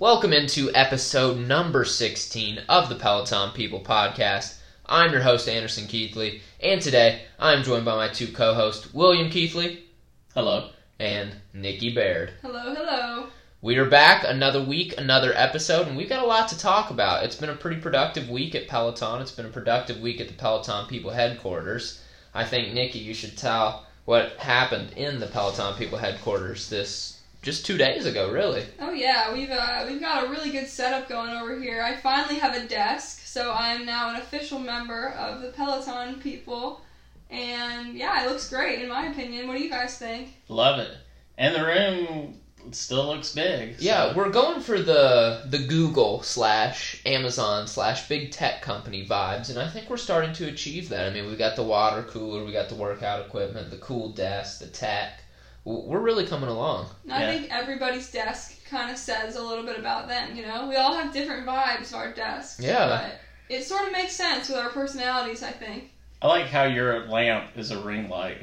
Welcome 0.00 0.32
into 0.32 0.74
episode 0.74 1.36
number 1.36 1.84
16 1.84 2.62
of 2.70 2.88
the 2.88 2.94
Peloton 2.94 3.50
People 3.50 3.80
podcast. 3.80 4.56
I'm 4.86 5.12
your 5.12 5.20
host, 5.20 5.46
Anderson 5.46 5.86
Keithley, 5.86 6.40
and 6.58 6.80
today 6.80 7.24
I'm 7.38 7.62
joined 7.62 7.84
by 7.84 7.96
my 7.96 8.08
two 8.08 8.28
co 8.28 8.54
hosts, 8.54 8.94
William 8.94 9.28
Keithley 9.28 9.84
Hello. 10.32 10.70
and 10.98 11.32
Nikki 11.52 11.94
Baird. 11.94 12.32
Hello, 12.40 12.74
hello. 12.74 13.26
We 13.60 13.76
are 13.76 13.90
back 13.90 14.24
another 14.26 14.64
week, 14.64 14.94
another 14.96 15.34
episode, 15.36 15.86
and 15.86 15.98
we've 15.98 16.08
got 16.08 16.24
a 16.24 16.26
lot 16.26 16.48
to 16.48 16.58
talk 16.58 16.90
about. 16.90 17.24
It's 17.24 17.36
been 17.36 17.50
a 17.50 17.54
pretty 17.54 17.78
productive 17.82 18.30
week 18.30 18.54
at 18.54 18.68
Peloton. 18.68 19.20
It's 19.20 19.32
been 19.32 19.44
a 19.44 19.50
productive 19.50 20.00
week 20.00 20.18
at 20.18 20.28
the 20.28 20.34
Peloton 20.34 20.86
People 20.86 21.10
headquarters. 21.10 22.02
I 22.32 22.46
think, 22.46 22.72
Nikki, 22.72 23.00
you 23.00 23.12
should 23.12 23.36
tell 23.36 23.84
what 24.06 24.32
happened 24.38 24.94
in 24.96 25.20
the 25.20 25.26
Peloton 25.26 25.74
People 25.74 25.98
headquarters 25.98 26.70
this 26.70 27.19
just 27.42 27.64
two 27.64 27.76
days 27.78 28.04
ago, 28.06 28.30
really. 28.30 28.64
Oh 28.80 28.92
yeah, 28.92 29.32
we've 29.32 29.50
uh, 29.50 29.84
we've 29.88 30.00
got 30.00 30.26
a 30.26 30.30
really 30.30 30.50
good 30.50 30.66
setup 30.66 31.08
going 31.08 31.30
over 31.30 31.58
here. 31.58 31.82
I 31.82 31.96
finally 31.96 32.38
have 32.38 32.54
a 32.56 32.66
desk, 32.66 33.22
so 33.26 33.50
I 33.50 33.68
am 33.74 33.86
now 33.86 34.10
an 34.10 34.16
official 34.16 34.58
member 34.58 35.08
of 35.10 35.40
the 35.42 35.48
Peloton 35.52 36.20
people, 36.20 36.82
and 37.30 37.94
yeah, 37.94 38.24
it 38.24 38.28
looks 38.28 38.48
great 38.48 38.80
in 38.82 38.88
my 38.88 39.06
opinion. 39.06 39.48
What 39.48 39.56
do 39.56 39.62
you 39.64 39.70
guys 39.70 39.96
think? 39.98 40.34
Love 40.48 40.78
it. 40.80 40.90
And 41.38 41.54
the 41.54 41.64
room 41.64 42.34
still 42.72 43.06
looks 43.06 43.34
big. 43.34 43.78
so- 43.78 43.82
Yeah, 43.86 44.14
we're 44.14 44.28
going 44.28 44.60
for 44.60 44.82
the 44.82 45.44
the 45.48 45.60
Google 45.66 46.22
slash 46.22 47.00
Amazon 47.06 47.66
slash 47.66 48.06
big 48.06 48.32
tech 48.32 48.60
company 48.60 49.06
vibes, 49.06 49.48
and 49.48 49.58
I 49.58 49.66
think 49.70 49.88
we're 49.88 49.96
starting 49.96 50.34
to 50.34 50.48
achieve 50.48 50.90
that. 50.90 51.06
I 51.06 51.10
mean, 51.14 51.30
we 51.30 51.36
got 51.36 51.56
the 51.56 51.62
water 51.62 52.02
cooler, 52.02 52.44
we 52.44 52.52
got 52.52 52.68
the 52.68 52.74
workout 52.74 53.24
equipment, 53.24 53.70
the 53.70 53.78
cool 53.78 54.10
desk, 54.12 54.58
the 54.60 54.66
tech. 54.66 55.22
W- 55.64 55.88
We're 55.88 56.00
really 56.00 56.26
coming 56.26 56.48
along. 56.48 56.86
I 57.10 57.22
Yeah. 57.24 57.32
think 57.32 57.52
everybody's 57.52 58.10
desk 58.10 58.52
kind 58.68 58.90
of 58.90 58.96
says 58.96 59.36
a 59.36 59.42
little 59.42 59.64
bit 59.64 59.78
about 59.78 60.08
them. 60.08 60.34
You 60.36 60.46
know, 60.46 60.66
we 60.68 60.76
all 60.76 60.94
have 60.94 61.12
different 61.12 61.46
vibes 61.46 61.88
of 61.90 61.94
our 61.96 62.12
desks. 62.12 62.60
Yeah. 62.64 62.86
But 62.86 63.20
it 63.54 63.64
sort 63.64 63.86
of 63.86 63.92
makes 63.92 64.12
sense 64.12 64.48
with 64.48 64.58
our 64.58 64.70
personalities. 64.70 65.42
I 65.42 65.50
think. 65.50 65.90
I 66.22 66.28
like 66.28 66.46
how 66.46 66.64
your 66.64 67.06
lamp 67.06 67.56
is 67.56 67.70
a 67.70 67.80
ring 67.80 68.08
light. 68.08 68.42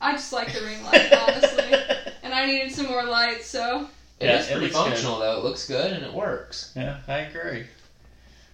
I 0.00 0.12
just 0.12 0.32
like 0.32 0.52
the 0.52 0.60
ring 0.62 0.82
light, 0.84 1.12
honestly, 1.12 1.72
and 2.24 2.34
I 2.34 2.44
needed 2.46 2.72
some 2.72 2.86
more 2.86 3.04
lights, 3.04 3.46
so 3.46 3.86
It 4.20 4.26
Yeah, 4.26 4.38
is 4.40 4.46
it 4.48 4.52
pretty 4.52 4.66
looks 4.66 4.76
good. 4.76 4.84
functional 4.90 5.18
though. 5.20 5.38
It 5.38 5.44
looks 5.44 5.64
good 5.66 5.92
and 5.92 6.04
it 6.04 6.12
works. 6.12 6.70
Yeah, 6.74 6.96
I 7.08 7.18
agree. 7.18 7.66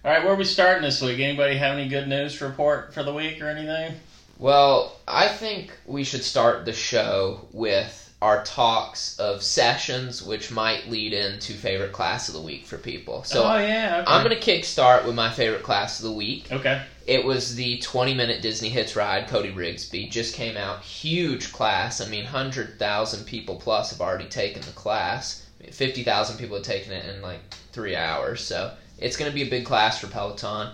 All 0.05 0.11
right, 0.11 0.23
where 0.23 0.33
are 0.33 0.35
we 0.37 0.43
starting 0.45 0.83
this 0.83 1.01
week? 1.01 1.19
Anybody 1.19 1.57
have 1.57 1.73
any 1.73 1.87
good 1.87 2.07
news 2.07 2.37
to 2.37 2.45
report 2.45 2.93
for 2.93 3.03
the 3.03 3.11
week 3.13 3.41
or 3.41 3.49
anything? 3.49 3.95
Well, 4.39 4.95
I 5.05 5.27
think 5.27 5.71
we 5.85 6.05
should 6.05 6.23
start 6.23 6.65
the 6.65 6.73
show 6.73 7.45
with 7.51 8.13
our 8.21 8.43
talks 8.43 9.17
of 9.19 9.43
sessions, 9.43 10.23
which 10.23 10.49
might 10.49 10.89
lead 10.89 11.13
into 11.13 11.53
favorite 11.53 11.91
class 11.91 12.27
of 12.27 12.33
the 12.33 12.41
week 12.41 12.65
for 12.65 12.77
people. 12.77 13.23
So 13.23 13.43
oh 13.43 13.57
yeah, 13.57 13.99
okay. 14.01 14.11
I'm 14.11 14.23
gonna 14.23 14.37
kick 14.37 14.65
start 14.65 15.05
with 15.05 15.15
my 15.15 15.29
favorite 15.29 15.63
class 15.63 15.99
of 15.99 16.05
the 16.05 16.11
week. 16.11 16.51
Okay. 16.51 16.81
It 17.05 17.25
was 17.25 17.55
the 17.55 17.79
20 17.79 18.13
minute 18.13 18.41
Disney 18.41 18.69
Hits 18.69 18.95
ride. 18.95 19.27
Cody 19.27 19.51
Rigsby 19.51 20.09
just 20.09 20.35
came 20.35 20.57
out. 20.57 20.81
Huge 20.83 21.51
class. 21.51 22.01
I 22.01 22.07
mean, 22.07 22.23
100,000 22.23 23.25
people 23.25 23.55
plus 23.55 23.91
have 23.91 24.01
already 24.01 24.27
taken 24.27 24.61
the 24.61 24.71
class. 24.71 25.45
50,000 25.71 26.37
people 26.37 26.55
have 26.55 26.65
taken 26.65 26.91
it 26.93 27.13
in 27.13 27.21
like 27.21 27.39
three 27.71 27.95
hours. 27.95 28.41
So 28.41 28.71
it's 28.99 29.17
going 29.17 29.29
to 29.29 29.35
be 29.35 29.43
a 29.43 29.49
big 29.49 29.65
class 29.65 29.99
for 29.99 30.07
Peloton. 30.07 30.71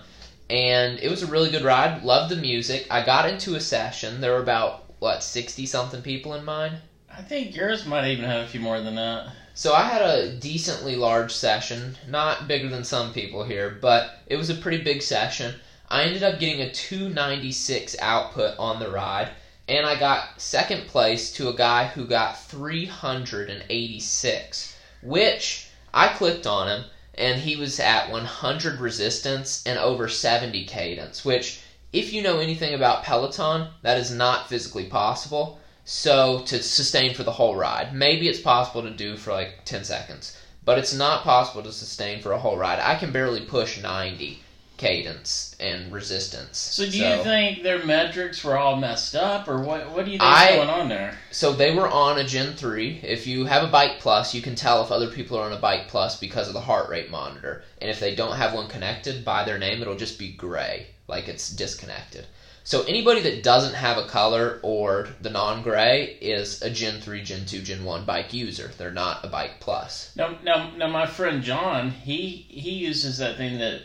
And 0.48 0.98
it 1.00 1.10
was 1.10 1.22
a 1.22 1.26
really 1.26 1.50
good 1.50 1.64
ride. 1.64 2.02
Loved 2.02 2.30
the 2.30 2.36
music. 2.36 2.86
I 2.90 3.04
got 3.04 3.28
into 3.28 3.56
a 3.56 3.60
session. 3.60 4.20
There 4.20 4.32
were 4.32 4.42
about, 4.42 4.94
what, 5.00 5.22
60 5.22 5.66
something 5.66 6.02
people 6.02 6.34
in 6.34 6.44
mine? 6.44 6.78
I 7.10 7.22
think 7.22 7.56
yours 7.56 7.86
might 7.86 8.08
even 8.08 8.26
have 8.26 8.44
a 8.44 8.48
few 8.48 8.60
more 8.60 8.80
than 8.80 8.94
that. 8.94 9.32
So 9.54 9.72
I 9.72 9.84
had 9.84 10.02
a 10.02 10.36
decently 10.36 10.96
large 10.96 11.32
session, 11.32 11.96
not 12.06 12.46
bigger 12.46 12.68
than 12.68 12.84
some 12.84 13.14
people 13.14 13.42
here, 13.42 13.78
but 13.80 14.18
it 14.26 14.36
was 14.36 14.50
a 14.50 14.54
pretty 14.54 14.84
big 14.84 15.00
session. 15.00 15.54
I 15.88 16.02
ended 16.02 16.22
up 16.22 16.38
getting 16.38 16.60
a 16.60 16.70
296 16.70 17.96
output 18.00 18.58
on 18.58 18.80
the 18.80 18.90
ride, 18.90 19.30
and 19.66 19.86
I 19.86 19.98
got 19.98 20.38
second 20.40 20.88
place 20.88 21.32
to 21.32 21.48
a 21.48 21.56
guy 21.56 21.86
who 21.86 22.06
got 22.06 22.42
386, 22.42 24.76
which 25.02 25.68
I 25.94 26.08
clicked 26.08 26.46
on 26.46 26.68
him, 26.68 26.84
and 27.18 27.40
he 27.40 27.56
was 27.56 27.80
at 27.80 28.10
100 28.10 28.80
resistance 28.80 29.62
and 29.66 29.78
over 29.78 30.08
70 30.08 30.64
cadence, 30.66 31.24
which, 31.24 31.60
if 31.92 32.12
you 32.12 32.22
know 32.22 32.38
anything 32.38 32.74
about 32.74 33.02
Peloton, 33.02 33.68
that 33.82 33.98
is 33.98 34.10
not 34.10 34.48
physically 34.48 34.84
possible. 34.86 35.58
So 35.84 36.40
to 36.46 36.62
sustain 36.62 37.14
for 37.14 37.22
the 37.22 37.32
whole 37.32 37.56
ride, 37.56 37.94
maybe 37.94 38.28
it's 38.28 38.40
possible 38.40 38.82
to 38.82 38.90
do 38.90 39.16
for 39.16 39.32
like 39.32 39.64
10 39.64 39.84
seconds, 39.84 40.36
but 40.64 40.78
it's 40.78 40.92
not 40.92 41.22
possible 41.22 41.62
to 41.62 41.72
sustain 41.72 42.20
for 42.20 42.32
a 42.32 42.38
whole 42.38 42.56
ride. 42.56 42.80
I 42.80 42.96
can 42.96 43.12
barely 43.12 43.42
push 43.42 43.80
90 43.80 44.40
cadence 44.76 45.56
and 45.58 45.90
resistance. 45.92 46.58
So 46.58 46.88
do 46.88 46.98
you 46.98 47.22
think 47.22 47.62
their 47.62 47.84
metrics 47.84 48.44
were 48.44 48.56
all 48.56 48.76
messed 48.76 49.14
up, 49.14 49.48
or 49.48 49.60
what? 49.60 49.90
What 49.90 50.04
do 50.04 50.10
you 50.10 50.18
think's 50.18 50.36
I- 50.36 50.56
going 50.56 50.68
on 50.68 50.88
there? 50.88 51.18
So 51.30 51.52
they 51.52 51.74
were 51.74 51.88
on 51.88 52.18
a 52.18 52.24
Gen 52.24 52.54
3. 52.54 53.00
If 53.02 53.26
you 53.26 53.46
have 53.46 53.62
a 53.62 53.68
Bike 53.68 54.00
Plus, 54.00 54.34
you 54.34 54.42
can 54.42 54.54
tell 54.54 54.82
if 54.84 54.92
other 54.92 55.08
people 55.08 55.38
are 55.38 55.46
on 55.46 55.52
a 55.52 55.58
Bike 55.58 55.88
Plus 55.88 56.18
because 56.18 56.48
of 56.48 56.54
the 56.54 56.60
heart 56.60 56.88
rate 56.88 57.10
monitor. 57.10 57.64
And 57.80 57.90
if 57.90 58.00
they 58.00 58.14
don't 58.14 58.36
have 58.36 58.54
one 58.54 58.68
connected 58.68 59.24
by 59.24 59.44
their 59.44 59.58
name, 59.58 59.80
it'll 59.80 59.96
just 59.96 60.18
be 60.18 60.32
gray, 60.32 60.88
like 61.08 61.28
it's 61.28 61.50
disconnected. 61.50 62.26
So 62.66 62.82
anybody 62.82 63.20
that 63.20 63.44
doesn't 63.44 63.74
have 63.74 63.96
a 63.96 64.08
color 64.08 64.58
or 64.64 65.06
the 65.20 65.30
non-gray 65.30 66.18
is 66.20 66.62
a 66.62 66.68
Gen 66.68 67.00
3, 67.00 67.22
Gen 67.22 67.46
2, 67.46 67.62
Gen 67.62 67.84
1 67.84 68.04
bike 68.04 68.34
user. 68.34 68.72
They're 68.76 68.90
not 68.90 69.24
a 69.24 69.28
Bike 69.28 69.60
Plus. 69.60 70.10
Now, 70.16 70.36
now, 70.42 70.72
now, 70.76 70.88
my 70.88 71.06
friend 71.06 71.44
John, 71.44 71.92
he 71.92 72.44
he 72.48 72.72
uses 72.72 73.18
that 73.18 73.36
thing 73.36 73.58
that 73.58 73.82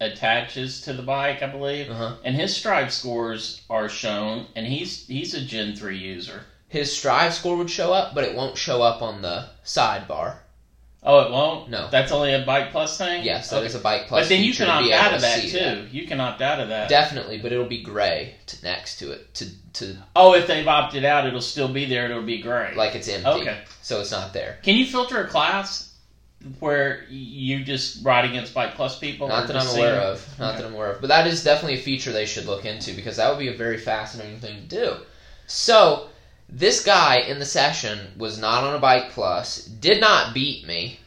attaches 0.00 0.80
to 0.82 0.92
the 0.92 1.02
bike, 1.02 1.42
I 1.42 1.46
believe, 1.46 1.90
Uh-huh. 1.90 2.14
and 2.24 2.34
his 2.36 2.54
Strive 2.56 2.92
scores 2.92 3.60
are 3.68 3.88
shown, 3.88 4.46
and 4.54 4.66
he's 4.66 5.06
he's 5.06 5.34
a 5.34 5.40
Gen 5.40 5.74
three 5.74 5.98
user. 5.98 6.44
His 6.68 6.94
Strive 6.94 7.32
score 7.34 7.56
would 7.56 7.70
show 7.70 7.92
up, 7.92 8.14
but 8.14 8.24
it 8.24 8.34
won't 8.34 8.56
show 8.58 8.82
up 8.82 9.00
on 9.02 9.22
the 9.22 9.46
sidebar. 9.64 10.36
Oh, 11.02 11.20
it 11.20 11.30
won't. 11.30 11.70
No. 11.70 11.88
that's 11.90 12.10
only 12.10 12.34
a 12.34 12.44
Bike 12.44 12.72
Plus 12.72 12.98
thing. 12.98 13.22
Yes, 13.24 13.50
that 13.50 13.58
Okay. 13.58 13.66
is 13.66 13.74
a 13.76 13.78
Bike 13.78 14.08
Plus. 14.08 14.24
But 14.24 14.28
then 14.28 14.42
you 14.42 14.52
can 14.52 14.68
opt 14.68 14.90
out 14.90 15.14
of 15.14 15.20
that 15.20 15.42
too. 15.42 15.86
You 15.92 16.06
can 16.08 16.20
opt 16.20 16.42
out 16.42 16.58
of 16.60 16.68
that. 16.70 16.88
Definitely, 16.88 17.38
but 17.38 17.52
it'll 17.52 17.66
be 17.66 17.82
gray 17.82 18.34
to, 18.46 18.62
next 18.64 18.98
to 18.98 19.12
it 19.12 19.32
to 19.34 19.46
to 19.74 19.96
oh, 20.16 20.34
if 20.34 20.46
they've 20.48 20.66
opted 20.66 21.04
out, 21.04 21.24
it'll 21.26 21.40
still 21.40 21.68
be 21.68 21.84
there. 21.86 22.06
It'll 22.06 22.22
be 22.22 22.42
gray. 22.42 22.74
like 22.74 22.94
it's 22.96 23.08
empty. 23.08 23.28
okay. 23.42 23.58
So 23.80 24.00
it's 24.00 24.10
not 24.10 24.32
there. 24.32 24.58
Can 24.62 24.74
you 24.76 24.84
filter 24.86 25.22
a 25.22 25.28
class 25.28 25.87
where 26.60 27.04
you 27.08 27.64
just 27.64 28.04
ride 28.04 28.24
against 28.24 28.54
Bike 28.54 28.74
Plus 28.74 28.98
people? 28.98 29.28
Not 29.28 29.46
that 29.48 29.56
I'm 29.56 29.76
aware 29.76 29.96
of. 30.00 30.24
Not 30.38 30.50
Okay. 30.54 30.62
that 30.62 30.68
I'm 30.68 30.74
aware 30.74 30.92
of. 30.92 31.00
But 31.00 31.08
that 31.08 31.26
is 31.26 31.42
definitely 31.42 31.78
a 31.80 31.82
feature 31.82 32.12
they 32.12 32.26
should 32.26 32.46
look 32.46 32.64
into 32.64 32.94
because 32.94 33.16
that 33.16 33.28
would 33.30 33.38
be 33.38 33.48
a 33.48 33.56
very 33.56 33.78
fascinating 33.78 34.38
thing 34.38 34.68
to 34.68 34.76
do. 34.76 34.96
So 35.46 36.08
this 36.48 36.82
guy 36.84 37.16
in 37.18 37.38
the 37.38 37.44
session 37.44 38.12
was 38.16 38.38
not 38.38 38.64
on 38.64 38.74
a 38.74 38.78
bike 38.78 39.10
plus, 39.10 39.64
did 39.64 40.00
not 40.00 40.32
beat 40.32 40.66
me, 40.66 41.00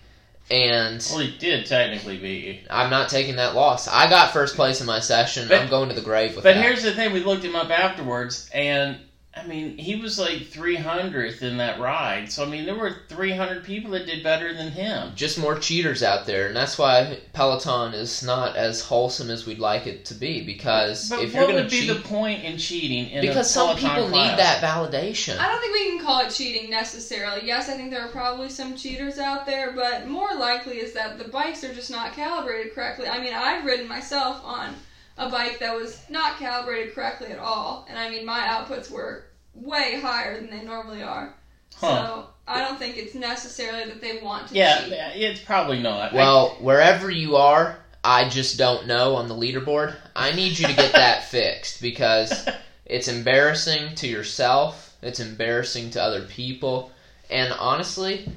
and 0.51 1.05
Well, 1.09 1.19
he 1.19 1.37
did 1.37 1.65
technically 1.65 2.17
beat 2.17 2.43
you. 2.45 2.57
I'm 2.69 2.89
not 2.89 3.07
taking 3.09 3.37
that 3.37 3.55
loss. 3.55 3.87
I 3.87 4.09
got 4.09 4.33
first 4.33 4.55
place 4.55 4.81
in 4.81 4.87
my 4.87 4.99
session. 4.99 5.47
But- 5.47 5.61
I'm 5.61 5.69
going 5.69 5.87
to 5.89 5.95
the 5.95 6.01
grave 6.01 6.35
with 6.35 6.43
But 6.43 6.55
that. 6.55 6.61
here's 6.63 6.83
the 6.83 6.91
thing: 6.91 7.13
we 7.13 7.23
looked 7.23 7.45
him 7.45 7.55
up 7.55 7.69
afterwards, 7.71 8.49
and 8.53 8.97
I 9.33 9.47
mean, 9.47 9.77
he 9.77 9.95
was 9.95 10.19
like 10.19 10.39
300th 10.41 11.41
in 11.41 11.57
that 11.57 11.79
ride. 11.79 12.29
So 12.29 12.43
I 12.43 12.49
mean, 12.49 12.65
there 12.65 12.75
were 12.75 12.97
300 13.07 13.63
people 13.63 13.91
that 13.91 14.05
did 14.05 14.23
better 14.23 14.53
than 14.53 14.71
him. 14.71 15.13
just 15.15 15.39
more 15.39 15.57
cheaters 15.57 16.03
out 16.03 16.25
there, 16.25 16.47
and 16.47 16.55
that's 16.55 16.77
why 16.77 17.17
Peloton 17.31 17.93
is 17.93 18.23
not 18.23 18.57
as 18.57 18.81
wholesome 18.81 19.29
as 19.29 19.45
we'd 19.45 19.57
like 19.57 19.87
it 19.87 20.03
to 20.05 20.13
be. 20.15 20.45
Because 20.45 21.09
But 21.09 21.23
if 21.23 21.33
you're 21.33 21.47
going 21.47 21.63
to 21.63 21.69
cheat. 21.69 21.87
what 21.89 21.95
would 21.95 22.03
be 22.03 22.09
the 22.09 22.09
point 22.09 22.43
in 22.43 22.57
cheating? 22.57 23.09
In 23.09 23.21
because 23.21 23.49
a 23.49 23.53
some 23.53 23.67
Peloton 23.77 23.89
people 23.89 24.09
class? 24.09 24.31
need 24.31 24.37
that 24.37 24.61
validation. 24.61 25.37
I 25.39 25.47
don't 25.47 25.61
think 25.61 25.73
we 25.73 25.89
can 25.91 26.05
call 26.05 26.19
it 26.25 26.29
cheating 26.31 26.69
necessarily. 26.69 27.47
Yes, 27.47 27.69
I 27.69 27.73
think 27.77 27.89
there 27.89 28.01
are 28.01 28.09
probably 28.11 28.49
some 28.49 28.75
cheaters 28.75 29.17
out 29.17 29.45
there, 29.45 29.71
but 29.71 30.07
more 30.07 30.33
likely 30.35 30.79
is 30.79 30.91
that 30.93 31.17
the 31.17 31.29
bikes 31.29 31.63
are 31.63 31.73
just 31.73 31.89
not 31.89 32.13
calibrated 32.13 32.75
correctly. 32.75 33.07
I 33.07 33.19
mean, 33.21 33.33
I've 33.33 33.63
ridden 33.63 33.87
myself 33.87 34.41
on 34.43 34.75
a 35.21 35.29
bike 35.29 35.59
that 35.59 35.75
was 35.75 36.01
not 36.09 36.37
calibrated 36.37 36.93
correctly 36.95 37.27
at 37.31 37.39
all, 37.39 37.85
and 37.89 37.97
I 37.97 38.09
mean, 38.09 38.25
my 38.25 38.39
outputs 38.41 38.89
were 38.91 39.25
way 39.53 39.99
higher 40.01 40.39
than 40.39 40.49
they 40.49 40.63
normally 40.65 41.03
are. 41.03 41.35
Huh. 41.75 41.87
So 42.05 42.27
I 42.47 42.59
don't 42.61 42.77
think 42.79 42.97
it's 42.97 43.15
necessarily 43.15 43.85
that 43.85 44.01
they 44.01 44.19
want 44.21 44.47
to 44.49 44.55
Yeah, 44.55 44.81
cheat. 44.83 44.93
it's 45.21 45.41
probably 45.41 45.79
not. 45.81 46.11
I- 46.13 46.15
Well, 46.15 46.49
wherever 46.59 47.09
you 47.09 47.35
are, 47.35 47.77
I 48.03 48.29
just 48.29 48.57
don't 48.57 48.87
know 48.87 49.15
on 49.15 49.27
the 49.27 49.35
leaderboard. 49.35 49.95
I 50.15 50.31
need 50.31 50.57
you 50.57 50.67
to 50.67 50.73
get 50.73 50.91
that 50.93 51.23
fixed 51.29 51.81
because 51.81 52.47
it's 52.85 53.07
embarrassing 53.07 53.95
to 53.95 54.07
yourself, 54.07 54.95
it's 55.01 55.19
embarrassing 55.19 55.91
to 55.91 56.01
other 56.01 56.23
people, 56.23 56.91
and 57.29 57.53
honestly, 57.53 58.27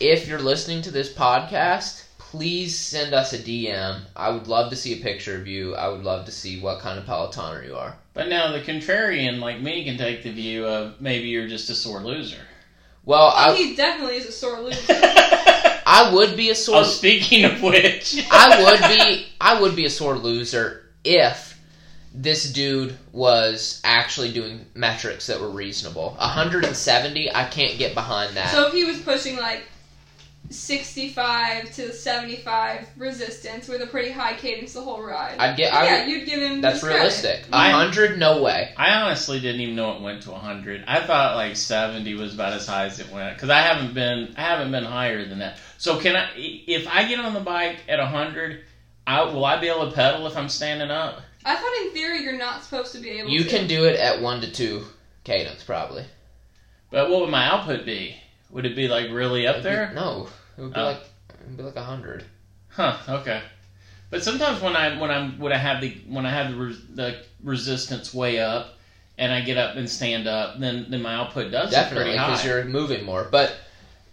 if 0.00 0.28
you're 0.28 0.40
listening 0.40 0.82
to 0.82 0.90
this 0.90 1.12
podcast, 1.12 2.03
please 2.34 2.76
send 2.76 3.14
us 3.14 3.32
a 3.32 3.38
DM. 3.38 4.00
I 4.16 4.28
would 4.30 4.48
love 4.48 4.70
to 4.70 4.76
see 4.76 4.92
a 4.92 5.02
picture 5.02 5.36
of 5.36 5.46
you. 5.46 5.76
I 5.76 5.86
would 5.86 6.02
love 6.02 6.26
to 6.26 6.32
see 6.32 6.60
what 6.60 6.80
kind 6.80 6.98
of 6.98 7.04
Pelotoner 7.04 7.64
you 7.64 7.76
are. 7.76 7.96
But 8.12 8.28
now 8.28 8.50
the 8.50 8.60
contrarian, 8.60 9.38
like 9.38 9.60
me, 9.60 9.84
can 9.84 9.96
take 9.96 10.24
the 10.24 10.32
view 10.32 10.66
of 10.66 11.00
maybe 11.00 11.28
you're 11.28 11.46
just 11.46 11.70
a 11.70 11.76
sore 11.76 12.00
loser. 12.00 12.40
Well, 13.04 13.32
I, 13.36 13.54
he 13.54 13.76
definitely 13.76 14.16
is 14.16 14.26
a 14.26 14.32
sore 14.32 14.58
loser. 14.58 14.80
I 15.86 16.10
would 16.12 16.36
be 16.36 16.50
a 16.50 16.56
sore. 16.56 16.78
Oh, 16.78 16.82
speaking 16.82 17.44
of 17.44 17.62
which, 17.62 18.26
I 18.32 18.64
would 18.64 18.80
be. 18.80 19.26
I 19.40 19.60
would 19.60 19.76
be 19.76 19.84
a 19.84 19.90
sore 19.90 20.18
loser 20.18 20.90
if 21.04 21.56
this 22.12 22.52
dude 22.52 22.98
was 23.12 23.80
actually 23.84 24.32
doing 24.32 24.66
metrics 24.74 25.28
that 25.28 25.40
were 25.40 25.50
reasonable. 25.50 26.16
170, 26.18 27.32
I 27.32 27.44
can't 27.44 27.78
get 27.78 27.94
behind 27.94 28.36
that. 28.36 28.50
So 28.50 28.66
if 28.66 28.72
he 28.72 28.82
was 28.82 28.98
pushing 29.02 29.36
like 29.36 29.68
65 30.50 31.74
to 31.74 31.92
75 31.92 32.88
resistance 32.96 33.66
with 33.68 33.82
a 33.82 33.86
pretty 33.86 34.10
high 34.10 34.34
cadence 34.34 34.72
the 34.74 34.80
whole 34.80 35.02
ride, 35.02 35.36
I'd 35.38 35.56
get. 35.56 35.72
I 35.74 35.84
yeah, 35.84 36.04
would, 36.04 36.12
you'd 36.12 36.26
give 36.26 36.40
him. 36.40 36.60
that's 36.60 36.76
his 36.76 36.82
credit. 36.84 36.96
realistic. 36.98 37.44
I- 37.52 37.72
100, 37.72 38.18
no 38.18 38.42
way. 38.42 38.72
I 38.76 38.90
honestly 38.94 39.40
didn't 39.40 39.60
even 39.62 39.74
know 39.76 39.96
it 39.96 40.02
went 40.02 40.22
to 40.22 40.30
100. 40.30 40.84
I 40.86 41.00
thought 41.06 41.36
like 41.36 41.56
70 41.56 42.14
was 42.14 42.34
about 42.34 42.52
as 42.52 42.66
high 42.66 42.86
as 42.86 43.00
it 43.00 43.10
went 43.10 43.34
because 43.36 43.50
I 43.50 43.60
haven't 43.60 43.94
been 43.94 44.34
I 44.36 44.42
haven't 44.42 44.70
been 44.70 44.84
higher 44.84 45.24
than 45.26 45.38
that. 45.40 45.58
So 45.78 45.98
can 45.98 46.14
I 46.16 46.28
if 46.36 46.86
I 46.88 47.08
get 47.08 47.18
on 47.18 47.34
the 47.34 47.40
bike 47.40 47.78
at 47.88 47.98
100, 47.98 48.64
I, 49.06 49.22
will 49.24 49.44
I 49.44 49.60
be 49.60 49.68
able 49.68 49.88
to 49.90 49.94
pedal 49.94 50.26
if 50.26 50.36
I'm 50.36 50.48
standing 50.48 50.90
up? 50.90 51.20
I 51.44 51.56
thought 51.56 51.86
in 51.86 51.92
theory 51.92 52.22
you're 52.22 52.38
not 52.38 52.62
supposed 52.62 52.92
to 52.92 53.00
be 53.00 53.10
able 53.10 53.28
to 53.28 53.34
You 53.34 53.44
to. 53.44 53.50
can 53.50 53.66
do 53.66 53.84
it 53.84 53.96
at 53.96 54.22
one 54.22 54.40
to 54.40 54.50
two 54.50 54.84
cadence, 55.24 55.62
probably. 55.62 56.04
But 56.90 57.10
what 57.10 57.20
would 57.22 57.30
my 57.30 57.46
output 57.46 57.84
be? 57.84 58.16
Would 58.54 58.64
it 58.64 58.74
be 58.74 58.88
like 58.88 59.10
really 59.10 59.46
up 59.46 59.56
It'd 59.56 59.64
be- 59.64 59.68
there? 59.70 59.92
no, 59.94 60.28
it 60.56 60.62
would 60.62 60.72
be 60.72 60.80
Oh. 60.80 60.84
like 60.86 60.96
it 61.28 61.46
would 61.48 61.56
be 61.58 61.62
like 61.64 61.76
100. 61.76 62.24
Huh. 62.70 62.96
Okay. 63.08 63.42
But 64.10 64.22
sometimes 64.24 64.62
when 64.62 64.74
I 64.76 64.98
when 64.98 65.10
I'm 65.10 65.38
when 65.38 65.52
I 65.52 65.58
have 65.58 65.80
the 65.82 65.90
when 66.08 66.24
I 66.24 66.30
have 66.30 66.52
the, 66.52 66.56
res, 66.56 66.76
the 66.94 67.16
resistance 67.42 68.14
way 68.14 68.38
up 68.40 68.78
and 69.18 69.32
I 69.32 69.40
get 69.42 69.58
up 69.58 69.76
and 69.76 69.88
stand 69.90 70.26
up, 70.28 70.58
then 70.60 70.86
then 70.88 71.02
my 71.02 71.14
output 71.14 71.50
does 71.50 71.70
Definitely, 71.70 72.12
because 72.12 72.44
you're 72.44 72.64
moving 72.64 73.04
more. 73.04 73.24
But 73.30 73.54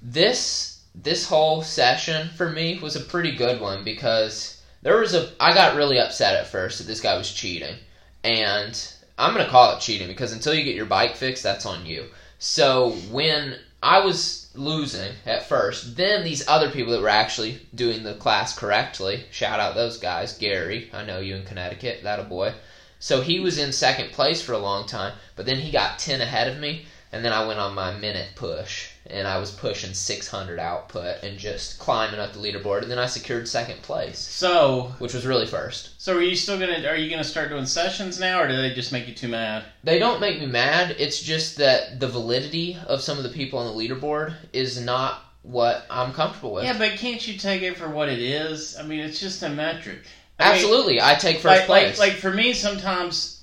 this 0.01 0.81
this 0.95 1.25
whole 1.27 1.61
session 1.61 2.29
for 2.35 2.49
me 2.49 2.79
was 2.79 2.95
a 2.95 2.99
pretty 2.99 3.35
good 3.35 3.61
one 3.61 3.83
because 3.83 4.61
there 4.81 4.97
was 4.97 5.13
a 5.13 5.29
I 5.39 5.53
got 5.53 5.75
really 5.75 5.99
upset 5.99 6.35
at 6.35 6.47
first 6.47 6.79
that 6.79 6.87
this 6.87 6.99
guy 7.01 7.15
was 7.17 7.31
cheating, 7.31 7.75
and 8.23 8.75
I'm 9.17 9.33
gonna 9.33 9.49
call 9.49 9.75
it 9.75 9.81
cheating 9.81 10.07
because 10.07 10.33
until 10.33 10.53
you 10.53 10.63
get 10.63 10.75
your 10.75 10.85
bike 10.87 11.15
fixed, 11.15 11.43
that's 11.43 11.65
on 11.65 11.85
you. 11.85 12.07
So 12.39 12.91
when 13.11 13.57
I 13.83 13.99
was 14.01 14.51
losing 14.53 15.13
at 15.25 15.47
first, 15.47 15.97
then 15.97 16.23
these 16.23 16.47
other 16.47 16.69
people 16.69 16.93
that 16.93 17.01
were 17.01 17.09
actually 17.09 17.67
doing 17.73 18.03
the 18.03 18.13
class 18.13 18.57
correctly, 18.57 19.25
shout 19.31 19.59
out 19.59 19.73
those 19.73 19.97
guys, 19.97 20.37
Gary, 20.37 20.91
I 20.93 21.03
know 21.03 21.19
you 21.19 21.35
in 21.35 21.45
Connecticut, 21.45 22.03
that 22.03 22.19
a 22.19 22.23
boy. 22.23 22.53
So 22.99 23.21
he 23.21 23.39
was 23.39 23.57
in 23.57 23.71
second 23.71 24.11
place 24.11 24.39
for 24.39 24.53
a 24.53 24.59
long 24.59 24.85
time, 24.85 25.13
but 25.35 25.47
then 25.47 25.57
he 25.57 25.71
got 25.71 25.97
10 25.97 26.21
ahead 26.21 26.47
of 26.47 26.59
me, 26.59 26.85
and 27.11 27.25
then 27.25 27.33
I 27.33 27.47
went 27.47 27.59
on 27.59 27.73
my 27.73 27.91
minute 27.91 28.29
push, 28.35 28.90
and 29.11 29.27
I 29.27 29.37
was 29.37 29.51
pushing 29.51 29.93
600 29.93 30.59
output 30.59 31.23
and 31.23 31.37
just 31.37 31.79
climbing 31.79 32.19
up 32.19 32.33
the 32.33 32.39
leaderboard, 32.39 32.81
and 32.83 32.91
then 32.91 32.99
I 32.99 33.05
secured 33.05 33.47
second 33.47 33.81
place, 33.81 34.17
so 34.17 34.93
which 34.99 35.13
was 35.13 35.25
really 35.25 35.45
first. 35.45 35.91
so 35.97 36.15
are 36.15 36.21
you 36.21 36.35
still 36.35 36.59
gonna 36.59 36.87
are 36.87 36.95
you 36.95 37.09
gonna 37.09 37.23
start 37.23 37.49
doing 37.49 37.65
sessions 37.65 38.19
now, 38.19 38.41
or 38.41 38.47
do 38.47 38.55
they 38.55 38.73
just 38.73 38.91
make 38.91 39.07
you 39.07 39.13
too 39.13 39.27
mad? 39.27 39.63
They 39.83 39.99
don't 39.99 40.21
make 40.21 40.39
me 40.39 40.45
mad, 40.45 40.95
it's 40.97 41.21
just 41.21 41.57
that 41.57 41.99
the 41.99 42.07
validity 42.07 42.77
of 42.87 43.01
some 43.01 43.17
of 43.17 43.23
the 43.23 43.29
people 43.29 43.59
on 43.59 43.75
the 43.75 43.81
leaderboard 43.83 44.33
is 44.53 44.79
not 44.79 45.21
what 45.43 45.85
I'm 45.89 46.13
comfortable 46.13 46.53
with. 46.53 46.63
Yeah, 46.63 46.77
but 46.77 46.97
can't 46.97 47.25
you 47.27 47.37
take 47.37 47.61
it 47.61 47.77
for 47.77 47.89
what 47.89 48.09
it 48.09 48.19
is? 48.19 48.77
I 48.77 48.83
mean, 48.83 48.99
it's 48.99 49.19
just 49.19 49.41
a 49.43 49.49
metric. 49.49 49.99
I 50.39 50.45
mean, 50.45 50.53
Absolutely, 50.53 51.01
I 51.01 51.15
take 51.15 51.37
first 51.37 51.45
like, 51.45 51.65
place. 51.65 51.99
like 51.99 52.11
like 52.13 52.19
for 52.19 52.31
me 52.31 52.53
sometimes 52.53 53.41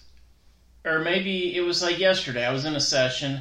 or 0.85 1.00
maybe 1.00 1.55
it 1.56 1.61
was 1.61 1.82
like 1.82 1.99
yesterday 1.99 2.44
i 2.47 2.53
was 2.53 2.64
in 2.64 2.75
a 2.75 2.81
session 2.81 3.41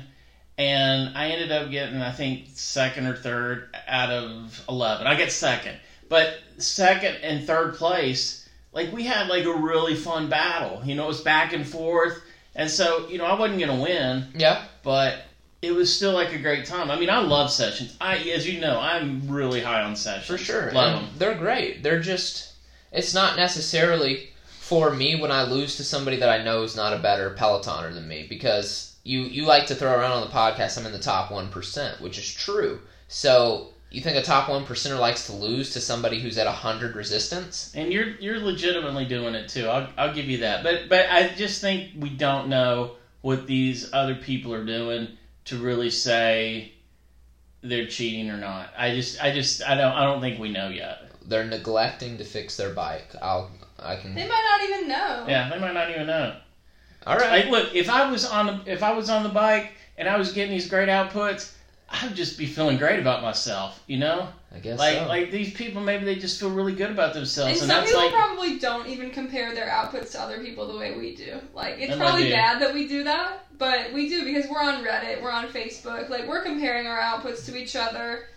and 0.58 1.16
i 1.18 1.30
ended 1.30 1.52
up 1.52 1.70
getting 1.70 2.02
i 2.02 2.12
think 2.12 2.46
second 2.54 3.06
or 3.06 3.16
third 3.16 3.76
out 3.88 4.10
of 4.10 4.64
11 4.70 5.06
i 5.08 5.16
get 5.16 5.32
second. 5.32 5.78
But 6.10 6.40
second 6.58 7.18
and 7.18 7.46
third 7.46 7.76
place 7.76 8.48
like 8.78 8.92
we 8.94 9.04
had 9.04 9.28
like 9.28 9.46
a 9.46 9.54
really 9.54 9.96
fun 9.96 10.30
battle. 10.30 10.82
You 10.86 10.96
know 10.96 11.06
it 11.06 11.08
was 11.08 11.22
back 11.22 11.52
and 11.54 11.68
forth. 11.68 12.22
And 12.56 12.70
so 12.70 13.08
you 13.10 13.18
know 13.18 13.26
i 13.26 13.38
wasn't 13.38 13.60
gonna 13.60 13.82
win. 13.82 14.28
Yeah, 14.36 14.64
but 14.84 15.24
it 15.62 15.72
was 15.72 15.94
still 15.94 16.14
like 16.14 16.34
a 16.34 16.38
great 16.38 16.66
time. 16.66 16.92
I 16.92 17.00
mean 17.00 17.10
i 17.10 17.20
love 17.20 17.52
sessions. 17.52 17.98
I 18.00 18.18
as 18.18 18.48
you 18.48 18.62
know 18.62 18.80
i'm 18.80 19.28
really 19.28 19.62
high 19.62 19.82
on 19.82 19.96
sessions. 19.96 20.28
For 20.28 20.38
sure. 20.38 20.72
love 20.72 20.98
and 20.98 21.08
them. 21.08 21.16
They're 21.18 21.36
great. 21.36 21.84
They're 21.84 22.00
just. 22.02 22.54
It's 22.92 23.14
not 23.14 23.36
necessarily 23.36 24.30
for 24.46 24.92
me 24.92 25.20
when 25.20 25.32
I 25.32 25.44
lose 25.44 25.76
to 25.76 25.84
somebody 25.84 26.18
that 26.18 26.30
I 26.30 26.44
know 26.44 26.64
is 26.64 26.76
not 26.76 26.94
a 26.94 27.00
better 27.00 27.32
Pelotoner 27.32 27.94
than 27.94 28.08
me. 28.08 28.26
Because 28.30 28.96
you 29.08 29.22
you 29.22 29.46
like 29.46 29.68
to 29.68 29.76
throw 29.76 29.92
around 29.92 30.12
on 30.12 30.22
the 30.22 30.34
podcast 30.34 30.78
I'm 30.78 30.86
in 30.86 30.92
the 30.92 31.00
top 31.00 31.32
one 31.32 31.50
percent, 31.50 32.02
which 32.02 32.18
is 32.18 32.32
true. 32.32 32.82
So 33.08 33.70
you 33.90 34.02
think 34.02 34.18
a 34.18 34.22
top 34.22 34.50
one 34.50 34.66
percenter 34.66 35.00
likes 35.00 35.28
to 35.28 35.34
lose 35.34 35.72
to 35.72 35.82
somebody 35.82 36.20
who's 36.20 36.38
at 36.38 36.46
hundred 36.48 36.96
resistance? 36.96 37.72
And 37.74 37.92
you're 37.92 38.10
you're 38.20 38.40
legitimately 38.40 39.06
doing 39.06 39.34
it 39.34 39.48
too. 39.48 39.68
I'll 39.68 39.90
I'll 39.98 40.14
give 40.14 40.26
you 40.26 40.40
that. 40.40 40.62
But 40.62 40.90
but 40.90 41.10
I 41.10 41.30
just 41.30 41.62
think 41.62 41.92
we 41.98 42.10
don't 42.10 42.50
know 42.50 42.96
what 43.22 43.48
these 43.48 43.94
other 43.94 44.16
people 44.16 44.54
are 44.54 44.66
doing 44.66 45.08
to 45.46 45.58
really 45.58 45.90
say 45.90 46.74
they're 47.62 47.88
cheating 47.88 48.30
or 48.30 48.38
not. 48.38 48.72
I 48.78 48.94
just 48.94 49.24
I 49.24 49.34
just 49.34 49.64
I 49.64 49.76
don't 49.76 49.94
I 49.94 50.04
don't 50.04 50.20
think 50.20 50.38
we 50.38 50.52
know 50.52 50.68
yet. 50.68 51.12
They're 51.26 51.46
neglecting 51.46 52.18
to 52.18 52.26
fix 52.26 52.58
their 52.58 52.74
bike. 52.74 53.16
I'll 53.22 53.52
I 53.80 53.96
can. 53.96 54.16
They 54.16 54.28
might 54.28 54.60
not 54.60 54.70
even 54.70 54.90
know. 54.90 55.26
Yeah, 55.30 55.50
they 55.50 55.60
might 55.60 55.74
not 55.74 55.90
even 55.92 56.08
know. 56.08 56.36
All 57.08 57.18
right. 57.18 57.46
Like 57.46 57.52
look, 57.52 57.76
if 57.76 57.90
I 57.90 58.10
was 58.10 58.26
on 58.26 58.46
the 58.48 58.72
if 58.72 58.84
I 58.84 58.94
was 58.94 59.10
on 59.10 59.24
the 59.24 59.30
bike 59.30 59.72
and 59.98 60.08
I 60.08 60.18
was 60.18 60.34
getting 60.34 60.52
these 60.52 60.68
great 60.70 60.90
outputs, 60.90 61.54
I'd 61.90 62.16
just 62.16 62.38
be 62.38 62.46
feeling 62.46 62.78
great 62.78 63.00
about 63.00 63.22
myself, 63.22 63.82
you 63.88 63.98
know? 63.98 64.28
I 64.54 64.60
guess 64.60 64.80
Like 64.80 64.98
so. 64.98 65.08
like 65.08 65.32
these 65.32 65.54
people 65.54 65.82
maybe 65.82 66.06
they 66.06 66.16
just 66.16 66.40
feel 66.40 66.50
really 66.50 66.74
good 66.74 66.92
about 66.92 67.14
themselves 67.14 67.52
and, 67.52 67.60
some 67.60 67.68
that's 67.68 67.92
people 67.92 68.04
like 68.04 68.14
probably 68.14 68.60
don't 68.60 68.88
even 68.88 69.12
compare 69.12 69.54
their 69.54 69.68
outputs 69.70 70.12
to 70.14 70.22
other 70.22 70.40
people 70.44 70.68
the 70.72 70.78
way 70.78 70.98
we 70.98 71.16
do. 71.16 71.40
Like 71.54 71.76
it's 71.80 71.96
probably 71.96 72.30
bad 72.32 72.62
that 72.62 72.74
we 72.74 72.88
do 72.88 73.04
that, 73.06 73.46
but 73.58 73.94
we 73.94 74.10
do 74.10 74.26
because 74.26 74.50
we're 74.50 74.62
on 74.62 74.84
Reddit, 74.84 75.22
we're 75.22 75.32
on 75.32 75.48
Facebook, 75.48 76.10
like 76.10 76.28
we're 76.28 76.44
comparing 76.44 76.88
our 76.88 77.00
outputs 77.00 77.46
to 77.46 77.58
each 77.58 77.76
other. 77.76 78.28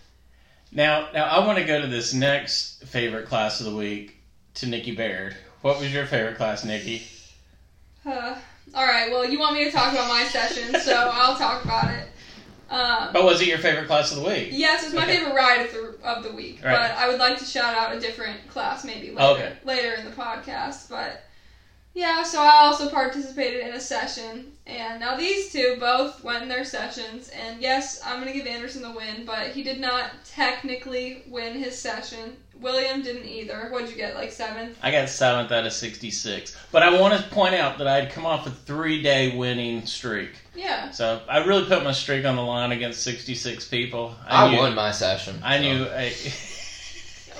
Now, 0.71 1.09
now 1.13 1.25
I 1.25 1.45
want 1.45 1.59
to 1.59 1.65
go 1.65 1.81
to 1.81 1.87
this 1.87 2.13
next 2.13 2.85
favorite 2.85 3.27
class 3.27 3.59
of 3.59 3.65
the 3.65 3.75
week 3.75 4.15
to 4.55 4.67
Nikki 4.67 4.95
Baird. 4.95 5.35
What 5.61 5.79
was 5.79 5.93
your 5.93 6.05
favorite 6.05 6.37
class, 6.37 6.63
Nikki? 6.63 7.05
Uh, 8.05 8.35
all 8.73 8.85
right, 8.85 9.11
well, 9.11 9.25
you 9.25 9.39
want 9.39 9.53
me 9.55 9.65
to 9.65 9.71
talk 9.71 9.91
about 9.91 10.07
my 10.07 10.23
session, 10.25 10.75
so 10.79 10.93
I'll 11.11 11.35
talk 11.35 11.63
about 11.63 11.89
it. 11.91 12.07
Um, 12.69 13.09
But 13.11 13.25
was 13.25 13.41
it 13.41 13.47
your 13.47 13.57
favorite 13.59 13.87
class 13.87 14.11
of 14.11 14.21
the 14.23 14.27
week? 14.29 14.49
Yes, 14.51 14.85
it's 14.85 14.93
my 14.93 15.03
Okay. 15.03 15.17
favorite 15.17 15.33
ride 15.35 15.65
of 15.65 15.71
the, 15.71 15.95
of 16.03 16.23
the 16.23 16.31
week. 16.31 16.61
Right. 16.63 16.71
But 16.71 16.97
I 16.97 17.09
would 17.09 17.19
like 17.19 17.37
to 17.39 17.45
shout 17.45 17.75
out 17.75 17.93
a 17.93 17.99
different 17.99 18.47
class 18.47 18.85
maybe 18.85 19.09
later, 19.11 19.21
Okay. 19.23 19.53
later 19.65 19.93
in 19.95 20.05
the 20.05 20.11
podcast. 20.11 20.87
But 20.89 21.21
yeah, 21.93 22.23
so 22.23 22.39
I 22.39 22.59
also 22.63 22.87
participated 22.89 23.59
in 23.67 23.73
a 23.73 23.79
session. 23.81 24.53
And 24.65 25.01
now 25.01 25.17
these 25.17 25.51
two 25.51 25.75
both 25.81 26.23
went 26.23 26.43
in 26.43 26.47
their 26.47 26.63
sessions. 26.63 27.27
And 27.29 27.61
yes, 27.61 27.99
I'm 28.05 28.21
going 28.21 28.31
to 28.31 28.33
give 28.33 28.47
Anderson 28.47 28.81
the 28.83 28.91
win, 28.91 29.25
but 29.25 29.47
he 29.47 29.63
did 29.63 29.81
not 29.81 30.23
technically 30.23 31.23
win 31.27 31.55
his 31.55 31.77
session. 31.77 32.37
William 32.61 33.01
didn't 33.01 33.25
either. 33.25 33.67
What'd 33.71 33.89
you 33.89 33.95
get, 33.95 34.15
like 34.15 34.31
seventh? 34.31 34.77
I 34.83 34.91
got 34.91 35.09
seventh 35.09 35.51
out 35.51 35.65
of 35.65 35.73
sixty-six. 35.73 36.55
But 36.71 36.83
I 36.83 36.99
want 37.01 37.19
to 37.21 37.27
point 37.29 37.55
out 37.55 37.77
that 37.79 37.87
I 37.87 38.01
had 38.01 38.11
come 38.11 38.25
off 38.25 38.45
a 38.47 38.51
three-day 38.51 39.35
winning 39.35 39.85
streak, 39.85 40.31
Yeah. 40.55 40.91
so 40.91 41.21
I 41.27 41.39
really 41.39 41.65
put 41.67 41.83
my 41.83 41.91
streak 41.91 42.25
on 42.25 42.35
the 42.35 42.41
line 42.43 42.71
against 42.71 43.01
sixty-six 43.03 43.67
people. 43.67 44.15
I 44.27 44.49
knew, 44.51 44.57
won 44.59 44.75
my 44.75 44.91
session. 44.91 45.39
I 45.43 45.57
so. 45.57 45.63
knew. 45.63 45.85
I, 45.85 46.13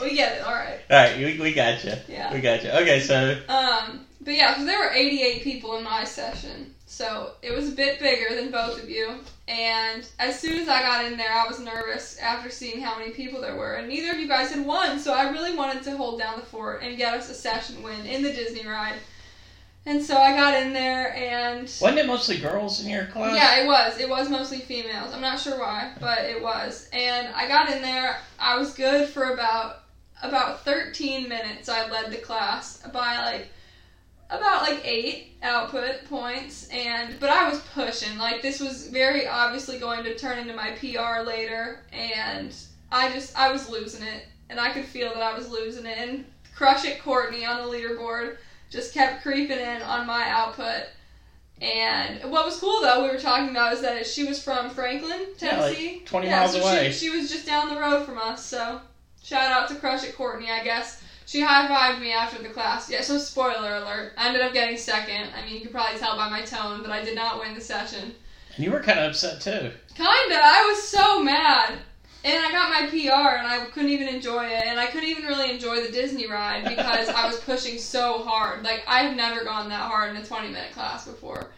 We 0.02 0.16
get 0.16 0.38
it, 0.40 0.44
alright. 0.46 0.80
all 0.90 0.98
right, 0.98 1.18
we, 1.18 1.40
we 1.40 1.54
got 1.54 1.84
you. 1.84 1.94
Yeah. 2.10 2.34
We 2.34 2.42
got 2.42 2.64
you. 2.64 2.72
Okay, 2.72 3.02
so 3.02 3.38
Um, 3.48 4.06
but 4.20 4.34
yeah, 4.34 4.52
because 4.54 4.66
there 4.66 4.80
were 4.80 4.92
88 4.92 5.44
people 5.44 5.78
in 5.78 5.84
my 5.84 6.04
session, 6.06 6.74
so 6.92 7.32
it 7.42 7.56
was 7.56 7.70
a 7.70 7.72
bit 7.72 8.02
bigger 8.02 8.36
than 8.36 8.52
both 8.52 8.84
of 8.84 8.90
you. 8.90 9.16
And 9.48 10.06
as 10.20 10.38
soon 10.38 10.60
as 10.60 10.68
I 10.68 10.82
got 10.82 11.06
in 11.06 11.16
there, 11.16 11.32
I 11.32 11.48
was 11.48 11.58
nervous 11.58 12.18
after 12.20 12.50
seeing 12.50 12.82
how 12.82 13.00
many 13.00 13.12
people 13.12 13.40
there 13.40 13.56
were, 13.56 13.76
and 13.76 13.88
neither 13.88 14.12
of 14.12 14.20
you 14.20 14.28
guys 14.28 14.52
had 14.52 14.66
won. 14.66 15.00
So 15.00 15.14
I 15.14 15.30
really 15.30 15.56
wanted 15.56 15.84
to 15.84 15.96
hold 15.96 16.20
down 16.20 16.38
the 16.38 16.46
fort 16.46 16.84
and 16.84 16.98
get 16.98 17.14
us 17.14 17.30
a 17.30 17.34
session 17.34 17.82
win 17.82 18.06
in 18.06 18.22
the 18.22 18.34
Disney 18.34 18.68
ride. 18.68 18.96
And 19.86 20.04
so 20.04 20.18
I 20.18 20.36
got 20.36 20.62
in 20.62 20.74
there, 20.74 21.16
and 21.16 21.62
wasn't 21.62 22.00
it 22.00 22.08
mostly 22.08 22.40
girls 22.40 22.84
in 22.84 22.90
your 22.90 23.06
class? 23.06 23.36
yeah, 23.36 23.64
it 23.64 23.68
was. 23.68 23.98
It 23.98 24.10
was 24.10 24.30
mostly 24.30 24.60
females. 24.60 25.14
I'm 25.14 25.22
not 25.22 25.40
sure 25.40 25.58
why, 25.60 25.94
but 26.02 26.20
it 26.26 26.44
was. 26.44 26.90
And 26.92 27.30
I 27.34 27.48
got 27.48 27.72
in 27.72 27.82
there. 27.82 28.20
I 28.38 28.58
was 28.60 28.74
good 28.74 29.08
for 29.08 29.34
about 29.34 29.84
about 30.22 30.66
13 30.66 31.30
minutes. 31.30 31.70
I 31.70 31.90
led 31.90 32.12
the 32.12 32.18
class 32.18 32.86
by 32.92 33.18
like 33.24 33.48
about 34.32 34.64
like 34.64 34.82
eight 34.86 35.34
output 35.44 36.06
points, 36.10 36.68
and 36.70 37.20
but 37.20 37.30
I 37.30 37.50
was 37.50 37.60
pushing. 37.74 38.18
Like 38.18 38.42
this 38.42 38.60
was 38.60 38.88
very 38.88 39.28
obviously 39.28 39.78
going 39.78 40.04
to 40.04 40.18
turn 40.18 40.40
into 40.40 40.56
my 40.56 40.72
PR 40.72 41.22
later, 41.26 41.82
and 41.92 42.56
I 42.92 43.12
just 43.12 43.38
I 43.38 43.52
was 43.52 43.70
losing 43.70 44.04
it, 44.06 44.26
and 44.50 44.60
I 44.60 44.72
could 44.72 44.86
feel 44.86 45.10
that 45.14 45.22
I 45.22 45.38
was 45.38 45.50
losing 45.50 45.86
it. 45.86 45.98
And 45.98 46.26
Crush 46.56 46.86
It 46.86 47.02
Courtney 47.02 47.46
on 47.46 47.62
the 47.62 47.78
leaderboard 47.78 48.38
just 48.70 48.94
kept 48.94 49.22
creeping 49.22 49.60
in 49.60 49.82
on 49.82 50.08
my 50.08 50.30
output. 50.30 50.88
And 51.62 52.32
what 52.32 52.46
was 52.46 52.58
cool 52.58 52.82
though, 52.82 53.04
we 53.04 53.10
were 53.10 53.20
talking 53.20 53.50
about 53.50 53.74
is 53.74 53.82
that 53.82 54.08
she 54.08 54.24
was 54.24 54.42
from 54.44 54.72
Franklin, 54.72 55.28
Yeah, 55.40 55.60
like 55.60 55.76
Tennessee. 55.76 56.02
20 56.06 56.28
Yeah, 56.28 56.40
miles 56.40 56.54
so 56.54 56.62
away. 56.62 56.92
She, 56.92 57.10
she 57.10 57.16
was 57.16 57.30
just 57.30 57.46
down 57.46 57.70
the 57.70 57.80
road 57.80 58.04
from 58.06 58.18
us, 58.18 58.44
so 58.44 58.82
Shout 59.24 59.52
out 59.52 59.68
to 59.70 59.76
Crush 59.76 60.04
It 60.04 60.16
Courtney, 60.16 60.50
I 60.50 60.64
guess. 60.64 61.02
She 61.32 61.40
high 61.40 61.66
fived 61.66 62.02
me 62.02 62.12
after 62.12 62.44
the 62.44 62.50
class. 62.50 62.90
Yeah, 62.90 63.00
so 63.00 63.18
spoiler 63.18 63.76
alert. 63.76 64.12
I 64.18 64.28
ended 64.28 64.42
up 64.42 64.52
getting 64.52 64.76
second. 64.76 65.30
I 65.34 65.46
mean, 65.46 65.56
you 65.56 65.62
could 65.62 65.72
probably 65.72 65.98
tell 65.98 66.18
by 66.18 66.30
my 66.30 66.42
tone, 66.42 66.82
but 66.82 66.92
I 66.92 67.06
did 67.06 67.16
not 67.16 67.40
win 67.40 67.56
the 67.56 67.62
session. 67.62 68.14
And 68.54 68.66
you 68.66 68.70
were 68.70 68.82
kind 68.82 69.00
of 69.00 69.12
upset 69.12 69.40
too. 69.40 69.72
Kinda. 69.96 70.42
I 70.44 70.66
was 70.70 70.84
so 70.84 71.24
mad. 71.24 71.78
And 72.26 72.46
I 72.46 72.52
got 72.52 72.70
my 72.70 72.86
PR 72.90 73.38
and 73.38 73.48
I 73.48 73.64
couldn't 73.72 73.92
even 73.92 74.10
enjoy 74.10 74.46
it. 74.46 74.66
And 74.66 74.78
I 74.78 74.88
couldn't 74.88 75.08
even 75.08 75.24
really 75.24 75.50
enjoy 75.50 75.82
the 75.82 75.90
Disney 75.94 76.28
ride 76.28 76.66
because 76.66 77.08
I 77.08 77.26
was 77.28 77.40
pushing 77.40 77.80
so 77.80 78.24
hard. 78.24 78.66
Like, 78.66 78.84
I 78.86 79.04
have 79.04 79.16
never 79.16 79.46
gone 79.46 79.70
that 79.70 79.90
hard 79.90 80.10
in 80.10 80.22
a 80.22 80.26
20 80.26 80.50
minute 80.50 80.74
class 80.74 81.08
before. 81.08 81.52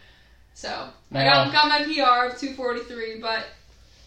So, 0.53 0.87
I 1.11 1.23
got, 1.23 1.51
got 1.51 1.67
my 1.67 1.79
PR 1.79 2.31
of 2.31 2.39
243, 2.39 3.17
but 3.19 3.47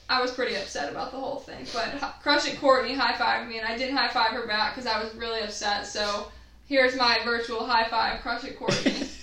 I 0.09 0.21
was 0.23 0.31
pretty 0.33 0.55
upset 0.57 0.91
about 0.91 1.11
the 1.11 1.19
whole 1.19 1.39
thing. 1.41 1.67
But 1.73 1.95
H- 1.95 2.03
Crush 2.23 2.47
It 2.47 2.59
Courtney 2.61 2.95
high 2.95 3.15
fived 3.15 3.49
me 3.49 3.59
and 3.59 3.67
I 3.67 3.77
didn't 3.77 3.97
high 3.97 4.09
five 4.09 4.31
her 4.31 4.47
back 4.47 4.75
because 4.75 4.87
I 4.87 5.03
was 5.03 5.15
really 5.15 5.41
upset. 5.41 5.87
So, 5.87 6.29
here's 6.67 6.97
my 6.97 7.19
virtual 7.25 7.67
high 7.67 7.89
five, 7.89 8.21
Crush 8.21 8.45
It 8.45 8.59
Courtney. 8.59 9.09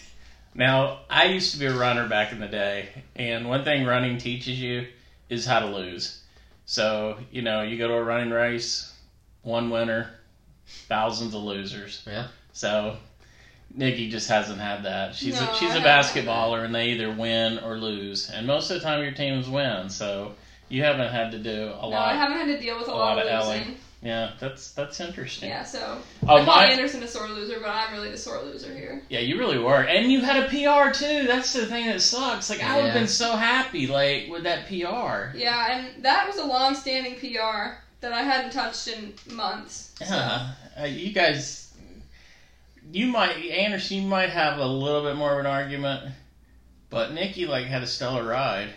Now, 0.55 0.99
I 1.09 1.25
used 1.25 1.53
to 1.53 1.57
be 1.57 1.65
a 1.65 1.73
runner 1.73 2.07
back 2.07 2.31
in 2.31 2.39
the 2.39 2.47
day, 2.47 2.89
and 3.15 3.49
one 3.49 3.63
thing 3.63 3.87
running 3.87 4.19
teaches 4.19 4.61
you 4.61 4.85
is 5.27 5.47
how 5.47 5.61
to 5.61 5.65
lose. 5.65 6.21
So, 6.65 7.17
you 7.31 7.41
know, 7.41 7.63
you 7.63 7.75
go 7.77 7.87
to 7.87 7.95
a 7.95 8.03
running 8.03 8.29
race, 8.29 8.93
one 9.41 9.71
winner, 9.71 10.11
thousands 10.87 11.33
of 11.33 11.41
losers. 11.41 12.03
Yeah. 12.05 12.27
So, 12.51 12.97
Nikki 13.73 14.11
just 14.11 14.29
hasn't 14.29 14.59
had 14.59 14.83
that. 14.83 15.15
She's 15.15 15.39
No, 15.39 15.49
a, 15.49 15.55
she's 15.55 15.71
I 15.71 15.77
a 15.77 15.81
basketballer, 15.81 16.63
and 16.63 16.75
they 16.75 16.91
either 16.91 17.11
win 17.11 17.57
or 17.57 17.77
lose. 17.77 18.29
And 18.29 18.45
most 18.45 18.69
of 18.69 18.75
the 18.79 18.83
time, 18.83 19.01
your 19.01 19.11
teams 19.11 19.49
win. 19.49 19.89
So, 19.89 20.33
you 20.73 20.81
haven't 20.81 21.11
had 21.11 21.31
to 21.31 21.37
do 21.37 21.49
a 21.49 21.81
no, 21.83 21.87
lot. 21.87 21.89
No, 21.91 21.97
I 21.97 22.15
haven't 22.15 22.37
had 22.37 22.47
to 22.47 22.59
deal 22.59 22.79
with 22.79 22.87
a, 22.87 22.91
a 22.91 22.93
lot, 22.93 23.17
lot 23.17 23.27
of 23.27 23.31
of 23.31 23.47
losing. 23.47 23.63
Ellie. 23.63 23.77
Yeah, 24.01 24.31
that's 24.39 24.71
that's 24.71 24.99
interesting. 24.99 25.49
Yeah, 25.49 25.63
so 25.63 25.99
Oh, 26.27 26.35
I 26.35 26.43
call 26.43 26.55
my, 26.57 26.65
Anderson 26.65 27.03
a 27.03 27.07
sore 27.07 27.29
loser, 27.29 27.59
but 27.61 27.69
I'm 27.69 27.93
really 27.93 28.09
the 28.11 28.17
sore 28.17 28.41
loser 28.41 28.73
here. 28.73 29.01
Yeah, 29.07 29.19
you 29.19 29.37
really 29.39 29.59
were, 29.59 29.81
and 29.81 30.11
you 30.11 30.19
had 30.19 30.43
a 30.43 30.47
PR 30.49 30.91
too. 30.91 31.25
That's 31.25 31.53
the 31.53 31.67
thing 31.67 31.85
that 31.85 32.01
sucks. 32.01 32.49
Like 32.49 32.61
I 32.61 32.75
would 32.75 32.85
have 32.85 32.93
been 32.93 33.07
so 33.07 33.35
happy, 33.37 33.87
like 33.87 34.27
with 34.29 34.43
that 34.43 34.67
PR. 34.67 35.37
Yeah, 35.37 35.71
and 35.71 36.03
that 36.03 36.27
was 36.27 36.37
a 36.37 36.45
long-standing 36.45 37.15
PR 37.15 37.77
that 38.01 38.11
I 38.11 38.23
hadn't 38.23 38.51
touched 38.51 38.89
in 38.89 39.13
months. 39.31 39.93
Yeah, 40.01 40.51
uh, 40.81 40.85
you 40.85 41.13
guys, 41.13 41.71
you 42.91 43.07
might 43.07 43.37
Anderson, 43.37 43.97
you 44.01 44.07
might 44.09 44.31
have 44.31 44.57
a 44.57 44.65
little 44.65 45.03
bit 45.03 45.15
more 45.15 45.33
of 45.33 45.39
an 45.39 45.45
argument, 45.45 46.11
but 46.89 47.13
Nikki 47.13 47.45
like 47.45 47.67
had 47.67 47.83
a 47.83 47.87
stellar 47.87 48.25
ride. 48.25 48.69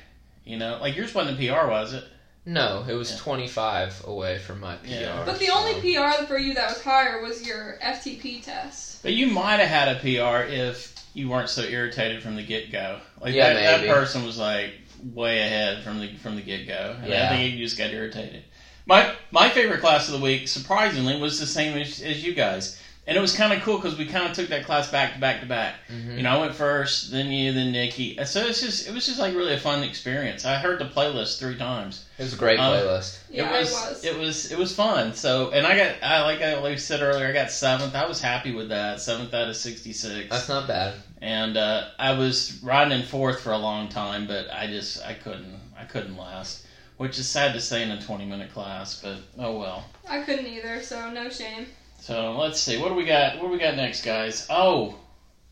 You 0.46 0.56
know, 0.56 0.78
like 0.80 0.96
yours 0.96 1.12
wasn't 1.12 1.38
a 1.40 1.52
PR, 1.52 1.66
was 1.68 1.92
it? 1.92 2.04
No, 2.48 2.84
it 2.88 2.92
was 2.94 3.10
Yeah. 3.10 3.16
25 3.18 4.02
away 4.04 4.38
from 4.38 4.60
my 4.60 4.76
PR. 4.76 4.88
Yeah. 4.88 5.22
But 5.26 5.40
the 5.40 5.46
so- 5.46 5.54
only 5.58 5.74
PR 5.80 6.24
for 6.24 6.38
you 6.38 6.54
that 6.54 6.68
was 6.70 6.80
higher 6.80 7.20
was 7.20 7.44
your 7.44 7.76
FTP 7.82 8.40
test. 8.40 9.02
But 9.02 9.12
you 9.12 9.26
might 9.26 9.58
have 9.58 9.68
had 9.68 9.88
a 9.88 9.94
PR 9.96 10.48
if 10.48 10.92
you 11.12 11.28
weren't 11.28 11.48
so 11.48 11.62
irritated 11.62 12.22
from 12.22 12.36
the 12.36 12.42
get 12.44 12.70
go. 12.70 13.00
Like 13.20 13.34
Yeah, 13.34 13.52
that, 13.52 13.80
that 13.80 13.88
person 13.88 14.24
was 14.24 14.38
like 14.38 14.74
way 15.12 15.40
ahead 15.40 15.82
from 15.82 15.98
the 15.98 16.14
from 16.16 16.36
the 16.36 16.42
get 16.42 16.68
go. 16.68 16.94
And 17.02 17.12
I 17.12 17.28
think 17.28 17.52
you 17.52 17.58
just 17.58 17.76
got 17.76 17.90
irritated. 17.90 18.44
My 18.86 19.10
my 19.32 19.48
favorite 19.48 19.80
class 19.80 20.06
of 20.06 20.14
the 20.14 20.20
week, 20.20 20.46
surprisingly, 20.46 21.18
was 21.18 21.40
the 21.40 21.46
same 21.46 21.76
as, 21.76 22.00
as 22.00 22.22
you 22.22 22.32
guys, 22.32 22.76
and 23.06 23.16
it 23.16 23.20
was 23.20 23.36
kind 23.36 23.52
of 23.52 23.62
cool 23.62 23.76
because 23.76 23.96
we 23.96 24.06
kind 24.06 24.28
of 24.28 24.32
took 24.34 24.48
that 24.48 24.64
class 24.64 24.90
back 24.90 25.14
to 25.14 25.20
back 25.20 25.40
to 25.40 25.46
back. 25.46 25.74
Mhm. 25.90 26.16
You 26.16 26.22
know, 26.22 26.30
I 26.36 26.40
went 26.40 26.54
first, 26.54 27.10
then 27.12 27.26
you, 27.30 27.52
then 27.52 27.72
Nikki. 27.72 28.18
And 28.18 28.26
So 28.28 28.44
it's 28.46 28.60
just 28.60 28.88
it 28.88 28.92
was 28.92 29.06
just 29.06 29.18
like 29.18 29.34
really 29.34 29.54
a 29.54 29.58
fun 29.60 29.82
experience. 29.84 30.44
I 30.44 30.56
heard 30.56 30.78
the 30.80 30.86
playlist 30.86 31.38
three 31.38 31.56
times. 31.56 32.04
It 32.18 32.22
was 32.24 32.32
a 32.32 32.36
great 32.36 32.58
Um, 32.58 32.72
playlist. 32.72 33.18
Yeah, 33.30 33.44
it 33.54 33.60
was, 33.60 34.04
it 34.04 34.18
was 34.18 34.52
it 34.52 34.58
was 34.58 34.74
fun. 34.74 35.14
So 35.14 35.50
and 35.50 35.66
I 35.66 35.76
got 35.76 36.02
I 36.02 36.22
like 36.22 36.42
I 36.42 36.58
like 36.58 36.78
said 36.78 37.00
earlier, 37.02 37.26
I 37.28 37.32
got 37.32 37.50
seventh. 37.50 37.94
I 37.94 38.06
was 38.06 38.20
happy 38.20 38.52
with 38.52 38.70
that. 38.70 39.00
Seventh 39.00 39.32
out 39.34 39.48
of 39.48 39.56
sixty 39.56 39.92
six. 39.92 40.28
That's 40.30 40.48
not 40.48 40.66
bad. 40.66 40.94
And 41.22 41.56
uh, 41.56 41.88
I 41.98 42.12
was 42.12 42.60
riding 42.62 42.98
in 42.98 43.04
fourth 43.06 43.40
for 43.40 43.52
a 43.52 43.58
long 43.58 43.88
time, 43.88 44.26
but 44.26 44.52
I 44.52 44.66
just 44.66 45.04
I 45.04 45.14
couldn't 45.14 45.58
I 45.78 45.84
couldn't 45.84 46.16
last. 46.16 46.64
Which 46.96 47.18
is 47.18 47.28
sad 47.28 47.52
to 47.52 47.60
say 47.60 47.82
in 47.82 47.90
a 47.90 48.00
twenty 48.02 48.24
minute 48.24 48.52
class, 48.52 49.00
but 49.02 49.18
oh 49.38 49.58
well. 49.58 49.84
I 50.08 50.22
couldn't 50.22 50.46
either, 50.46 50.80
so 50.82 51.10
no 51.10 51.28
shame. 51.28 51.66
So 52.06 52.36
let's 52.38 52.60
see, 52.60 52.78
what 52.78 52.90
do 52.90 52.94
we 52.94 53.04
got? 53.04 53.38
What 53.38 53.46
do 53.46 53.48
we 53.48 53.58
got 53.58 53.74
next, 53.74 54.04
guys? 54.04 54.46
Oh, 54.48 54.94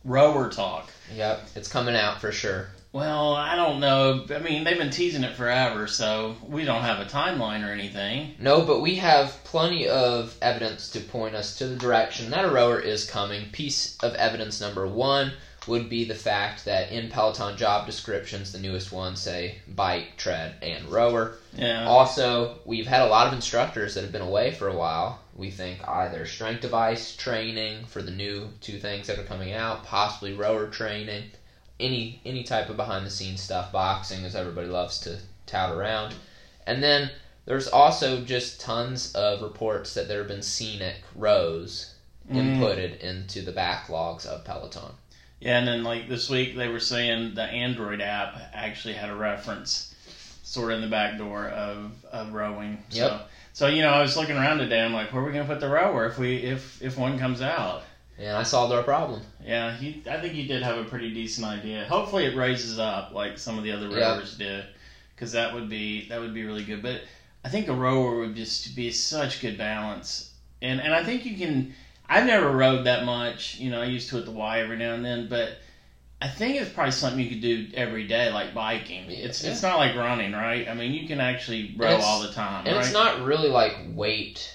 rower 0.04 0.48
talk. 0.48 0.88
Yep, 1.12 1.48
it's 1.56 1.66
coming 1.66 1.96
out 1.96 2.20
for 2.20 2.30
sure. 2.30 2.68
Well, 2.92 3.34
I 3.34 3.56
don't 3.56 3.80
know. 3.80 4.24
I 4.32 4.38
mean, 4.38 4.62
they've 4.62 4.78
been 4.78 4.90
teasing 4.90 5.24
it 5.24 5.34
forever, 5.34 5.88
so 5.88 6.36
we 6.46 6.64
don't 6.64 6.82
have 6.82 7.00
a 7.00 7.10
timeline 7.10 7.68
or 7.68 7.72
anything. 7.72 8.36
No, 8.38 8.62
but 8.62 8.82
we 8.82 8.94
have 8.94 9.36
plenty 9.42 9.88
of 9.88 10.36
evidence 10.40 10.90
to 10.90 11.00
point 11.00 11.34
us 11.34 11.58
to 11.58 11.66
the 11.66 11.74
direction 11.74 12.30
that 12.30 12.44
a 12.44 12.50
rower 12.52 12.78
is 12.78 13.10
coming. 13.10 13.50
Piece 13.50 13.98
of 13.98 14.14
evidence 14.14 14.60
number 14.60 14.86
one 14.86 15.32
would 15.66 15.88
be 15.88 16.04
the 16.04 16.14
fact 16.14 16.66
that 16.66 16.92
in 16.92 17.10
Peloton 17.10 17.56
job 17.56 17.84
descriptions, 17.84 18.52
the 18.52 18.60
newest 18.60 18.92
ones 18.92 19.18
say 19.18 19.58
bike, 19.66 20.16
tread, 20.16 20.54
and 20.62 20.88
rower. 20.88 21.34
Yeah. 21.52 21.84
Also, 21.84 22.60
we've 22.64 22.86
had 22.86 23.02
a 23.02 23.10
lot 23.10 23.26
of 23.26 23.32
instructors 23.32 23.94
that 23.94 24.02
have 24.02 24.12
been 24.12 24.22
away 24.22 24.52
for 24.52 24.68
a 24.68 24.76
while. 24.76 25.18
We 25.36 25.50
think 25.50 25.86
either 25.88 26.26
strength 26.26 26.60
device 26.60 27.14
training 27.16 27.86
for 27.86 28.02
the 28.02 28.10
new 28.12 28.50
two 28.60 28.78
things 28.78 29.08
that 29.08 29.18
are 29.18 29.24
coming 29.24 29.52
out, 29.52 29.82
possibly 29.82 30.32
rower 30.32 30.68
training, 30.68 31.30
any 31.80 32.20
any 32.24 32.44
type 32.44 32.70
of 32.70 32.76
behind 32.76 33.04
the 33.04 33.10
scenes 33.10 33.42
stuff, 33.42 33.72
boxing 33.72 34.24
as 34.24 34.36
everybody 34.36 34.68
loves 34.68 34.98
to 35.00 35.18
tout 35.46 35.72
around. 35.72 36.14
And 36.66 36.82
then 36.82 37.10
there's 37.46 37.68
also 37.68 38.24
just 38.24 38.60
tons 38.60 39.12
of 39.12 39.42
reports 39.42 39.92
that 39.94 40.08
there 40.08 40.18
have 40.18 40.28
been 40.28 40.42
scenic 40.42 41.02
rows 41.14 41.90
Mm. 42.30 42.56
inputted 42.56 43.00
into 43.00 43.42
the 43.42 43.52
backlogs 43.52 44.24
of 44.24 44.44
Peloton. 44.44 44.94
Yeah, 45.40 45.58
and 45.58 45.68
then 45.68 45.84
like 45.84 46.08
this 46.08 46.30
week 46.30 46.56
they 46.56 46.68
were 46.68 46.80
saying 46.80 47.34
the 47.34 47.42
Android 47.42 48.00
app 48.00 48.34
actually 48.54 48.94
had 48.94 49.10
a 49.10 49.14
reference 49.14 49.94
sort 50.42 50.70
of 50.70 50.76
in 50.76 50.80
the 50.82 50.88
back 50.88 51.18
door 51.18 51.46
of, 51.48 51.92
of 52.10 52.32
rowing. 52.32 52.78
So 52.88 52.98
Yep. 52.98 53.28
So 53.54 53.68
you 53.68 53.82
know, 53.82 53.90
I 53.90 54.02
was 54.02 54.16
looking 54.16 54.36
around 54.36 54.58
today, 54.58 54.82
I'm 54.82 54.92
like, 54.92 55.12
where 55.12 55.22
are 55.22 55.24
we 55.24 55.32
gonna 55.32 55.46
put 55.46 55.60
the 55.60 55.68
rower 55.68 56.06
if 56.06 56.18
we 56.18 56.36
if 56.38 56.82
if 56.82 56.98
one 56.98 57.18
comes 57.18 57.40
out? 57.40 57.82
And 58.18 58.36
I 58.36 58.42
solved 58.42 58.72
our 58.72 58.82
problem. 58.82 59.22
Yeah, 59.44 59.74
he 59.76 60.02
I 60.10 60.20
think 60.20 60.34
he 60.34 60.46
did 60.46 60.62
have 60.62 60.76
a 60.76 60.84
pretty 60.84 61.14
decent 61.14 61.46
idea. 61.46 61.84
Hopefully 61.86 62.26
it 62.26 62.36
raises 62.36 62.78
up 62.78 63.12
like 63.12 63.38
some 63.38 63.56
of 63.56 63.64
the 63.64 63.72
other 63.72 63.88
Yeah. 63.88 64.14
rowers 64.14 64.36
did. 64.36 64.66
Because 65.14 65.30
that 65.32 65.54
would 65.54 65.68
be 65.68 66.08
that 66.08 66.20
would 66.20 66.34
be 66.34 66.44
really 66.44 66.64
good. 66.64 66.82
But 66.82 67.02
I 67.44 67.48
think 67.48 67.68
a 67.68 67.72
rower 67.72 68.18
would 68.18 68.34
just 68.34 68.74
be 68.74 68.90
such 68.90 69.40
good 69.40 69.56
balance. 69.56 70.32
And 70.60 70.80
and 70.80 70.92
I 70.92 71.04
think 71.04 71.24
you 71.24 71.36
can 71.36 71.72
I've 72.08 72.26
never 72.26 72.50
rode 72.50 72.84
that 72.86 73.04
much. 73.04 73.56
You 73.58 73.70
know, 73.70 73.80
I 73.80 73.84
used 73.84 74.08
to 74.10 74.18
at 74.18 74.24
the 74.24 74.32
Y 74.32 74.60
every 74.60 74.76
now 74.76 74.94
and 74.94 75.04
then, 75.04 75.28
but 75.28 75.58
I 76.24 76.28
think 76.28 76.56
it's 76.56 76.70
probably 76.70 76.90
something 76.90 77.20
you 77.20 77.28
could 77.28 77.40
do 77.40 77.66
every 77.74 78.02
day, 78.02 78.30
like 78.30 78.54
biking. 78.54 79.10
It's 79.10 79.44
it's 79.44 79.60
not 79.60 79.76
like 79.76 79.94
running, 79.94 80.32
right? 80.32 80.66
I 80.66 80.72
mean, 80.72 80.94
you 80.94 81.06
can 81.06 81.20
actually 81.20 81.74
row 81.76 81.98
all 81.98 82.18
the 82.18 82.28
time, 82.28 82.66
And 82.66 82.74
right? 82.74 82.82
it's 82.82 82.94
not 82.94 83.22
really 83.22 83.50
like 83.50 83.74
weight 83.84 84.50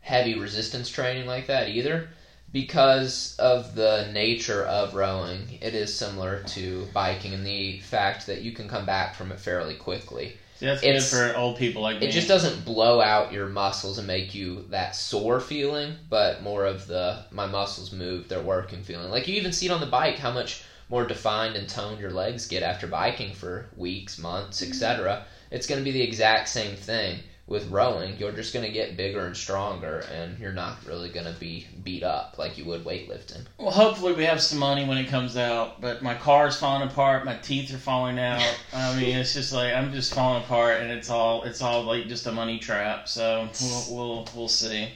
heavy 0.00 0.34
resistance 0.34 0.88
training 0.88 1.24
like 1.24 1.46
that 1.46 1.68
either 1.68 2.04
because 2.50 3.32
of 3.38 3.76
the 3.76 4.04
nature 4.10 4.64
of 4.64 4.94
rowing. 4.94 5.56
It 5.60 5.76
is 5.76 5.92
similar 5.92 6.40
to 6.40 6.88
biking 6.92 7.32
and 7.32 7.46
the 7.46 7.78
fact 7.78 8.26
that 8.26 8.40
you 8.40 8.50
can 8.50 8.66
come 8.66 8.84
back 8.84 9.14
from 9.14 9.30
it 9.30 9.38
fairly 9.38 9.74
quickly. 9.74 10.32
See, 10.56 10.66
that's 10.66 10.82
it's- 10.82 11.12
good 11.12 11.30
for 11.30 11.36
old 11.36 11.54
people 11.54 11.82
like 11.82 12.00
me. 12.00 12.06
It 12.08 12.10
just 12.10 12.26
doesn't 12.26 12.64
blow 12.64 13.00
out 13.00 13.30
your 13.30 13.46
muscles 13.46 13.98
and 13.98 14.06
make 14.08 14.34
you 14.34 14.64
that 14.70 14.96
sore 14.96 15.38
feeling, 15.38 15.94
but 16.08 16.40
more 16.40 16.64
of 16.64 16.86
the 16.88 17.22
my 17.30 17.46
muscles 17.46 17.92
move, 17.92 18.26
they're 18.26 18.40
working 18.40 18.82
feeling. 18.82 19.10
Like 19.10 19.28
you 19.28 19.36
even 19.36 19.52
see 19.52 19.66
it 19.66 19.70
on 19.70 19.78
the 19.78 19.86
bike 19.86 20.18
how 20.18 20.32
much 20.32 20.58
more 20.88 21.06
defined 21.06 21.56
and 21.56 21.68
toned 21.68 22.00
your 22.00 22.10
legs 22.10 22.46
get 22.46 22.62
after 22.62 22.86
biking 22.86 23.34
for 23.34 23.66
weeks, 23.76 24.18
months, 24.18 24.62
etc. 24.62 25.24
It's 25.50 25.66
going 25.66 25.80
to 25.80 25.84
be 25.84 25.92
the 25.92 26.02
exact 26.02 26.48
same 26.48 26.76
thing 26.76 27.20
with 27.46 27.70
rowing. 27.70 28.16
You're 28.16 28.32
just 28.32 28.54
going 28.54 28.64
to 28.64 28.72
get 28.72 28.96
bigger 28.96 29.26
and 29.26 29.36
stronger 29.36 30.04
and 30.12 30.38
you're 30.38 30.52
not 30.52 30.78
really 30.86 31.10
going 31.10 31.26
to 31.26 31.38
be 31.38 31.66
beat 31.82 32.02
up 32.02 32.36
like 32.38 32.56
you 32.56 32.64
would 32.64 32.84
weightlifting. 32.84 33.44
Well, 33.58 33.70
hopefully 33.70 34.14
we 34.14 34.24
have 34.24 34.40
some 34.40 34.58
money 34.58 34.86
when 34.86 34.96
it 34.96 35.08
comes 35.08 35.36
out. 35.36 35.80
But 35.80 36.02
my 36.02 36.14
car 36.14 36.46
is 36.46 36.56
falling 36.56 36.88
apart. 36.88 37.24
My 37.24 37.36
teeth 37.36 37.72
are 37.74 37.78
falling 37.78 38.18
out. 38.18 38.58
I 38.72 38.96
mean, 38.96 39.16
it's 39.16 39.34
just 39.34 39.52
like 39.52 39.74
I'm 39.74 39.92
just 39.92 40.14
falling 40.14 40.42
apart, 40.42 40.80
and 40.80 40.90
it's 40.90 41.10
all 41.10 41.42
it's 41.42 41.60
all 41.60 41.82
like 41.82 42.06
just 42.06 42.26
a 42.26 42.32
money 42.32 42.58
trap. 42.58 43.08
So 43.08 43.48
we'll 43.60 43.96
we'll, 43.96 44.28
we'll 44.34 44.48
see. 44.48 44.88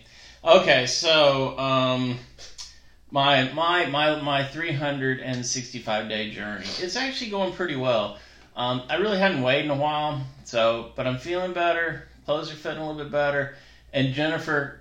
Okay, 0.44 0.86
so 0.86 1.58
um, 1.58 2.16
my 3.10 3.50
my 3.52 3.86
my 3.86 4.20
my 4.20 4.44
365 4.44 6.08
day 6.08 6.30
journey. 6.30 6.64
It's 6.80 6.96
actually 6.96 7.30
going 7.30 7.52
pretty 7.52 7.76
well. 7.76 8.18
Um, 8.56 8.82
I 8.90 8.96
really 8.96 9.18
hadn't 9.18 9.42
weighed 9.42 9.64
in 9.64 9.70
a 9.70 9.76
while, 9.76 10.20
so 10.44 10.92
but 10.96 11.06
I'm 11.06 11.18
feeling 11.18 11.52
better. 11.52 12.08
Clothes 12.24 12.50
are 12.52 12.56
fitting 12.56 12.78
a 12.82 12.86
little 12.86 13.02
bit 13.02 13.12
better. 13.12 13.54
And 13.92 14.12
Jennifer 14.14 14.80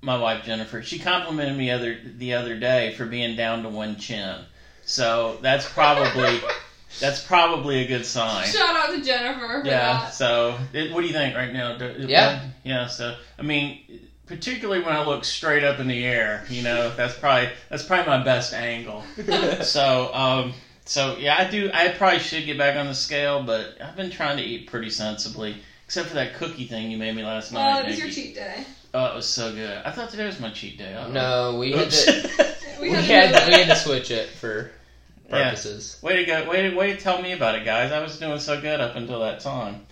my 0.00 0.16
wife 0.16 0.44
Jennifer, 0.44 0.80
she 0.82 0.98
complimented 0.98 1.56
me 1.58 1.70
other 1.70 1.96
the 2.16 2.34
other 2.34 2.56
day 2.58 2.94
for 2.94 3.04
being 3.04 3.36
down 3.36 3.62
to 3.64 3.68
one 3.68 3.96
chin. 3.96 4.36
So 4.84 5.38
that's 5.42 5.68
probably 5.68 6.40
that's 7.00 7.22
probably 7.24 7.84
a 7.84 7.88
good 7.88 8.06
sign. 8.06 8.46
Shout 8.48 8.76
out 8.76 8.94
to 8.96 9.02
Jennifer 9.04 9.60
for 9.62 9.66
Yeah. 9.66 9.92
that. 10.00 10.14
So 10.14 10.56
it, 10.72 10.92
what 10.92 11.02
do 11.02 11.06
you 11.06 11.12
think 11.12 11.36
right 11.36 11.52
now? 11.52 11.76
Do- 11.76 11.94
Yeah. 11.98 12.42
Yeah. 12.64 12.86
So 12.86 13.16
I 13.38 13.42
mean, 13.42 13.80
particularly 14.28 14.82
when 14.84 14.94
I 14.94 15.04
look 15.04 15.24
straight 15.24 15.64
up 15.64 15.80
in 15.80 15.88
the 15.88 16.04
air. 16.04 16.44
You 16.48 16.62
know, 16.62 16.94
that's 16.94 17.14
probably 17.18 17.50
that's 17.70 17.82
probably 17.82 18.06
my 18.06 18.22
best 18.22 18.52
angle. 18.54 19.02
so, 19.62 20.14
um, 20.14 20.52
so 20.84 21.16
yeah, 21.18 21.36
I 21.38 21.50
do. 21.50 21.70
I 21.74 21.88
probably 21.88 22.18
should 22.20 22.46
get 22.46 22.58
back 22.58 22.76
on 22.76 22.86
the 22.86 22.94
scale, 22.94 23.42
but 23.42 23.78
I've 23.82 23.96
been 23.96 24.10
trying 24.10 24.36
to 24.36 24.42
eat 24.42 24.68
pretty 24.70 24.90
sensibly, 24.90 25.56
except 25.84 26.08
for 26.08 26.14
that 26.14 26.34
cookie 26.34 26.66
thing 26.66 26.90
you 26.90 26.98
made 26.98 27.14
me 27.16 27.24
last 27.24 27.52
Well, 27.52 27.62
night. 27.64 27.84
it 27.84 27.88
was 27.88 27.98
your 27.98 28.08
cheat 28.10 28.34
day. 28.34 28.64
Oh, 28.94 29.12
it 29.12 29.14
was 29.16 29.26
so 29.28 29.52
good. 29.52 29.82
I 29.84 29.90
thought 29.90 30.10
today 30.10 30.24
was 30.24 30.40
my 30.40 30.50
cheat 30.50 30.78
day. 30.78 30.94
Uh-oh. 30.94 31.10
No, 31.10 31.58
we 31.58 31.72
had 31.72 31.90
to, 31.90 32.30
We 32.80 32.88
we 32.90 32.96
had 32.96 33.34
to 33.34 33.46
we 33.48 33.52
had 33.54 33.68
to 33.68 33.76
switch 33.76 34.10
it 34.10 34.28
for 34.30 34.70
Yeah. 35.28 35.50
purposes. 35.50 35.98
way 36.02 36.16
to 36.16 36.24
go! 36.24 36.48
Way 36.48 36.70
to 36.70 36.74
way 36.74 36.94
to 36.94 36.98
tell 36.98 37.20
me 37.20 37.32
about 37.32 37.54
it, 37.56 37.66
guys. 37.66 37.92
I 37.92 38.00
was 38.00 38.18
doing 38.18 38.38
so 38.38 38.58
good 38.62 38.80
up 38.80 38.96
until 38.96 39.20
that 39.20 39.40
time. 39.40 39.84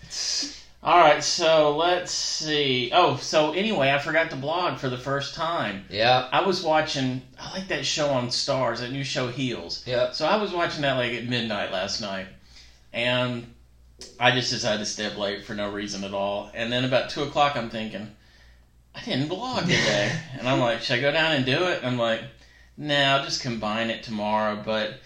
All 0.87 1.01
right, 1.01 1.21
so 1.21 1.77
let's 1.77 2.13
see. 2.13 2.93
Oh, 2.95 3.17
so 3.17 3.51
anyway, 3.55 3.91
I 3.91 3.99
forgot 3.99 4.31
to 4.31 4.37
blog 4.37 4.79
for 4.79 4.89
the 4.89 4.97
first 4.97 5.35
time. 5.35 5.85
Yeah. 5.91 6.29
I 6.31 6.47
was 6.47 6.63
watching. 6.63 7.23
I 7.41 7.59
like 7.59 7.67
that 7.69 7.85
show 7.85 8.11
on 8.11 8.29
Starz, 8.29 8.79
that 8.79 8.93
new 8.93 9.03
show 9.03 9.27
Heels. 9.27 9.85
yep. 9.85 10.15
So 10.15 10.27
I 10.27 10.37
was 10.37 10.53
watching 10.53 10.83
that 10.83 10.93
like 10.93 11.13
at 11.13 11.27
midnight 11.27 11.73
last 11.73 12.01
night, 12.01 12.29
and 12.93 13.53
I 14.21 14.31
just 14.31 14.53
decided 14.53 14.79
to 14.79 14.87
stay 14.87 15.07
up 15.07 15.19
late 15.19 15.45
for 15.45 15.57
no 15.57 15.73
reason 15.73 16.05
at 16.05 16.15
all. 16.15 16.53
And 16.55 16.73
then 16.73 16.85
about 16.85 17.11
two 17.11 17.25
o'clock, 17.25 17.57
I'm 17.57 17.69
thinking, 17.69 18.09
I 18.95 19.03
didn't 19.03 19.27
blog 19.27 19.63
today, 19.63 20.13
and 20.39 20.49
I'm 20.49 20.61
like, 20.61 20.83
should 20.83 21.01
I 21.01 21.03
go 21.03 21.11
down 21.11 21.33
and 21.33 21.45
do 21.45 21.65
it? 21.65 21.81
I'm 21.83 21.99
like, 21.99 22.23
nah, 22.77 23.17
I'll 23.17 23.25
just 23.25 23.43
combine 23.43 23.91
it 23.91 24.05
tomorrow. 24.05 24.63
But 24.65 25.01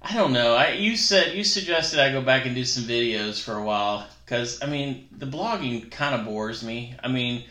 I 0.00 0.14
don't 0.14 0.32
know. 0.32 0.54
I 0.54 0.74
you 0.74 0.96
said 0.96 1.34
you 1.34 1.42
suggested 1.42 1.98
I 1.98 2.12
go 2.12 2.22
back 2.22 2.46
and 2.46 2.54
do 2.54 2.64
some 2.64 2.84
videos 2.84 3.42
for 3.42 3.56
a 3.56 3.64
while 3.64 4.06
because 4.26 4.62
I 4.62 4.66
mean 4.66 5.08
the 5.16 5.26
blogging 5.26 5.90
kind 5.90 6.14
of 6.14 6.26
bores 6.26 6.62
me. 6.62 6.94
I 7.02 7.08
mean. 7.08 7.44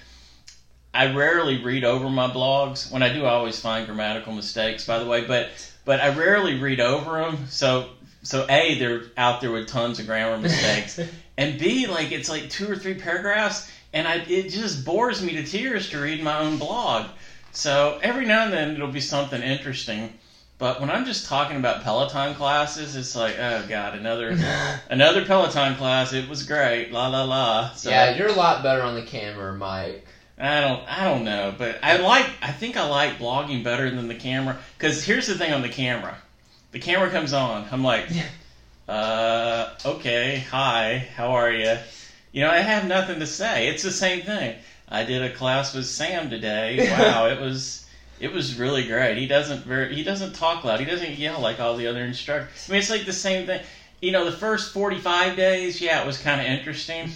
I 0.94 1.14
rarely 1.14 1.62
read 1.62 1.84
over 1.84 2.10
my 2.10 2.30
blogs. 2.30 2.90
When 2.90 3.04
I 3.04 3.12
do, 3.12 3.26
I 3.26 3.32
always 3.32 3.60
find 3.60 3.86
grammatical 3.86 4.32
mistakes, 4.32 4.86
by 4.86 4.98
the 5.00 5.06
way. 5.06 5.26
But 5.26 5.50
but 5.84 6.00
I 6.00 6.16
rarely 6.16 6.58
read 6.58 6.80
over 6.80 7.20
them. 7.20 7.48
So 7.50 7.90
so 8.26 8.46
a 8.50 8.80
they're 8.80 9.04
out 9.16 9.40
there 9.40 9.52
with 9.52 9.68
tons 9.68 10.00
of 10.00 10.08
grammar 10.08 10.38
mistakes, 10.38 11.00
and 11.38 11.60
b 11.60 11.86
like 11.88 12.12
it's 12.12 12.28
like 12.28 12.50
two 12.50 12.70
or 12.70 12.76
three 12.76 12.96
paragraphs, 12.96 13.70
and 13.94 14.08
I 14.08 14.16
it 14.16 14.50
just 14.50 14.84
bores 14.84 15.22
me 15.22 15.34
to 15.34 15.44
tears 15.44 15.90
to 15.92 16.00
read 16.00 16.24
my 16.24 16.40
own 16.40 16.58
blog. 16.58 17.06
So 17.52 18.00
every 18.02 18.26
now 18.26 18.46
and 18.46 18.54
then 18.54 18.72
it'll 18.76 18.88
be 18.88 19.00
something 19.00 19.42
interesting. 19.42 20.14
But 20.66 20.82
when 20.82 20.90
I'm 20.90 21.06
just 21.06 21.28
talking 21.28 21.58
about 21.58 21.84
Peloton 21.84 22.34
classes, 22.34 22.96
it's 22.96 23.16
like, 23.16 23.38
oh 23.38 23.64
god, 23.70 23.94
another 23.94 24.36
another 24.90 25.24
Peloton 25.24 25.76
class. 25.76 26.12
It 26.12 26.28
was 26.28 26.42
great, 26.42 26.92
la 26.92 27.08
la 27.08 27.22
la. 27.22 27.70
So 27.74 27.92
yeah, 27.92 28.16
you're 28.16 28.30
a 28.30 28.34
lot 28.34 28.64
better 28.64 28.82
on 28.82 28.96
the 28.96 29.04
camera, 29.04 29.54
Mike. 29.54 30.08
I 30.40 30.62
don't 30.62 30.82
I 30.92 31.04
don't 31.04 31.24
know, 31.24 31.54
but 31.56 31.78
I 31.84 31.98
like 31.98 32.28
I 32.42 32.52
think 32.52 32.78
I 32.78 32.90
like 32.90 33.20
blogging 33.20 33.64
better 33.64 33.92
than 33.92 34.08
the 34.08 34.16
camera 34.16 34.58
cuz 34.80 35.04
here's 35.04 35.28
the 35.28 35.36
thing 35.36 35.54
on 35.54 35.62
the 35.62 35.70
camera. 35.70 36.18
The 36.72 36.80
camera 36.80 37.12
comes 37.12 37.32
on. 37.32 37.68
I'm 37.72 37.84
like 37.84 38.10
uh 38.90 39.70
okay, 39.86 40.44
hi, 40.50 41.08
how 41.16 41.34
are 41.34 41.52
you? 41.52 41.78
You 42.32 42.42
know, 42.42 42.50
I 42.50 42.58
have 42.58 42.88
nothing 42.88 43.20
to 43.20 43.28
say. 43.28 43.68
It's 43.68 43.84
the 43.84 43.92
same 43.92 44.24
thing. 44.24 44.56
I 44.90 45.04
did 45.04 45.22
a 45.22 45.30
class 45.30 45.76
with 45.76 45.86
Sam 45.86 46.32
today. 46.32 46.90
Wow, 46.98 47.28
it 47.28 47.40
was 47.40 47.85
it 48.20 48.32
was 48.32 48.58
really 48.58 48.88
great. 48.88 49.18
He 49.18 49.28
doesn't 49.28 49.66
very 49.66 49.94
he 49.94 50.04
doesn't 50.04 50.34
talk 50.34 50.64
loud. 50.64 50.80
He 50.80 50.86
doesn't 50.86 51.18
yell 51.18 51.40
like 51.40 51.60
all 51.60 51.76
the 51.76 51.88
other 51.88 52.04
instructors. 52.04 52.68
I 52.70 52.72
mean, 52.72 52.80
it's 52.80 52.90
like 52.90 53.06
the 53.06 53.14
same 53.14 53.46
thing. 53.46 53.62
You 54.02 54.12
know, 54.12 54.26
the 54.26 54.32
first 54.32 54.74
45 54.74 55.36
days, 55.36 55.82
yeah, 55.82 56.02
it 56.02 56.08
was 56.08 56.18
kind 56.18 56.40
of 56.42 56.48
interesting. 56.48 57.10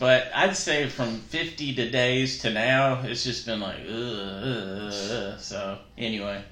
But 0.00 0.30
I'd 0.34 0.56
say 0.56 0.88
from 0.88 1.20
50 1.20 1.76
to 1.76 1.90
days 1.90 2.40
to 2.40 2.50
now, 2.50 3.02
it's 3.04 3.22
just 3.22 3.46
been 3.46 3.60
like, 3.60 3.78
ugh, 3.88 3.88
ugh, 3.88 4.92
ugh. 4.92 5.40
so 5.40 5.78
anyway. 5.96 6.42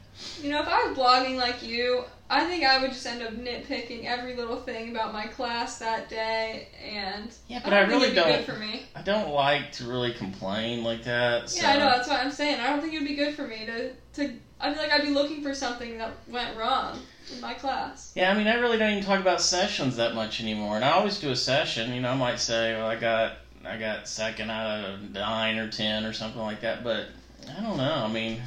You 0.42 0.50
know, 0.50 0.60
if 0.62 0.68
I 0.68 0.86
was 0.86 0.96
blogging 0.96 1.36
like 1.36 1.62
you, 1.62 2.04
I 2.30 2.44
think 2.46 2.64
I 2.64 2.80
would 2.80 2.92
just 2.92 3.06
end 3.06 3.22
up 3.22 3.34
nitpicking 3.34 4.04
every 4.06 4.34
little 4.34 4.56
thing 4.56 4.90
about 4.90 5.12
my 5.12 5.26
class 5.26 5.78
that 5.78 6.08
day, 6.08 6.68
and 6.82 7.30
Yeah, 7.48 7.58
I 7.58 7.60
but 7.62 7.70
don't 7.70 7.78
I, 7.78 7.92
really 7.92 8.14
don't. 8.14 8.44
for 8.44 8.54
me. 8.54 8.82
I 8.96 9.02
don't 9.02 9.30
like 9.30 9.70
to 9.72 9.84
really 9.84 10.12
complain 10.14 10.82
like 10.82 11.04
that. 11.04 11.50
So. 11.50 11.60
Yeah, 11.62 11.72
I 11.72 11.78
know. 11.78 11.84
That's 11.86 12.08
what 12.08 12.20
I'm 12.20 12.32
saying. 12.32 12.58
I 12.60 12.70
don't 12.70 12.80
think 12.80 12.94
it'd 12.94 13.06
be 13.06 13.14
good 13.14 13.34
for 13.34 13.46
me 13.46 13.66
to 13.66 13.90
to. 14.14 14.32
I 14.60 14.72
feel 14.72 14.82
like 14.82 14.92
I'd 14.92 15.02
be 15.02 15.10
looking 15.10 15.42
for 15.42 15.54
something 15.54 15.98
that 15.98 16.12
went 16.28 16.56
wrong 16.56 16.98
in 17.34 17.40
my 17.40 17.52
class. 17.54 18.12
Yeah, 18.14 18.30
I 18.30 18.38
mean, 18.38 18.46
I 18.46 18.54
really 18.54 18.78
don't 18.78 18.92
even 18.92 19.04
talk 19.04 19.20
about 19.20 19.40
sessions 19.40 19.96
that 19.96 20.14
much 20.14 20.40
anymore. 20.40 20.76
And 20.76 20.84
I 20.84 20.92
always 20.92 21.18
do 21.20 21.30
a 21.30 21.36
session. 21.36 21.92
You 21.92 22.00
know, 22.00 22.10
I 22.12 22.16
might 22.16 22.38
say, 22.40 22.74
well, 22.74 22.86
I 22.86 22.96
got 22.96 23.32
I 23.64 23.76
got 23.76 24.08
second 24.08 24.50
out 24.50 24.84
of 24.88 25.10
nine 25.10 25.58
or 25.58 25.68
ten 25.68 26.04
or 26.04 26.12
something 26.12 26.40
like 26.40 26.60
that. 26.62 26.82
But 26.82 27.08
I 27.54 27.60
don't 27.60 27.76
know. 27.76 27.92
I 27.92 28.08
mean, 28.08 28.40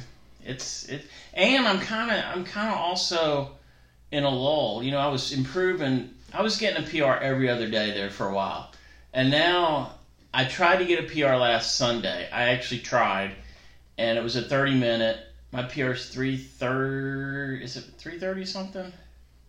it's 0.46 0.84
it. 0.88 1.06
And 1.34 1.66
I'm 1.66 1.80
kind 1.80 2.10
of 2.10 2.24
I'm 2.24 2.44
kind 2.44 2.68
of 2.68 2.78
also 2.78 3.52
in 4.10 4.24
a 4.24 4.30
lull. 4.30 4.82
You 4.82 4.90
know, 4.90 4.98
I 4.98 5.08
was 5.08 5.32
improving. 5.32 6.14
I 6.32 6.42
was 6.42 6.56
getting 6.56 6.84
a 6.84 6.88
PR 6.88 7.22
every 7.22 7.48
other 7.48 7.68
day 7.68 7.92
there 7.92 8.10
for 8.10 8.28
a 8.28 8.34
while, 8.34 8.72
and 9.12 9.30
now 9.30 9.92
I 10.32 10.44
tried 10.44 10.78
to 10.78 10.84
get 10.84 11.04
a 11.04 11.08
PR 11.12 11.36
last 11.36 11.76
Sunday. 11.76 12.28
I 12.30 12.50
actually 12.50 12.80
tried, 12.80 13.32
and 13.98 14.18
it 14.18 14.22
was 14.22 14.36
a 14.36 14.42
30 14.42 14.74
minute. 14.74 15.18
My 15.52 15.62
PR 15.62 15.92
is 15.92 16.08
three 16.08 16.36
thirty. 16.36 17.62
Is 17.62 17.76
it 17.76 17.84
three 17.98 18.18
thirty 18.18 18.44
something? 18.44 18.92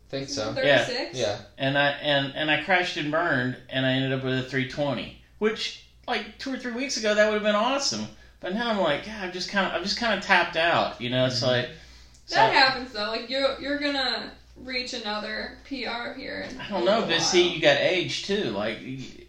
think 0.09 0.29
so. 0.29 0.53
Yeah. 0.55 0.85
36? 0.85 1.17
Yeah. 1.17 1.39
and 1.57 1.77
I 1.77 1.89
and 1.89 2.33
and 2.35 2.49
I 2.49 2.63
crashed 2.63 2.97
and 2.97 3.11
burned, 3.11 3.57
and 3.69 3.85
I 3.85 3.93
ended 3.93 4.13
up 4.13 4.23
with 4.23 4.33
a 4.33 4.43
320, 4.43 5.21
which 5.39 5.85
like 6.07 6.37
two 6.37 6.53
or 6.53 6.57
three 6.57 6.71
weeks 6.71 6.97
ago 6.97 7.13
that 7.15 7.25
would 7.25 7.35
have 7.35 7.43
been 7.43 7.55
awesome. 7.55 8.07
But 8.39 8.53
now 8.53 8.69
I'm 8.69 8.79
like, 8.79 9.05
God, 9.05 9.15
I'm 9.21 9.31
just 9.31 9.49
kind 9.49 9.67
of 9.67 9.73
I'm 9.73 9.83
just 9.83 9.97
kind 9.97 10.13
of 10.17 10.25
tapped 10.25 10.57
out. 10.57 10.99
You 11.01 11.09
know, 11.09 11.25
it's 11.25 11.41
Mhm. 11.41 11.47
like 11.47 11.69
so, 12.25 12.35
That 12.35 12.53
happens 12.53 12.91
though. 12.91 13.07
Like 13.07 13.29
you're 13.29 13.59
you're 13.59 13.79
gonna 13.79 14.31
reach 14.55 14.93
another 14.93 15.57
PR 15.63 16.13
here. 16.13 16.41
In 16.49 16.59
I 16.59 16.67
don't 16.67 16.85
know, 16.85 17.01
little 17.01 17.07
but 17.07 17.21
see, 17.21 17.47
you 17.47 17.59
got 17.61 17.77
age 17.79 18.23
too. 18.23 18.51
Like 18.51 18.79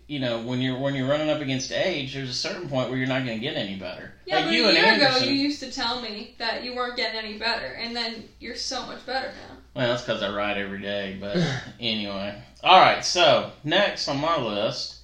you 0.09 0.18
know, 0.21 0.40
when 0.40 0.61
you're 0.61 0.77
when 0.77 0.94
you're 0.94 1.09
running 1.09 1.31
up 1.31 1.40
against 1.40 1.71
age, 1.71 2.14
there's 2.14 2.31
a 2.31 2.35
certain 2.35 2.68
point 2.68 2.88
where 2.88 2.99
you're 2.99 3.07
not 3.07 3.25
going 3.25 3.38
to 3.38 3.42
get 3.47 3.57
any 3.57 3.77
better. 3.77 4.12
Yeah, 4.27 4.37
like 4.37 4.44
but 4.47 4.53
you 4.53 4.64
a 4.64 4.68
and 4.68 4.77
year 4.77 4.94
ago 4.94 5.16
you 5.18 5.33
used 5.33 5.61
to 5.61 5.71
tell 5.71 6.01
me 6.01 6.35
that 6.38 6.62
you 6.64 6.75
weren't 6.75 6.97
getting 6.97 7.18
any 7.18 7.38
better, 7.38 7.66
and 7.66 7.94
then 7.94 8.25
you're 8.40 8.55
so 8.57 8.85
much 8.87 9.05
better 9.07 9.29
now. 9.29 9.57
Well, 9.75 9.88
that's 9.88 10.03
because 10.03 10.23
I 10.23 10.31
ride 10.31 10.59
every 10.59 10.81
day. 10.81 11.16
But 11.21 11.38
anyway, 11.81 12.35
all 12.64 12.81
right. 12.81 13.05
So 13.05 13.53
next 13.64 14.09
on 14.09 14.18
my 14.18 14.38
list 14.38 14.97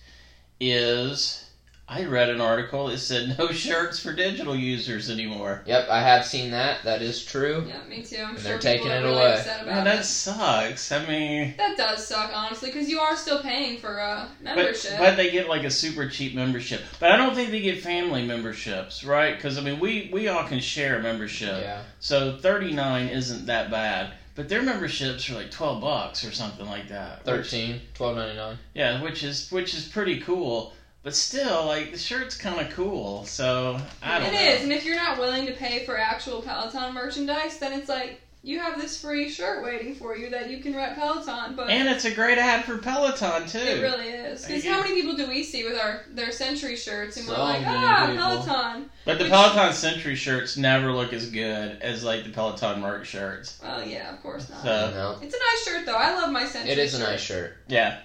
is 0.61 1.44
I 1.87 2.05
read 2.07 2.31
an 2.31 2.41
article 2.41 2.87
that 2.87 2.97
said 2.99 3.37
no 3.39 3.49
shirts 3.49 3.99
for 3.99 4.15
digital 4.15 4.57
users 4.57 5.11
anymore. 5.11 5.63
Yep, 5.67 5.89
I 5.91 6.01
have 6.01 6.25
seen 6.25 6.51
that. 6.53 6.83
That 6.85 7.03
is 7.03 7.23
true. 7.23 7.65
Yeah, 7.69 7.85
me 7.87 8.03
too. 8.03 8.17
I'm 8.23 8.31
And 8.31 8.39
sure 8.39 8.53
they're 8.53 8.59
taking 8.59 8.91
are 8.91 8.97
it 8.97 9.03
really 9.03 9.15
away. 9.17 9.33
upset 9.35 9.63
about 9.63 9.75
Man, 9.75 9.85
that 9.85 10.01
it. 10.01 10.05
sucks. 10.05 10.91
I 10.93 11.05
mean, 11.07 11.55
That 11.59 11.77
does 11.77 12.07
suck, 12.07 12.31
honestly, 12.35 12.71
because 12.71 12.89
you 12.89 13.01
are 13.01 13.15
still 13.17 13.43
paying 13.43 13.79
for 13.79 14.01
uh, 14.01 14.25
a 14.25 14.29
but, 14.43 14.57
membership. 14.57 14.99
but 14.99 15.17
they 15.17 15.31
get 15.31 15.47
like 15.49 15.65
a 15.65 15.71
super 15.71 16.09
cheap 16.09 16.35
membership. 16.35 16.81
But 17.01 17.11
I 17.13 17.17
don't 17.19 17.35
think 17.35 17.51
they 17.51 17.61
get 17.61 17.83
family 17.83 18.25
memberships, 18.27 19.05
right? 19.05 19.37
Because 19.37 19.59
I 19.59 19.61
mean, 19.61 19.79
we 19.79 20.09
we 20.11 20.29
all 20.29 20.45
can 20.49 20.61
share 20.61 20.99
a 20.99 21.03
membership. 21.03 21.61
Yeah. 21.63 21.83
So 22.01 22.39
thirty 22.39 22.73
nine 22.73 23.09
isn't 23.09 23.45
that 23.47 23.71
bad. 23.71 24.15
But 24.37 24.49
their 24.49 24.63
memberships 24.63 25.29
are 25.31 25.35
like 25.35 25.51
twelve 25.51 25.83
bucks 25.83 26.25
or 26.25 26.33
something 26.33 26.67
like 26.67 26.89
that. 26.89 27.19
which- 27.27 27.51
13, 27.51 27.81
12.99. 27.95 28.57
Yeah, 28.73 29.03
which 29.03 29.23
is 29.23 29.53
which 29.53 29.75
is 29.75 29.87
pretty 29.87 30.21
cool. 30.23 30.73
But 31.05 31.15
still, 31.15 31.67
like 31.67 31.93
the 31.93 31.99
shirt's 31.99 32.35
kind 32.37 32.59
of 32.67 32.73
cool. 32.75 33.25
So 33.27 33.79
I 34.03 34.19
don't 34.19 34.29
It 34.29 34.33
know. 34.33 34.41
is, 34.41 34.63
and 34.63 34.73
if 34.73 34.85
you're 34.85 34.97
not 34.97 35.19
willing 35.19 35.47
to 35.47 35.53
pay 35.53 35.85
for 35.85 35.97
actual 35.99 36.41
Peloton 36.43 36.95
merchandise, 36.95 37.59
then 37.59 37.73
it's 37.79 37.89
like 37.91 38.21
you 38.43 38.59
have 38.59 38.79
this 38.81 39.01
free 39.01 39.29
shirt 39.31 39.63
waiting 39.65 39.95
for 39.95 40.15
you 40.17 40.29
that 40.31 40.51
you 40.51 40.59
can 40.59 40.75
rep 40.77 40.97
Peloton. 40.97 41.55
But 41.57 41.69
And 41.71 41.89
it's 41.89 42.05
a 42.07 42.11
great 42.11 42.37
ad 42.39 42.65
for 42.65 42.77
Peloton 42.79 43.47
too. 43.47 43.59
it 43.59 43.83
really 43.83 44.09
is. 44.09 44.45
Because 44.47 44.65
how 44.65 44.81
many 44.83 44.95
people 44.95 45.15
do 45.17 45.27
we 45.29 45.43
see 45.43 45.65
with 45.65 45.79
our 45.79 46.05
their 46.11 46.31
Century 46.33 46.77
shirts, 46.77 47.17
and 47.19 47.29
we're 47.29 47.35
like, 47.39 47.61
many 47.63 47.77
ah, 47.77 48.07
people. 48.07 48.23
Peloton. 48.23 48.91
but 49.05 49.19
the 49.19 49.25
Which- 49.25 49.33
Peloton 49.33 49.73
Century 49.75 50.15
shirts 50.15 50.57
never 50.57 50.91
look 50.91 51.13
as 51.13 51.29
good 51.31 51.79
as 51.83 52.03
like 52.03 52.25
the 52.25 52.31
Peloton 52.31 52.81
merch 52.81 53.09
shirts. 53.09 53.59
Well, 53.63 53.87
yeah, 53.87 54.13
of 54.15 54.23
course 54.23 54.49
not. 54.49 54.63
So 54.63 54.91
no. 54.91 55.19
It's 55.23 55.35
a 55.35 55.39
nice 55.39 55.65
shirt 55.65 55.85
though. 55.87 55.97
I 55.97 56.15
love 56.15 56.31
my 56.33 56.47
Century. 56.47 56.73
It 56.73 56.79
is 56.79 56.95
a 56.95 57.01
nice 57.01 57.21
shirt. 57.21 57.57
yeah, 57.69 58.01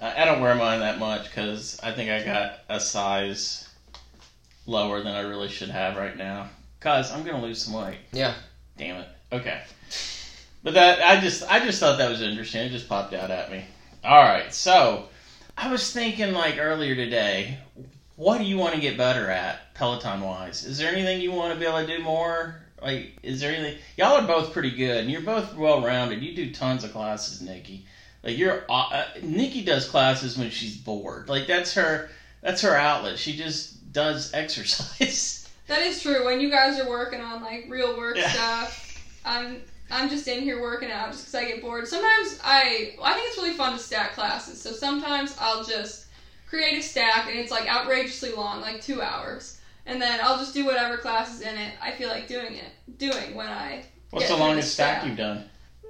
I 0.00 0.24
don't 0.24 0.42
wear 0.42 0.54
mine 0.54 0.80
that 0.80 0.98
much 0.98 1.24
because 1.24 1.80
I 1.82 1.92
think 1.92 2.10
I 2.10 2.22
got 2.22 2.58
a 2.68 2.78
size 2.78 3.68
lower 4.66 5.02
than 5.02 5.14
I 5.14 5.20
really 5.20 5.48
should 5.48 5.70
have 5.70 5.96
right 5.96 6.16
now. 6.16 6.48
Cause 6.80 7.10
I'm 7.10 7.24
gonna 7.24 7.42
lose 7.42 7.62
some 7.62 7.74
weight. 7.74 7.98
Yeah. 8.12 8.34
Damn 8.76 9.00
it. 9.00 9.08
Okay. 9.32 9.62
But 10.62 10.74
that 10.74 11.02
I 11.02 11.20
just 11.20 11.50
I 11.50 11.64
just 11.64 11.80
thought 11.80 11.98
that 11.98 12.10
was 12.10 12.20
interesting. 12.20 12.62
It 12.62 12.70
just 12.70 12.88
popped 12.88 13.14
out 13.14 13.30
at 13.30 13.50
me. 13.50 13.64
All 14.04 14.22
right. 14.22 14.52
So 14.52 15.08
I 15.56 15.70
was 15.70 15.92
thinking 15.92 16.32
like 16.32 16.58
earlier 16.58 16.94
today, 16.94 17.58
what 18.16 18.38
do 18.38 18.44
you 18.44 18.58
want 18.58 18.74
to 18.74 18.80
get 18.80 18.98
better 18.98 19.30
at 19.30 19.74
Peloton 19.74 20.20
wise? 20.20 20.64
Is 20.64 20.78
there 20.78 20.92
anything 20.92 21.20
you 21.20 21.32
want 21.32 21.54
to 21.54 21.58
be 21.58 21.66
able 21.66 21.86
to 21.86 21.86
do 21.86 22.02
more? 22.02 22.60
Like, 22.82 23.16
is 23.22 23.40
there 23.40 23.54
anything? 23.54 23.78
Y'all 23.96 24.16
are 24.16 24.26
both 24.26 24.52
pretty 24.52 24.70
good, 24.70 24.98
and 24.98 25.10
you're 25.10 25.22
both 25.22 25.54
well 25.54 25.82
rounded. 25.82 26.22
You 26.22 26.36
do 26.36 26.52
tons 26.52 26.84
of 26.84 26.92
classes, 26.92 27.40
Nikki. 27.40 27.86
Like 28.26 28.36
you're 28.36 28.58
uh, 28.68 28.82
uh, 28.90 29.04
Nikki 29.22 29.62
does 29.62 29.86
classes 29.86 30.36
when 30.36 30.50
she's 30.50 30.76
bored. 30.76 31.28
Like 31.28 31.46
that's 31.46 31.74
her 31.74 32.02
that's 32.42 32.60
her 32.62 32.74
outlet. 32.74 33.18
She 33.18 33.32
just 33.32 33.92
does 33.92 34.28
exercise. 34.34 35.46
That 35.68 35.80
is 35.80 36.00
true. 36.00 36.24
When 36.24 36.40
you 36.40 36.50
guys 36.50 36.76
are 36.76 36.88
working 36.88 37.20
on 37.20 37.40
like 37.40 37.62
real 37.68 37.94
work 37.94 38.16
Yeah. 38.16 38.28
stuff, 38.28 39.00
I'm 39.24 39.60
I'm 39.92 40.08
just 40.08 40.26
in 40.26 40.42
here 40.42 40.58
working 40.58 40.90
out 40.90 41.12
just 41.12 41.22
because 41.22 41.34
I 41.36 41.44
get 41.44 41.60
bored. 41.60 41.86
Sometimes 41.86 42.34
I 42.42 42.88
I 43.00 43.14
think 43.14 43.28
it's 43.28 43.36
really 43.36 43.52
fun 43.52 43.72
to 43.72 43.78
stack 43.78 44.12
classes. 44.12 44.60
So 44.60 44.72
sometimes 44.72 45.32
I'll 45.38 45.60
just 45.60 46.04
create 46.46 46.76
a 46.76 46.82
stack 46.82 47.28
and 47.28 47.38
it's 47.38 47.52
like 47.52 47.68
outrageously 47.68 48.32
long, 48.32 48.60
like 48.60 48.80
two 48.80 49.00
hours, 49.00 49.54
and 49.86 50.02
then 50.02 50.18
I'll 50.20 50.36
just 50.36 50.52
do 50.52 50.64
whatever 50.64 50.96
class 50.96 51.30
is 51.30 51.40
in 51.40 51.56
it 51.56 51.74
I 51.80 51.92
feel 51.92 52.08
like 52.08 52.26
doing 52.26 52.54
it 52.56 52.72
doing 52.98 53.34
when 53.34 53.50
I 53.50 53.82
What's 54.10 54.26
the 54.28 54.36
longest 54.36 54.72
stack 54.72 54.96
stack. 54.98 55.06
you've 55.06 55.16
done? 55.16 55.44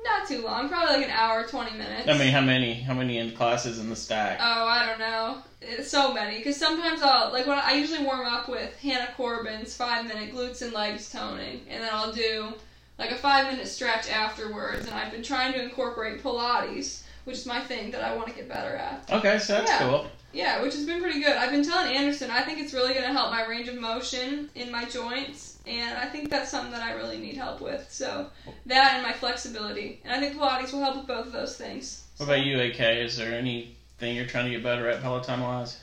Not 0.09 0.29
too 0.29 0.42
long, 0.42 0.69
probably 0.69 0.97
like 0.97 1.05
an 1.07 1.11
hour, 1.11 1.45
twenty 1.47 1.73
minutes. 1.77 2.09
I 2.09 2.16
mean, 2.16 2.33
how 2.33 2.40
many? 2.40 2.75
How 2.75 2.95
many 2.95 3.19
in 3.19 3.33
classes 3.33 3.79
in 3.79 3.90
the 3.90 3.97
stack? 3.97 4.38
Oh, 4.40 4.66
I 4.66 4.87
don't 4.87 4.99
know. 4.99 5.38
It's 5.61 5.90
so 5.90 6.12
many. 6.14 6.38
Because 6.38 6.57
sometimes 6.57 7.03
I'll, 7.03 7.33
like, 7.33 7.47
when 7.47 7.59
I 7.59 7.73
usually 7.73 8.05
warm 8.05 8.27
up 8.27 8.49
with 8.49 8.77
Hannah 8.79 9.11
Corbin's 9.16 9.77
five 9.77 10.07
minute 10.07 10.33
glutes 10.35 10.62
and 10.62 10.73
legs 10.73 11.11
toning, 11.11 11.62
and 11.69 11.83
then 11.83 11.90
I'll 11.92 12.12
do, 12.12 12.53
like, 12.99 13.11
a 13.11 13.16
five 13.16 13.51
minute 13.51 13.66
stretch 13.66 14.09
afterwards. 14.11 14.87
And 14.87 14.95
I've 14.95 15.11
been 15.11 15.23
trying 15.25 15.53
to 15.55 15.62
incorporate 15.62 16.23
Pilates, 16.23 17.03
which 17.25 17.38
is 17.38 17.47
my 17.47 17.61
thing 17.61 17.90
that 17.90 18.03
I 18.03 18.14
want 18.14 18.29
to 18.29 18.35
get 18.35 18.49
better 18.49 18.77
at. 18.77 19.11
okay, 19.12 19.38
so 19.38 19.55
that's 19.55 19.71
Yeah. 19.71 19.79
cool. 19.79 20.07
Yeah, 20.33 20.62
which 20.62 20.75
has 20.75 20.85
been 20.85 21.01
pretty 21.01 21.21
good. 21.21 21.35
I've 21.35 21.51
been 21.51 21.64
telling 21.64 21.97
Anderson, 21.97 22.31
I 22.31 22.42
think 22.42 22.59
it's 22.61 22.75
really 22.75 22.92
going 22.92 23.07
to 23.07 23.12
help 23.12 23.31
my 23.31 23.47
range 23.47 23.69
of 23.69 23.77
motion 23.77 24.51
in 24.55 24.71
my 24.71 24.85
joints, 24.85 25.56
and 25.67 25.99
I 25.99 26.07
think 26.07 26.31
that's 26.31 26.51
something 26.51 26.73
that 26.73 26.83
I 26.83 26.93
really 26.93 27.19
need 27.19 27.37
help 27.37 27.61
with. 27.61 27.87
So, 27.91 28.29
that 28.67 28.95
and 28.95 29.03
my 29.03 29.13
flexibility. 29.13 30.01
And 30.05 30.13
I 30.13 30.21
think 30.21 30.37
Pilates 30.41 30.73
will 30.73 30.81
help 30.81 30.97
with 30.97 31.07
both 31.07 31.27
of 31.27 31.33
those 31.33 31.57
things. 31.57 32.05
What 32.19 32.27
about 32.27 32.45
you, 32.47 32.61
AK? 32.61 32.81
Is 32.81 33.17
there 33.17 33.33
anything 33.37 34.17
you're 34.17 34.27
trying 34.27 34.47
to 34.47 34.51
get 34.53 34.63
better 34.63 34.89
at 34.89 35.03
Peloton 35.03 35.41
wise? 35.41 35.79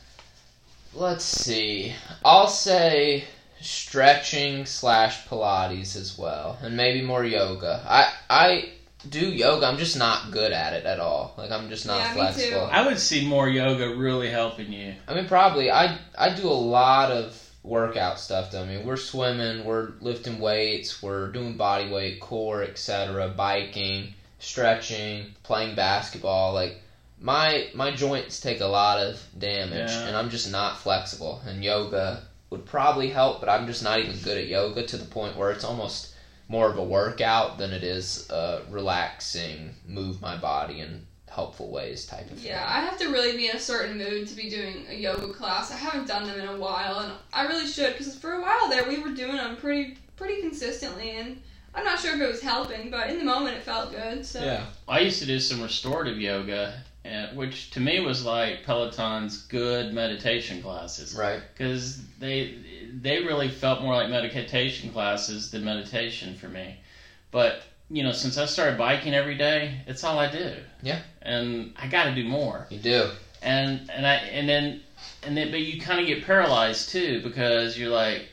Let's 0.96 1.26
see. 1.26 1.94
I'll 2.24 2.48
say 2.48 3.26
stretching 3.62 4.66
slash 4.66 5.26
Pilates 5.28 5.96
as 5.96 6.18
well, 6.18 6.58
and 6.62 6.78
maybe 6.78 7.02
more 7.06 7.24
yoga. 7.24 7.84
I 7.88 8.12
I 8.30 8.70
do 9.10 9.20
yoga. 9.20 9.66
I'm 9.66 9.78
just 9.78 9.98
not 9.98 10.32
good 10.32 10.52
at 10.52 10.74
it 10.74 10.86
at 10.86 11.00
all. 11.00 11.34
Like 11.38 11.52
I'm 11.52 11.70
just 11.70 11.86
not 11.86 12.00
Yeah, 12.00 12.10
me 12.10 12.14
flexible. 12.22 12.68
too. 12.68 12.72
I 12.72 12.86
would 12.86 13.00
see 13.00 13.28
more 13.28 13.50
yoga 13.50 13.96
really 13.96 14.30
helping 14.30 14.72
you. 14.72 14.94
I 15.08 15.14
mean, 15.16 15.28
probably. 15.28 15.72
I 15.72 15.98
I 16.18 16.34
do 16.34 16.48
a 16.48 16.54
lot 16.54 17.12
of 17.12 17.40
workout 17.64 18.20
stuff. 18.20 18.52
Though. 18.52 18.64
I 18.64 18.66
mean, 18.66 18.86
we're 18.86 18.98
swimming, 18.98 19.66
we're 19.66 19.94
lifting 20.02 20.40
weights, 20.40 21.02
we're 21.02 21.32
doing 21.32 21.56
body 21.58 21.90
weight, 21.90 22.20
core, 22.20 22.64
etc. 22.64 23.30
Biking, 23.30 24.14
stretching, 24.40 25.34
playing 25.44 25.76
basketball. 25.76 26.54
Like 26.54 26.82
my 27.20 27.70
my 27.74 27.92
joints 27.92 28.40
take 28.40 28.60
a 28.62 28.66
lot 28.66 29.00
of 29.00 29.20
damage, 29.38 29.92
Yeah. 29.92 30.08
and 30.08 30.18
I'm 30.18 30.30
just 30.30 30.52
not 30.52 30.78
flexible. 30.80 31.42
And 31.46 31.64
yoga 31.64 32.24
would 32.50 32.66
probably 32.66 33.10
help, 33.10 33.40
but 33.40 33.50
I'm 33.50 33.66
just 33.66 33.84
not 33.84 34.00
even 34.00 34.18
good 34.20 34.38
at 34.38 34.48
yoga 34.48 34.86
to 34.86 34.98
the 34.98 35.06
point 35.06 35.38
where 35.38 35.52
it's 35.52 35.64
almost 35.64 36.14
more 36.50 36.70
of 36.70 36.78
a 36.78 36.84
workout 36.84 37.58
than 37.58 37.72
it 37.72 37.84
is 37.84 38.30
a 38.30 38.62
relaxing, 38.70 39.74
move 39.88 40.22
my 40.22 40.36
body 40.38 40.82
in 40.82 41.08
helpful 41.34 41.70
ways 41.72 42.06
type 42.06 42.30
of 42.32 42.38
thing. 42.38 42.48
Yeah, 42.48 42.66
I 42.68 42.82
have 42.82 42.98
to 43.00 43.10
really 43.10 43.36
be 43.36 43.50
in 43.50 43.56
a 43.56 43.60
certain 43.60 43.98
mood 43.98 44.28
to 44.28 44.36
be 44.36 44.50
doing 44.50 44.86
a 44.90 44.94
yoga 44.94 45.34
class. 45.34 45.72
I 45.72 45.76
haven't 45.76 46.08
done 46.08 46.26
them 46.28 46.40
in 46.40 46.48
a 46.48 46.58
while, 46.58 47.00
and 47.00 47.12
I 47.34 47.48
really 47.48 47.68
should 47.68 47.94
because 47.98 48.16
for 48.16 48.34
a 48.34 48.42
while 48.42 48.70
there 48.70 48.88
we 48.88 49.00
were 49.00 49.12
doing 49.12 49.38
them 49.38 49.56
pretty 49.58 49.98
pretty 50.16 50.42
consistently, 50.42 51.12
and 51.12 51.42
I'm 51.74 51.84
not 51.84 52.00
sure 52.00 52.14
if 52.14 52.22
it 52.22 52.28
was 52.28 52.42
helping, 52.42 52.92
but 52.92 53.10
in 53.10 53.18
the 53.18 53.24
moment 53.24 53.58
it 53.58 53.64
felt 53.64 53.92
good. 53.92 54.26
So 54.26 54.44
Yeah. 54.44 54.66
I 54.88 55.00
used 55.00 55.20
to 55.22 55.26
do 55.26 55.40
some 55.40 55.62
restorative 55.62 56.20
yoga, 56.20 56.84
and, 57.04 57.36
which 57.36 57.72
to 57.72 57.80
me 57.80 58.00
was 58.00 58.24
like 58.24 58.64
Peloton's 58.64 59.38
good 59.48 59.92
meditation 59.94 60.62
classes 60.62 61.16
Right. 61.16 61.42
because 61.54 62.00
they 62.20 62.60
they 63.02 63.24
really 63.24 63.50
felt 63.50 63.82
more 63.82 63.96
like 63.96 64.10
meditation 64.10 64.92
classes 64.92 65.50
than 65.50 65.64
meditation 65.66 66.36
for 66.36 66.48
me. 66.48 66.78
But 67.32 67.64
you 67.90 68.04
know, 68.04 68.12
since 68.12 68.38
I 68.38 68.46
started 68.46 68.78
biking 68.78 69.14
every 69.14 69.36
day, 69.36 69.82
it's 69.88 70.04
all 70.04 70.18
I 70.20 70.32
do. 70.32 70.56
Yeah. 70.82 71.00
and 71.22 71.74
I 71.78 71.88
got 71.88 72.06
to 72.06 72.16
do 72.16 72.28
more. 72.28 72.68
You 72.70 72.80
do. 72.80 73.10
and 73.42 73.90
and 73.94 74.06
I 74.08 74.16
and 74.16 74.48
then 74.48 74.82
and 75.24 75.36
then 75.38 75.52
but 75.52 75.62
you 75.62 75.80
kind 75.80 76.00
of 76.00 76.08
get 76.08 76.26
paralyzed 76.26 76.90
too 76.90 77.22
because 77.24 77.78
you're 77.78 77.90
like, 77.90 78.28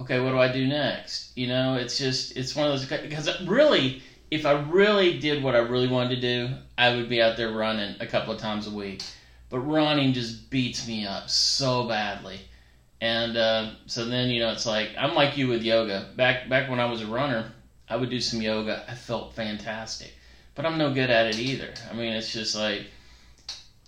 okay, 0.00 0.20
what 0.20 0.30
do 0.30 0.38
I 0.38 0.50
do 0.52 0.66
next? 0.66 1.36
You 1.36 1.48
know, 1.48 1.74
it's 1.76 1.96
just 1.98 2.36
it's 2.36 2.54
one 2.54 2.66
of 2.70 2.72
those 2.72 2.86
because 2.86 3.46
really, 3.46 4.02
if 4.30 4.46
I 4.46 4.60
really 4.60 5.18
did 5.18 5.42
what 5.42 5.54
I 5.54 5.58
really 5.58 5.88
wanted 5.88 6.16
to 6.16 6.20
do, 6.20 6.54
I 6.76 6.94
would 6.94 7.08
be 7.08 7.22
out 7.22 7.36
there 7.36 7.52
running 7.52 7.96
a 8.00 8.06
couple 8.06 8.32
of 8.32 8.40
times 8.40 8.66
a 8.66 8.70
week. 8.70 9.02
But 9.48 9.60
running 9.60 10.12
just 10.14 10.48
beats 10.50 10.86
me 10.86 11.04
up 11.04 11.28
so 11.28 11.86
badly. 11.86 12.40
And 13.02 13.36
uh, 13.36 13.70
so 13.86 14.06
then 14.06 14.30
you 14.30 14.40
know 14.40 14.52
it's 14.52 14.66
like 14.66 14.90
I'm 14.98 15.14
like 15.14 15.36
you 15.36 15.48
with 15.48 15.62
yoga. 15.62 16.08
Back 16.16 16.48
back 16.48 16.70
when 16.70 16.80
I 16.80 16.86
was 16.86 17.02
a 17.02 17.06
runner, 17.06 17.52
I 17.92 17.96
would 17.96 18.08
do 18.08 18.20
some 18.20 18.40
yoga. 18.40 18.84
I 18.88 18.94
felt 18.94 19.34
fantastic, 19.34 20.12
but 20.54 20.64
I'm 20.64 20.78
no 20.78 20.94
good 20.94 21.10
at 21.10 21.26
it 21.26 21.38
either. 21.38 21.74
I 21.90 21.94
mean, 21.94 22.14
it's 22.14 22.32
just 22.32 22.56
like 22.56 22.86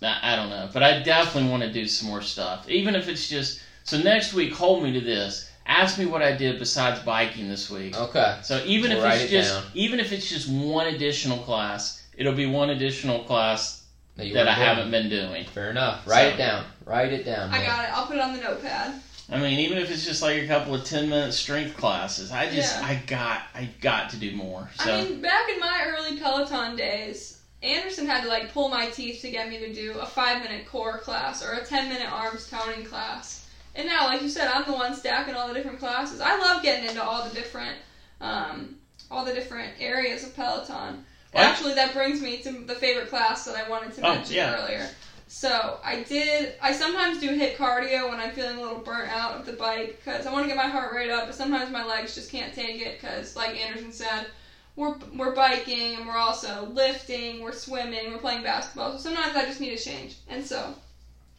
I 0.03 0.19
I 0.21 0.35
don't 0.35 0.49
know, 0.51 0.69
but 0.71 0.83
I 0.83 1.01
definitely 1.01 1.49
want 1.49 1.63
to 1.63 1.71
do 1.73 1.87
some 1.87 2.09
more 2.09 2.21
stuff, 2.21 2.69
even 2.69 2.93
if 2.95 3.07
it's 3.09 3.27
just. 3.27 3.61
So 3.83 3.97
next 3.99 4.33
week, 4.33 4.53
hold 4.53 4.83
me 4.83 4.91
to 4.93 5.01
this. 5.01 5.49
Ask 5.67 5.97
me 5.97 6.05
what 6.05 6.21
I 6.21 6.35
did 6.35 6.59
besides 6.59 6.99
biking 7.01 7.49
this 7.49 7.69
week. 7.71 7.95
Okay. 7.99 8.37
So 8.43 8.61
even 8.65 8.91
We'll 8.91 9.03
if 9.05 9.13
it's 9.13 9.23
it 9.25 9.29
just 9.29 9.53
down. 9.53 9.63
even 9.73 9.99
if 9.99 10.11
it's 10.11 10.29
just 10.29 10.47
one 10.49 10.87
additional 10.87 11.39
class, 11.39 12.03
it'll 12.15 12.33
be 12.33 12.45
one 12.45 12.69
additional 12.71 13.23
class 13.23 13.83
That, 14.17 14.31
that 14.33 14.47
I 14.47 14.55
doing. 14.55 14.67
haven't 14.67 14.91
been 14.91 15.09
doing. 15.09 15.45
Fair 15.45 15.69
enough. 15.71 16.05
Write 16.07 16.29
So- 16.29 16.33
it 16.35 16.37
down. 16.37 16.65
Write 16.85 17.13
it 17.13 17.25
down. 17.25 17.51
I 17.51 17.63
got 17.65 17.83
it. 17.85 17.91
I'll 17.97 18.05
put 18.05 18.15
it 18.17 18.21
on 18.21 18.33
the 18.35 18.41
notepad. 18.41 18.93
I 19.31 19.39
mean, 19.39 19.59
even 19.59 19.77
if 19.79 19.89
it's 19.91 20.05
just 20.05 20.21
like 20.21 20.43
a 20.43 20.47
couple 20.47 20.75
of 20.75 20.85
ten 20.85 21.09
minute 21.09 21.33
strength 21.33 21.75
classes, 21.77 22.31
I 22.31 22.49
just 22.49 22.75
Yeah. 22.75 22.85
I 22.85 22.95
got 23.07 23.41
I 23.55 23.69
got 23.81 24.11
to 24.11 24.17
do 24.17 24.35
more. 24.35 24.69
So 24.75 24.91
I 24.91 25.03
mean, 25.03 25.21
back 25.21 25.49
in 25.49 25.59
my 25.59 25.85
early 25.87 26.19
Peloton 26.19 26.75
days, 26.75 27.39
Anderson 27.63 28.05
had 28.05 28.21
to 28.21 28.27
like 28.27 28.53
pull 28.53 28.69
my 28.69 28.87
teeth 28.87 29.21
to 29.21 29.31
get 29.31 29.49
me 29.49 29.57
to 29.59 29.73
do 29.73 29.97
a 29.99 30.05
five 30.05 30.41
minute 30.43 30.67
core 30.67 30.99
class 30.99 31.43
or 31.43 31.53
a 31.53 31.65
ten 31.65 31.89
minute 31.89 32.11
arms 32.11 32.47
toning 32.47 32.85
class. 32.85 33.45
And 33.73 33.87
now, 33.87 34.05
like 34.05 34.21
you 34.21 34.29
said, 34.29 34.47
I'm 34.47 34.65
the 34.65 34.73
one 34.73 34.93
stacking 34.93 35.33
all 35.33 35.47
the 35.47 35.53
different 35.53 35.79
classes. 35.79 36.21
I 36.21 36.37
love 36.37 36.61
getting 36.61 36.87
into 36.87 37.03
all 37.03 37.23
the 37.27 37.33
different, 37.33 37.75
um, 38.21 38.75
all 39.11 39.25
the 39.25 39.33
different 39.33 39.73
areas 39.79 40.23
of 40.23 40.33
Peloton. 40.33 41.03
Actually, 41.33 41.73
that 41.73 41.93
brings 41.93 42.21
me 42.21 42.37
to 42.37 42.63
the 42.65 42.75
favorite 42.75 43.09
class 43.09 43.43
that 43.43 43.55
I 43.57 43.67
wanted 43.67 43.93
to 43.95 44.07
Oh, 44.07 44.13
mention 44.13 44.35
yeah. 44.37 44.55
earlier. 44.55 44.87
So 45.27 45.79
I 45.83 46.03
did. 46.03 46.53
I 46.61 46.71
sometimes 46.71 47.19
do 47.19 47.29
HIIT 47.29 47.55
cardio 47.55 48.09
when 48.09 48.19
I'm 48.19 48.31
feeling 48.31 48.57
a 48.57 48.61
little 48.61 48.77
burnt 48.79 49.09
out 49.09 49.39
of 49.39 49.45
the 49.45 49.53
bike 49.53 49.99
because 50.03 50.25
I 50.27 50.31
want 50.31 50.43
to 50.43 50.47
get 50.47 50.57
my 50.57 50.67
heart 50.67 50.93
rate 50.93 51.09
up, 51.09 51.25
but 51.25 51.35
sometimes 51.35 51.71
my 51.71 51.83
legs 51.83 52.13
just 52.13 52.31
can't 52.31 52.53
take 52.53 52.79
it 52.81 53.01
because, 53.01 53.35
like 53.35 53.55
Anderson 53.55 53.91
said, 53.91 54.27
we're 54.75 54.95
we're 55.15 55.33
biking 55.33 55.95
and 55.95 56.05
we're 56.05 56.17
also 56.17 56.67
lifting, 56.71 57.41
we're 57.41 57.53
swimming, 57.53 58.11
we're 58.11 58.19
playing 58.19 58.43
basketball. 58.43 58.91
So 58.91 58.97
sometimes 58.99 59.35
I 59.35 59.45
just 59.45 59.59
need 59.59 59.73
a 59.73 59.77
change. 59.77 60.17
And 60.29 60.45
so 60.45 60.75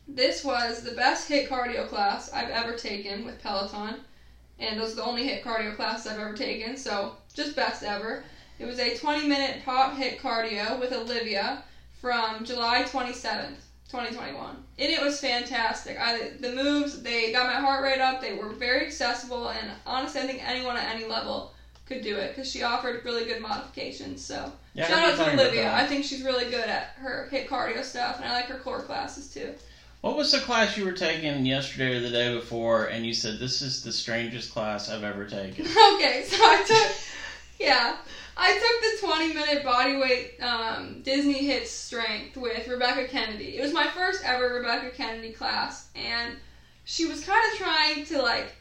this 0.09 0.45
was 0.45 0.83
the 0.83 0.93
best 0.93 1.29
HIIT 1.29 1.49
cardio 1.49 1.89
class 1.89 2.33
I've 2.33 2.51
ever 2.51 2.75
taken 2.75 3.25
with 3.25 3.41
Peloton, 3.41 4.01
and 4.59 4.81
those 4.81 4.93
are 4.93 4.97
the 4.97 5.05
only 5.05 5.29
HIIT 5.29 5.43
cardio 5.43 5.77
classes 5.77 6.11
I've 6.11 6.19
ever 6.19 6.35
taken. 6.35 6.77
So 6.77 7.17
just 7.35 7.55
best 7.55 7.85
ever. 7.85 8.25
It 8.59 8.65
was 8.65 8.81
a 8.81 8.97
20 8.97 9.29
minute 9.29 9.63
pop 9.65 9.95
HIIT 9.95 10.19
cardio 10.19 10.81
with 10.81 10.93
Olivia 10.93 11.63
from 12.01 12.45
July 12.45 12.83
27th. 12.83 13.66
2021. 13.91 14.57
And 14.79 14.93
it 14.93 15.01
was 15.01 15.21
fantastic. 15.21 15.99
I 15.99 16.31
the 16.41 16.53
moves, 16.53 17.03
they 17.03 17.33
got 17.33 17.47
my 17.47 17.61
heart 17.61 17.83
rate 17.83 18.01
up. 18.01 18.21
They 18.21 18.35
were 18.35 18.51
very 18.51 18.87
accessible 18.87 19.49
and 19.51 19.71
honestly 19.87 20.21
I 20.21 20.27
think 20.27 20.47
anyone 20.47 20.77
at 20.77 20.95
any 20.95 21.05
level 21.05 21.53
could 21.87 22.03
do 22.03 22.17
it 22.17 22.35
because 22.35 22.51
she 22.51 22.63
offered 22.63 23.05
really 23.05 23.25
good 23.25 23.41
modifications. 23.41 24.25
So 24.25 24.53
yeah, 24.75 24.89
shout 24.89 25.21
out 25.21 25.25
to 25.25 25.33
Olivia. 25.33 25.73
I 25.73 25.87
think 25.87 26.05
she's 26.05 26.23
really 26.23 26.47
good 26.47 26.69
at 26.69 26.95
her 26.99 27.29
HIIT 27.31 27.49
cardio 27.49 27.83
stuff 27.85 28.17
and 28.17 28.25
I 28.25 28.33
like 28.33 28.47
her 28.47 28.59
core 28.59 28.83
classes 28.83 29.33
too. 29.33 29.55
What 30.03 30.17
was 30.17 30.31
the 30.31 30.39
class 30.39 30.77
you 30.77 30.85
were 30.85 30.93
taking 30.93 31.45
yesterday 31.45 31.97
or 31.97 32.01
the 32.01 32.11
day 32.11 32.33
before, 32.33 32.85
and 32.85 33.05
you 33.05 33.13
said 33.13 33.41
this 33.41 33.61
is 33.61 33.83
the 33.83 33.91
strangest 33.91 34.53
class 34.53 34.89
I've 34.89 35.03
ever 35.03 35.25
taken? 35.25 35.65
okay, 35.95 36.25
so 36.29 36.37
I 36.39 36.63
took 36.65 36.97
yeah. 37.59 37.97
I 38.37 38.53
took 38.53 39.01
the 39.01 39.07
20 39.07 39.35
minute 39.35 39.65
bodyweight 39.65 40.43
um, 40.43 41.03
Disney 41.03 41.47
Hits 41.47 41.71
Strength 41.71 42.37
with 42.37 42.69
Rebecca 42.69 43.09
Kennedy. 43.09 43.57
It 43.57 43.63
was 43.63 43.73
my 43.73 43.87
first 43.89 44.23
ever 44.25 44.55
Rebecca 44.55 44.91
Kennedy 44.91 45.33
class, 45.33 45.89
and 45.95 46.37
she 46.85 47.07
was 47.07 47.25
kind 47.25 47.41
of 47.53 47.59
trying 47.59 48.05
to 48.07 48.21
like 48.21 48.55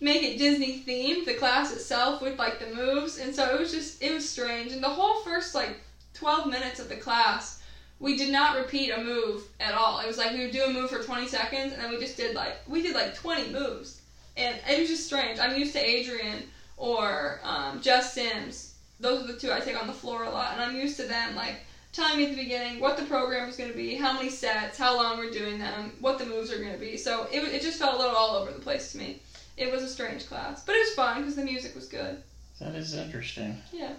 make 0.00 0.22
it 0.22 0.38
Disney 0.38 0.82
themed, 0.86 1.24
the 1.24 1.34
class 1.34 1.72
itself 1.72 2.20
with 2.20 2.38
like 2.38 2.58
the 2.58 2.74
moves, 2.74 3.18
and 3.18 3.34
so 3.34 3.54
it 3.54 3.60
was 3.60 3.70
just 3.70 4.02
it 4.02 4.12
was 4.12 4.28
strange. 4.28 4.72
And 4.72 4.82
the 4.82 4.88
whole 4.88 5.22
first 5.22 5.54
like 5.54 5.80
12 6.14 6.48
minutes 6.48 6.80
of 6.80 6.88
the 6.88 6.96
class, 6.96 7.62
we 8.00 8.16
did 8.16 8.32
not 8.32 8.56
repeat 8.56 8.90
a 8.90 9.02
move 9.02 9.44
at 9.60 9.74
all. 9.74 10.00
It 10.00 10.06
was 10.08 10.18
like 10.18 10.32
we 10.32 10.40
would 10.40 10.52
do 10.52 10.64
a 10.64 10.72
move 10.72 10.90
for 10.90 11.02
20 11.02 11.28
seconds, 11.28 11.72
and 11.72 11.82
then 11.82 11.90
we 11.90 11.98
just 11.98 12.16
did 12.16 12.34
like 12.34 12.56
we 12.66 12.82
did 12.82 12.94
like 12.94 13.14
20 13.14 13.52
moves, 13.52 14.00
and 14.36 14.56
it 14.68 14.80
was 14.80 14.88
just 14.88 15.06
strange. 15.06 15.38
I'm 15.38 15.56
used 15.56 15.74
to 15.74 15.80
Adrian 15.80 16.42
or 16.76 17.40
um, 17.42 17.80
Jess 17.80 18.12
Sims. 18.14 18.74
Those 19.00 19.24
are 19.24 19.32
the 19.32 19.38
two 19.38 19.52
I 19.52 19.60
take 19.60 19.80
on 19.80 19.86
the 19.86 19.92
floor 19.92 20.24
a 20.24 20.30
lot, 20.30 20.52
and 20.54 20.62
I'm 20.62 20.76
used 20.76 20.96
to 20.98 21.04
them 21.04 21.34
like 21.34 21.56
telling 21.92 22.18
me 22.18 22.24
at 22.24 22.30
the 22.30 22.42
beginning 22.42 22.80
what 22.80 22.96
the 22.96 23.04
program 23.04 23.46
was 23.46 23.56
going 23.56 23.70
to 23.70 23.76
be, 23.76 23.94
how 23.94 24.12
many 24.12 24.28
sets, 24.28 24.76
how 24.76 24.96
long 24.96 25.16
we're 25.18 25.30
doing 25.30 25.58
them, 25.58 25.92
what 26.00 26.18
the 26.18 26.26
moves 26.26 26.52
are 26.52 26.58
going 26.58 26.72
to 26.72 26.78
be. 26.78 26.96
So 26.96 27.26
it, 27.32 27.38
it 27.42 27.62
just 27.62 27.78
felt 27.78 27.94
a 27.94 27.98
little 27.98 28.16
all 28.16 28.36
over 28.36 28.50
the 28.50 28.60
place 28.60 28.92
to 28.92 28.98
me. 28.98 29.20
it 29.56 29.70
was 29.70 29.82
a 29.82 29.88
strange 29.88 30.26
class, 30.26 30.64
but 30.64 30.74
it 30.74 30.80
was 30.80 30.94
fun 30.94 31.20
because 31.20 31.36
the 31.36 31.44
music 31.44 31.74
was 31.74 31.86
good. 31.86 32.18
That 32.60 32.74
is 32.74 32.94
interesting. 32.94 33.56
Yeah. 33.72 33.92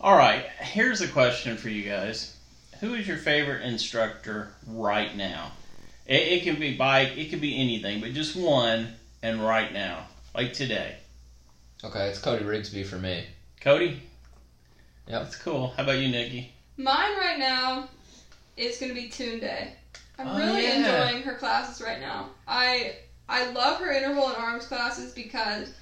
All 0.00 0.16
right, 0.16 0.46
here's 0.58 1.00
a 1.00 1.08
question 1.08 1.56
for 1.56 1.68
you 1.68 1.88
guys. 1.88 2.36
Who 2.80 2.94
is 2.94 3.06
your 3.06 3.18
favorite 3.18 3.62
instructor 3.62 4.48
right 4.66 5.14
now? 5.14 5.52
It, 6.06 6.22
it 6.22 6.42
can 6.42 6.58
be 6.58 6.76
bike, 6.76 7.16
it 7.16 7.30
could 7.30 7.40
be 7.40 7.60
anything, 7.60 8.00
but 8.00 8.14
just 8.14 8.34
one 8.34 8.88
and 9.22 9.44
right 9.44 9.72
now, 9.72 10.06
like 10.34 10.54
today. 10.54 10.96
Okay, 11.82 12.08
it's 12.08 12.18
Cody 12.18 12.44
Rigsby 12.44 12.84
for 12.84 12.96
me. 12.96 13.24
Cody? 13.60 14.02
Yep. 15.08 15.22
That's 15.22 15.36
cool. 15.36 15.68
How 15.76 15.84
about 15.84 15.98
you, 15.98 16.08
Nikki? 16.08 16.52
Mine 16.76 17.16
right 17.18 17.38
now 17.38 17.88
is 18.56 18.78
going 18.78 18.94
to 18.94 19.00
be 19.00 19.08
Tunde. 19.08 19.68
I'm 20.18 20.26
Oh, 20.28 20.36
really 20.38 20.62
yeah. 20.64 21.06
enjoying 21.08 21.22
her 21.22 21.34
classes 21.34 21.80
right 21.84 22.00
now. 22.00 22.30
I 22.46 22.96
I 23.28 23.50
love 23.52 23.78
her 23.80 23.90
interval 23.92 24.28
and 24.28 24.36
arms 24.36 24.66
classes 24.66 25.12
because 25.12 25.72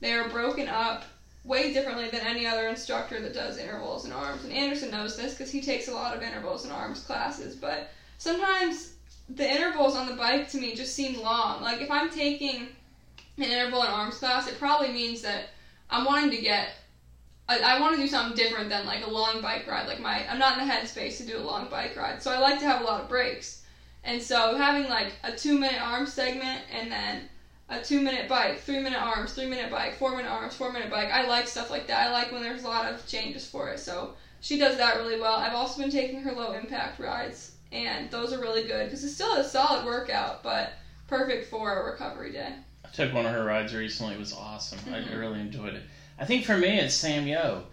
they 0.00 0.12
are 0.12 0.28
broken 0.28 0.68
up 0.68 1.04
way 1.44 1.72
differently 1.72 2.08
than 2.10 2.20
any 2.26 2.46
other 2.46 2.68
instructor 2.68 3.20
that 3.22 3.32
does 3.32 3.56
intervals 3.56 4.04
and 4.04 4.12
arms. 4.12 4.44
And 4.44 4.52
Anderson 4.52 4.90
knows 4.90 5.16
this 5.16 5.32
because 5.34 5.50
he 5.50 5.62
takes 5.62 5.88
a 5.88 5.92
lot 5.94 6.14
of 6.14 6.22
intervals 6.22 6.64
and 6.64 6.72
arms 6.72 7.00
classes. 7.00 7.54
But 7.54 7.88
sometimes 8.18 8.92
the 9.30 9.48
intervals 9.50 9.94
on 9.96 10.06
the 10.06 10.14
bike 10.16 10.50
to 10.50 10.58
me 10.58 10.74
just 10.74 10.94
seem 10.94 11.22
long. 11.22 11.62
Like 11.62 11.80
if 11.80 11.90
I'm 11.90 12.10
taking 12.10 12.68
an 13.44 13.44
interval 13.44 13.82
and 13.82 13.92
arms 13.92 14.18
class, 14.18 14.48
it 14.48 14.58
probably 14.58 14.92
means 14.92 15.22
that 15.22 15.50
I'm 15.90 16.04
wanting 16.04 16.30
to 16.30 16.40
get 16.40 16.70
I, 17.48 17.58
I 17.58 17.80
want 17.80 17.94
to 17.94 18.02
do 18.02 18.08
something 18.08 18.36
different 18.36 18.68
than 18.68 18.86
like 18.86 19.06
a 19.06 19.10
long 19.10 19.40
bike 19.40 19.66
ride. 19.68 19.86
Like 19.86 20.00
my, 20.00 20.28
I'm 20.28 20.38
not 20.38 20.58
in 20.58 20.66
the 20.66 20.72
headspace 20.72 21.18
to 21.18 21.26
do 21.26 21.38
a 21.38 21.40
long 21.40 21.68
bike 21.70 21.96
ride, 21.96 22.22
so 22.22 22.32
I 22.32 22.38
like 22.38 22.58
to 22.58 22.64
have 22.66 22.80
a 22.80 22.84
lot 22.84 23.02
of 23.02 23.08
breaks. 23.08 23.62
And 24.02 24.22
so 24.22 24.56
having 24.56 24.88
like 24.88 25.12
a 25.22 25.32
two 25.32 25.58
minute 25.58 25.80
arm 25.80 26.06
segment 26.06 26.62
and 26.72 26.90
then 26.90 27.28
a 27.68 27.80
two 27.82 28.00
minute 28.00 28.28
bike, 28.28 28.60
three 28.60 28.80
minute 28.80 29.00
arms, 29.00 29.32
three 29.32 29.46
minute 29.46 29.70
bike, 29.70 29.94
four 29.94 30.16
minute 30.16 30.30
arms, 30.30 30.54
four 30.54 30.72
minute 30.72 30.90
bike. 30.90 31.10
I 31.12 31.26
like 31.26 31.46
stuff 31.46 31.70
like 31.70 31.86
that. 31.88 32.08
I 32.08 32.12
like 32.12 32.32
when 32.32 32.42
there's 32.42 32.64
a 32.64 32.68
lot 32.68 32.92
of 32.92 33.06
changes 33.06 33.46
for 33.46 33.68
it. 33.70 33.78
So 33.78 34.14
she 34.40 34.58
does 34.58 34.76
that 34.76 34.96
really 34.96 35.20
well. 35.20 35.36
I've 35.36 35.54
also 35.54 35.80
been 35.80 35.90
taking 35.90 36.20
her 36.20 36.32
low 36.32 36.52
impact 36.52 37.00
rides, 37.00 37.52
and 37.72 38.10
those 38.10 38.32
are 38.32 38.40
really 38.40 38.62
good 38.62 38.86
because 38.86 39.02
it's 39.02 39.14
still 39.14 39.34
a 39.36 39.44
solid 39.44 39.84
workout, 39.84 40.42
but 40.42 40.72
perfect 41.08 41.48
for 41.48 41.80
a 41.80 41.90
recovery 41.90 42.32
day. 42.32 42.52
I 42.98 43.04
took 43.04 43.14
one 43.14 43.26
of 43.26 43.32
her 43.32 43.44
rides 43.44 43.74
recently. 43.74 44.14
It 44.14 44.18
was 44.18 44.32
awesome. 44.32 44.78
I, 44.92 44.98
I 44.98 45.14
really 45.14 45.40
enjoyed 45.40 45.74
it. 45.74 45.82
I 46.18 46.24
think 46.24 46.44
for 46.44 46.56
me, 46.56 46.78
it's 46.78 46.94
Sam 46.94 47.26
Yo. 47.26 47.64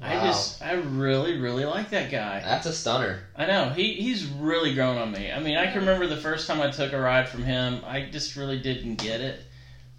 Wow. 0.00 0.08
I 0.08 0.26
just, 0.26 0.60
I 0.62 0.72
really, 0.72 1.38
really 1.38 1.64
like 1.64 1.90
that 1.90 2.10
guy. 2.10 2.40
That's 2.40 2.66
a 2.66 2.72
stunner. 2.72 3.20
I 3.36 3.46
know 3.46 3.70
he 3.70 3.94
he's 3.94 4.24
really 4.26 4.74
grown 4.74 4.98
on 4.98 5.12
me. 5.12 5.30
I 5.30 5.38
mean, 5.38 5.56
I 5.56 5.66
can 5.68 5.80
remember 5.80 6.08
the 6.08 6.16
first 6.16 6.48
time 6.48 6.60
I 6.60 6.70
took 6.70 6.92
a 6.92 7.00
ride 7.00 7.28
from 7.28 7.44
him. 7.44 7.82
I 7.86 8.08
just 8.10 8.34
really 8.34 8.60
didn't 8.60 8.96
get 8.96 9.20
it. 9.20 9.44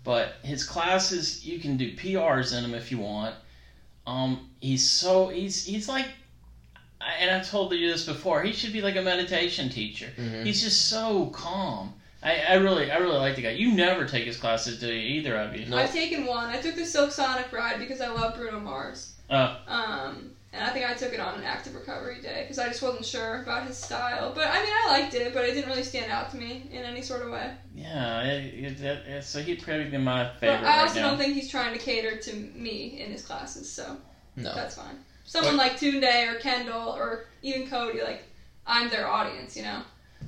But 0.04 0.34
his 0.44 0.66
classes, 0.66 1.46
you 1.46 1.60
can 1.60 1.78
do 1.78 1.96
PRs 1.96 2.56
in 2.56 2.64
them 2.64 2.74
if 2.74 2.92
you 2.92 2.98
want. 2.98 3.36
Um, 4.06 4.50
he's 4.60 4.86
so 4.86 5.30
he's 5.30 5.64
he's 5.64 5.88
like, 5.88 6.08
and 7.22 7.32
I've 7.32 7.48
told 7.48 7.72
you 7.72 7.90
this 7.90 8.06
before. 8.06 8.44
He 8.44 8.52
should 8.52 8.74
be 8.74 8.82
like 8.82 8.98
a 8.98 9.02
meditation 9.02 9.70
teacher. 9.70 10.12
hmm 10.18 10.44
He's 10.44 10.62
just 10.62 10.90
so 10.90 11.28
calm. 11.28 11.94
I, 12.24 12.38
I 12.50 12.54
really 12.56 12.90
I 12.90 12.98
really 12.98 13.18
like 13.18 13.36
the 13.36 13.42
guy. 13.42 13.50
You 13.52 13.72
never 13.74 14.06
take 14.06 14.24
his 14.26 14.38
classes, 14.38 14.80
do 14.80 14.88
you? 14.88 15.20
Either 15.20 15.36
of 15.38 15.56
you? 15.56 15.66
No. 15.66 15.78
I've 15.78 15.92
taken 15.92 16.26
one. 16.26 16.50
I 16.50 16.62
took 16.62 16.76
the 16.76 16.86
Silk 16.86 17.12
Sonic 17.12 17.52
ride 17.52 17.80
because 17.80 18.00
I 18.02 18.10
love 18.10 18.36
Bruno 18.36 18.60
Mars. 18.60 19.14
Oh. 19.30 19.58
Um, 19.68 20.32
and 20.54 20.64
I 20.64 20.70
think 20.70 20.88
I 20.88 20.94
took 20.94 21.14
it 21.14 21.20
on 21.20 21.36
an 21.40 21.44
active 21.44 21.74
recovery 21.74 22.22
day 22.22 22.44
because 22.44 22.60
I 22.60 22.68
just 22.68 22.82
wasn't 22.84 23.06
sure 23.06 23.42
about 23.42 23.66
his 23.68 23.76
style. 23.76 24.32
But 24.36 24.48
I 24.48 24.62
mean, 24.62 24.72
I 24.86 25.00
liked 25.00 25.16
it, 25.16 25.34
but 25.34 25.44
it 25.46 25.54
didn't 25.54 25.70
really 25.70 25.84
stand 25.84 26.12
out 26.12 26.30
to 26.32 26.38
me 26.38 26.64
in 26.72 26.84
any 26.84 27.02
sort 27.02 27.24
of 27.24 27.32
way. 27.32 27.52
Yeah, 27.76 28.22
it, 28.24 28.54
it, 28.54 28.82
it, 28.82 29.08
it- 29.08 29.24
so 29.24 29.42
he'd 29.42 29.62
probably 29.64 29.86
be 29.90 29.98
my 29.98 30.26
favorite. 30.26 30.40
But 30.40 30.40
favorite 30.40 30.68
I 30.68 30.78
right 30.78 30.82
also 30.88 31.02
now. 31.02 31.10
don't 31.10 31.18
think 31.18 31.34
he's 31.34 31.50
trying 31.50 31.74
to 31.74 31.80
cater 31.80 32.18
to 32.18 32.36
me 32.36 33.02
in 33.04 33.12
his 33.12 33.26
classes, 33.26 33.70
so 33.72 33.98
No. 34.36 34.54
that's 34.54 34.76
fine. 34.76 34.96
Someone 35.26 35.58
like 35.58 35.74
Tunde 35.80 36.32
or 36.36 36.40
Kendall 36.40 36.90
or 36.90 37.26
even 37.42 37.68
Cody, 37.68 38.02
like 38.02 38.24
I'm 38.68 38.90
their 38.90 39.08
audience, 39.08 39.58
you 39.58 39.64
know. 39.64 39.82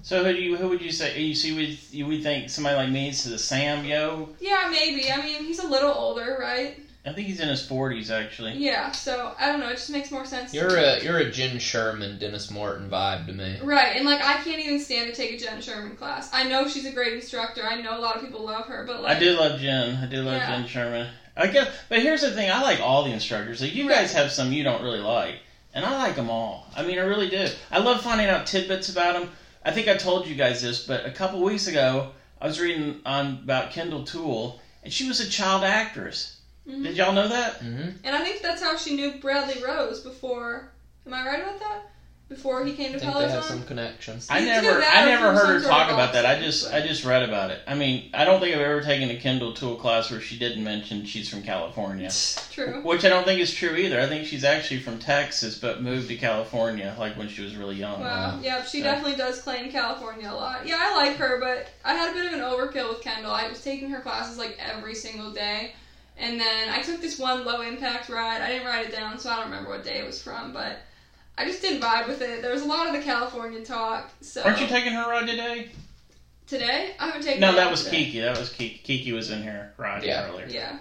So 0.03 0.23
who 0.23 0.33
do 0.33 0.41
you 0.41 0.55
who 0.57 0.69
would 0.69 0.81
you 0.81 0.91
say 0.91 1.19
you 1.21 1.35
see 1.35 1.55
would 1.55 1.77
you 1.93 2.05
would 2.07 2.23
think 2.23 2.49
somebody 2.49 2.75
like 2.75 2.89
me 2.89 3.09
is 3.09 3.23
the 3.23 3.37
Sam 3.37 3.85
Yo? 3.85 4.29
Yeah, 4.39 4.67
maybe. 4.71 5.11
I 5.11 5.21
mean, 5.21 5.43
he's 5.43 5.59
a 5.59 5.67
little 5.67 5.91
older, 5.91 6.37
right? 6.39 6.79
I 7.07 7.13
think 7.13 7.27
he's 7.27 7.39
in 7.39 7.49
his 7.49 7.65
forties 7.65 8.09
actually. 8.09 8.53
Yeah. 8.53 8.91
So 8.91 9.33
I 9.39 9.47
don't 9.47 9.59
know. 9.59 9.69
It 9.69 9.75
just 9.75 9.91
makes 9.91 10.09
more 10.11 10.25
sense. 10.25 10.53
You're 10.53 10.75
me. 10.75 10.83
a 10.83 11.03
you're 11.03 11.17
a 11.19 11.29
Jen 11.29 11.59
Sherman, 11.59 12.17
Denis 12.17 12.49
Morton 12.49 12.89
vibe 12.89 13.27
to 13.27 13.33
me. 13.33 13.59
Right, 13.61 13.95
and 13.95 14.05
like 14.05 14.21
I 14.21 14.35
can't 14.43 14.59
even 14.59 14.79
stand 14.79 15.09
to 15.09 15.15
take 15.15 15.33
a 15.33 15.37
Jen 15.37 15.61
Sherman 15.61 15.95
class. 15.97 16.29
I 16.33 16.43
know 16.43 16.67
she's 16.67 16.85
a 16.85 16.91
great 16.91 17.13
instructor. 17.13 17.63
I 17.63 17.81
know 17.81 17.97
a 17.97 18.01
lot 18.01 18.15
of 18.15 18.23
people 18.23 18.43
love 18.45 18.65
her, 18.65 18.85
but 18.87 19.03
like 19.03 19.17
I 19.17 19.19
do 19.19 19.33
love 19.33 19.59
Jen. 19.59 19.95
I 20.03 20.07
do 20.07 20.23
love 20.23 20.37
Yeah. 20.37 20.57
Jen 20.57 20.67
Sherman. 20.67 21.07
I 21.37 21.47
guess, 21.47 21.67
but 21.89 22.01
here's 22.01 22.21
the 22.21 22.31
thing: 22.31 22.49
I 22.49 22.61
like 22.61 22.79
all 22.79 23.03
the 23.03 23.11
instructors. 23.11 23.61
Like 23.61 23.75
you 23.75 23.87
guys 23.89 24.13
have 24.13 24.31
some 24.31 24.51
you 24.51 24.63
don't 24.63 24.81
really 24.81 24.99
like, 24.99 25.35
and 25.73 25.85
I 25.85 25.97
like 25.97 26.15
them 26.15 26.29
all. 26.29 26.65
I 26.75 26.83
mean, 26.83 26.97
I 26.97 27.01
really 27.01 27.29
do. 27.29 27.47
I 27.71 27.79
love 27.79 28.01
finding 28.01 28.27
out 28.27 28.47
tidbits 28.47 28.89
about 28.89 29.19
them. 29.19 29.29
I 29.65 29.71
think 29.71 29.87
I 29.87 29.95
told 29.95 30.27
you 30.27 30.35
guys 30.35 30.61
this, 30.61 30.85
but 30.85 31.05
a 31.07 31.11
couple 31.11 31.41
weeks 31.41 31.65
ago, 31.67 32.11
I 32.39 32.45
was 32.45 32.59
reading 32.59 33.01
on 33.05 33.39
about 33.43 33.71
Kendall 33.71 34.03
Toole, 34.03 34.61
and 34.83 34.93
she 34.93 35.07
was 35.07 35.19
a 35.19 35.27
child 35.27 35.63
actress. 35.63 36.37
Mhm. 36.67 36.83
Did 36.83 36.97
y'all 36.97 37.13
know 37.13 37.27
that? 37.27 37.55
hmm 37.55 37.89
And 38.03 38.15
I 38.15 38.21
think 38.21 38.41
that's 38.43 38.61
how 38.61 38.75
she 38.77 38.95
knew 38.95 39.19
Bradley 39.19 39.61
Rose 39.63 39.99
before. 39.99 40.69
Am 41.07 41.13
I 41.13 41.23
right 41.23 41.39
about 41.39 41.59
that? 41.59 41.79
Before 42.27 42.65
he 42.65 42.73
came 42.73 42.91
to 42.91 42.97
think 42.97 43.13
they 43.13 43.29
have 43.29 43.43
some 43.43 43.61
connections. 43.63 44.25
I 44.31 44.39
never, 44.39 44.81
I 44.81 45.05
never 45.05 45.31
heard 45.31 45.61
her 45.61 45.67
talk 45.67 45.91
about 45.91 46.13
that. 46.13 46.25
I 46.25 46.39
just, 46.39 46.73
I 46.73 46.81
just 46.81 47.05
read 47.05 47.21
about 47.21 47.51
it. 47.51 47.59
I 47.67 47.75
mean, 47.75 48.09
I 48.15 48.25
don't 48.25 48.39
think 48.39 48.55
I've 48.55 48.61
ever 48.61 48.81
taken 48.81 49.11
a 49.11 49.15
Kendall 49.15 49.53
Toole 49.53 49.75
class 49.75 50.09
where 50.09 50.19
she 50.19 50.39
didn't 50.39 50.63
mention 50.63 51.05
she's 51.05 51.29
from 51.29 51.43
California, 51.43 52.09
True. 52.49 52.81
which 52.81 53.05
I 53.05 53.09
don't 53.09 53.25
think 53.25 53.41
is 53.41 53.53
true 53.53 53.75
either. 53.75 54.01
I 54.01 54.07
think 54.07 54.25
she's 54.25 54.43
actually 54.43 54.79
from 54.79 54.97
Texas, 54.97 55.55
but 55.59 55.83
moved 55.83 56.07
to 56.07 56.15
California 56.15 56.95
like 56.97 57.15
when 57.15 57.27
she 57.29 57.43
was 57.43 57.55
really 57.55 57.75
young. 57.75 58.01
Wow. 58.01 58.39
Yeah, 58.41 58.63
she 58.63 58.79
Yeah. 58.79 58.85
definitely 58.85 59.17
does 59.17 59.39
claim 59.39 59.69
California 59.71 60.27
a 60.27 60.33
lot. 60.33 60.65
Yeah, 60.65 60.77
I 60.79 60.95
like 60.95 61.17
her, 61.17 61.39
but 61.39 61.69
I 61.83 61.93
had 61.93 62.09
a 62.09 62.13
bit 62.13 62.25
of 62.25 62.33
an 62.33 62.39
overkill 62.39 62.89
with 62.89 63.01
Kendall. 63.01 63.33
I 63.33 63.47
was 63.47 63.61
taking 63.61 63.91
her 63.91 63.99
classes 64.01 64.39
like 64.39 64.57
every 64.59 64.95
single 64.95 65.31
day. 65.31 65.73
And 66.17 66.39
then 66.39 66.69
I 66.69 66.81
took 66.81 67.01
this 67.01 67.19
one 67.19 67.45
low 67.45 67.61
impact 67.61 68.09
ride. 68.09 68.41
I 68.41 68.47
didn't 68.47 68.65
write 68.65 68.87
it 68.87 68.91
down, 68.91 69.19
so 69.19 69.29
I 69.29 69.35
don't 69.35 69.45
remember 69.45 69.69
what 69.69 69.83
day 69.83 69.99
it 69.99 70.07
was 70.07 70.19
from, 70.19 70.51
but 70.53 70.79
I 71.37 71.45
just 71.45 71.61
didn't 71.61 71.81
vibe 71.81 72.07
with 72.07 72.21
it. 72.21 72.41
There 72.41 72.51
was 72.51 72.61
a 72.61 72.65
lot 72.67 72.87
of 72.87 72.93
the 72.93 73.01
California 73.01 73.63
talk. 73.63 74.09
So 74.21 74.41
Aren't 74.43 74.61
you 74.61 74.67
taking 74.67 74.93
her 74.93 75.09
ride 75.09 75.27
today? 75.27 75.69
today? 76.47 76.91
I 76.99 77.07
haven't 77.07 77.23
taken 77.23 77.41
No, 77.41 77.53
that 77.55 77.69
was 77.69 77.83
today. 77.83 78.05
Kiki. 78.05 78.19
That 78.21 78.37
was 78.37 78.49
Kiki. 78.49 78.79
Kiki 78.83 79.11
was 79.13 79.31
in 79.31 79.43
here 79.43 79.73
riding 79.77 80.09
Yeah. 80.09 80.29
earlier. 80.29 80.47
Yeah. 80.47 80.77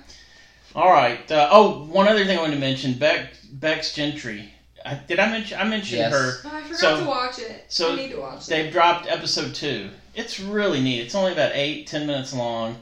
All 0.75 0.91
right. 0.93 1.31
Uh, 1.31 1.49
oh, 1.51 1.85
one 1.85 2.07
other 2.09 2.25
thing 2.25 2.39
I 2.39 2.41
wanted 2.41 2.55
to 2.55 2.61
mention: 2.61 2.95
Beck, 2.95 3.31
Bex 3.53 3.95
Gentry. 3.95 4.51
I, 4.87 4.95
did 4.95 5.19
I 5.19 5.31
mention? 5.31 5.59
I 5.59 5.65
mentioned 5.65 5.99
Yes. 5.99 6.13
her. 6.13 6.41
Oh, 6.45 6.51
I 6.57 6.63
forgot 6.63 6.79
So- 6.81 7.01
to 7.01 7.07
watch 7.07 7.39
it. 7.39 7.65
so 7.69 7.93
I 7.93 7.97
need 7.97 8.11
to 8.11 8.21
watch 8.21 8.43
it. 8.43 8.51
They've 8.51 8.73
dropped 8.73 9.07
episode 9.09 9.55
two. 9.55 9.91
It's 10.15 10.39
really 10.39 10.81
neat. 10.81 11.01
It's 11.01 11.15
only 11.15 11.33
about 11.33 11.53
eight, 11.55 11.87
ten 11.87 12.07
minutes 12.07 12.33
long, 12.35 12.77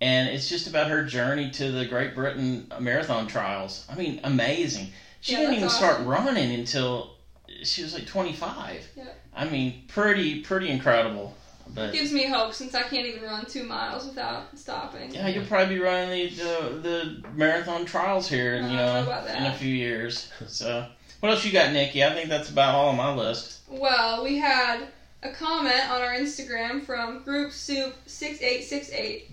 and 0.00 0.28
it's 0.28 0.48
just 0.48 0.66
about 0.68 0.88
her 0.88 1.02
journey 1.04 1.50
to 1.50 1.72
the 1.72 1.84
Great 1.84 2.14
Britain 2.14 2.72
Marathon 2.78 3.26
trials. 3.26 3.84
I 3.90 3.96
mean, 3.96 4.20
amazing. 4.24 4.92
She 5.20 5.32
Yeah, 5.32 5.38
didn't 5.40 5.60
that's 5.62 5.74
even 5.80 5.90
start 5.90 6.06
running 6.06 6.52
until 6.54 7.14
she 7.62 7.82
was 7.82 7.94
like 7.94 8.06
25. 8.06 8.88
Yeah. 8.96 9.04
I 9.34 9.44
mean, 9.48 9.84
pretty, 9.88 10.42
pretty 10.42 10.68
incredible. 10.68 11.34
But 11.74 11.92
Gives 11.92 12.12
me 12.12 12.26
hope 12.26 12.54
since 12.54 12.74
I 12.74 12.82
can't 12.82 13.06
even 13.06 13.22
run 13.24 13.44
two 13.44 13.62
miles 13.62 14.06
without 14.06 14.58
stopping. 14.58 15.12
yeah, 15.12 15.28
you'll 15.28 15.44
probably 15.44 15.74
be 15.74 15.80
running 15.82 16.30
the 16.30 16.34
the, 16.34 16.78
the 17.22 17.28
marathon 17.34 17.84
trials 17.84 18.26
here, 18.26 18.54
in, 18.54 18.70
you 18.70 18.76
know 18.76 19.04
know, 19.04 19.26
in 19.26 19.44
a 19.44 19.54
few 19.54 19.74
years. 19.74 20.30
So, 20.46 20.86
what 21.20 21.30
else 21.30 21.44
you 21.44 21.52
got, 21.52 21.72
Nikki? 21.74 22.02
I 22.02 22.14
think 22.14 22.30
that's 22.30 22.48
about 22.48 22.74
all 22.74 22.88
on 22.88 22.96
my 22.96 23.12
list. 23.14 23.60
Well, 23.68 24.24
we 24.24 24.38
had 24.38 24.86
a 25.22 25.30
comment 25.30 25.90
on 25.90 26.00
our 26.00 26.14
Instagram 26.14 26.82
from 26.84 27.22
Group 27.22 27.52
Soup 27.52 27.94
six 28.06 28.40
eight 28.40 28.62
six 28.64 28.90
eight, 28.90 29.30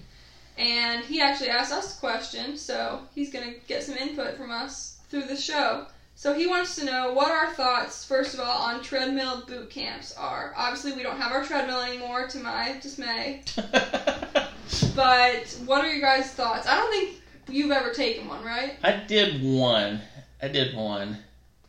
and 0.58 1.06
he 1.06 1.22
actually 1.22 1.50
asked 1.52 1.72
us 1.72 1.96
a 1.98 2.00
question. 2.02 2.58
So 2.58 3.00
he's 3.16 3.32
gonna 3.32 3.54
get 3.68 3.84
some 3.84 3.96
input 3.96 4.36
from 4.36 4.52
us 4.52 4.98
through 5.10 5.24
the 5.24 5.38
show. 5.38 5.86
So 6.18 6.34
he 6.34 6.48
wants 6.48 6.76
to 6.78 6.86
know 6.86 7.14
what 7.14 7.30
our 7.30 7.54
thoughts, 7.54 8.06
first 8.06 8.34
of 8.34 8.40
all, 8.40 8.62
on 8.64 8.82
treadmill 8.82 9.44
boot 9.48 9.70
camps 9.70 10.16
are. 10.18 10.54
Obviously, 10.56 10.94
we 10.94 11.04
don't 11.04 11.18
have 11.18 11.32
our 11.34 11.44
treadmill 11.44 11.82
anymore, 11.82 12.28
to 12.28 12.40
my 12.40 12.78
dismay. 12.82 13.44
But 14.96 15.60
what 15.66 15.84
are 15.84 15.92
your 15.92 16.02
guys' 16.02 16.32
thoughts? 16.32 16.68
I 16.68 16.76
don't 16.76 16.92
think 16.92 17.22
you've 17.50 17.72
ever 17.72 17.92
taken 17.92 18.28
one, 18.28 18.44
right? 18.44 18.74
I 18.84 19.04
did 19.08 19.44
one. 19.44 20.02
I 20.42 20.48
did 20.48 20.76
one. 20.76 21.18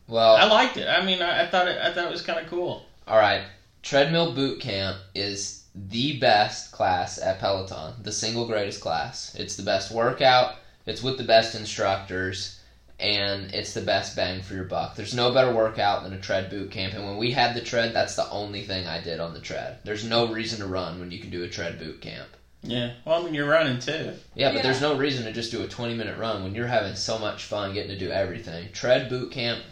Well, 0.07 0.35
I 0.35 0.45
liked 0.45 0.77
it. 0.77 0.87
I 0.87 1.03
mean, 1.05 1.21
I, 1.21 1.43
I 1.43 1.47
thought 1.47 1.67
it. 1.67 1.77
I 1.77 1.91
thought 1.93 2.05
it 2.05 2.11
was 2.11 2.21
kind 2.21 2.39
of 2.39 2.47
cool. 2.49 2.85
all 3.07 3.17
right. 3.17 3.43
Treadmill 3.83 4.33
boot 4.33 4.59
camp 4.59 4.97
is 5.13 5.63
the 5.75 6.19
best 6.19 6.71
class 6.71 7.21
at 7.21 7.39
Peloton. 7.39 7.95
The 8.01 8.11
single 8.11 8.47
greatest 8.47 8.81
class. 8.81 9.35
It's 9.35 9.55
the 9.55 9.63
best 9.63 9.91
workout. 9.91 10.55
It's 10.85 11.03
with 11.03 11.17
the 11.17 11.23
best 11.23 11.53
instructors, 11.53 12.56
and 12.99 13.53
it's 13.53 13.73
the 13.73 13.81
best 13.81 14.15
bang 14.15 14.41
for 14.41 14.53
your 14.55 14.63
buck. 14.63 14.95
There's 14.95 15.13
no 15.13 15.31
better 15.31 15.53
workout 15.53 16.03
than 16.03 16.13
a 16.13 16.19
tread 16.19 16.49
boot 16.49 16.71
camp. 16.71 16.93
And 16.93 17.05
when 17.05 17.17
we 17.17 17.31
had 17.31 17.55
the 17.55 17.61
tread, 17.61 17.93
that's 17.93 18.15
the 18.15 18.29
only 18.29 18.63
thing 18.63 18.87
I 18.87 19.01
did 19.01 19.19
on 19.19 19.33
the 19.33 19.39
tread. 19.39 19.77
There's 19.83 20.03
no 20.03 20.27
reason 20.31 20.59
to 20.59 20.67
run 20.67 20.99
when 20.99 21.11
you 21.11 21.19
can 21.19 21.29
do 21.29 21.43
a 21.43 21.47
tread 21.47 21.77
boot 21.77 22.01
camp. 22.01 22.27
Yeah. 22.63 22.93
Well, 23.05 23.21
I 23.21 23.23
mean, 23.23 23.35
you're 23.35 23.49
running 23.49 23.79
too. 23.79 24.13
Yeah, 24.33 24.49
but 24.49 24.57
Yeah. 24.57 24.61
there's 24.63 24.81
no 24.81 24.97
reason 24.97 25.25
to 25.25 25.31
just 25.31 25.51
do 25.51 25.63
a 25.63 25.67
20 25.67 25.93
minute 25.93 26.17
run 26.17 26.43
when 26.43 26.55
you're 26.55 26.67
having 26.67 26.95
so 26.95 27.19
much 27.19 27.43
fun 27.43 27.73
getting 27.73 27.91
to 27.91 27.99
do 27.99 28.09
everything. 28.11 28.71
Tread 28.73 29.09
boot 29.09 29.31
camp 29.31 29.63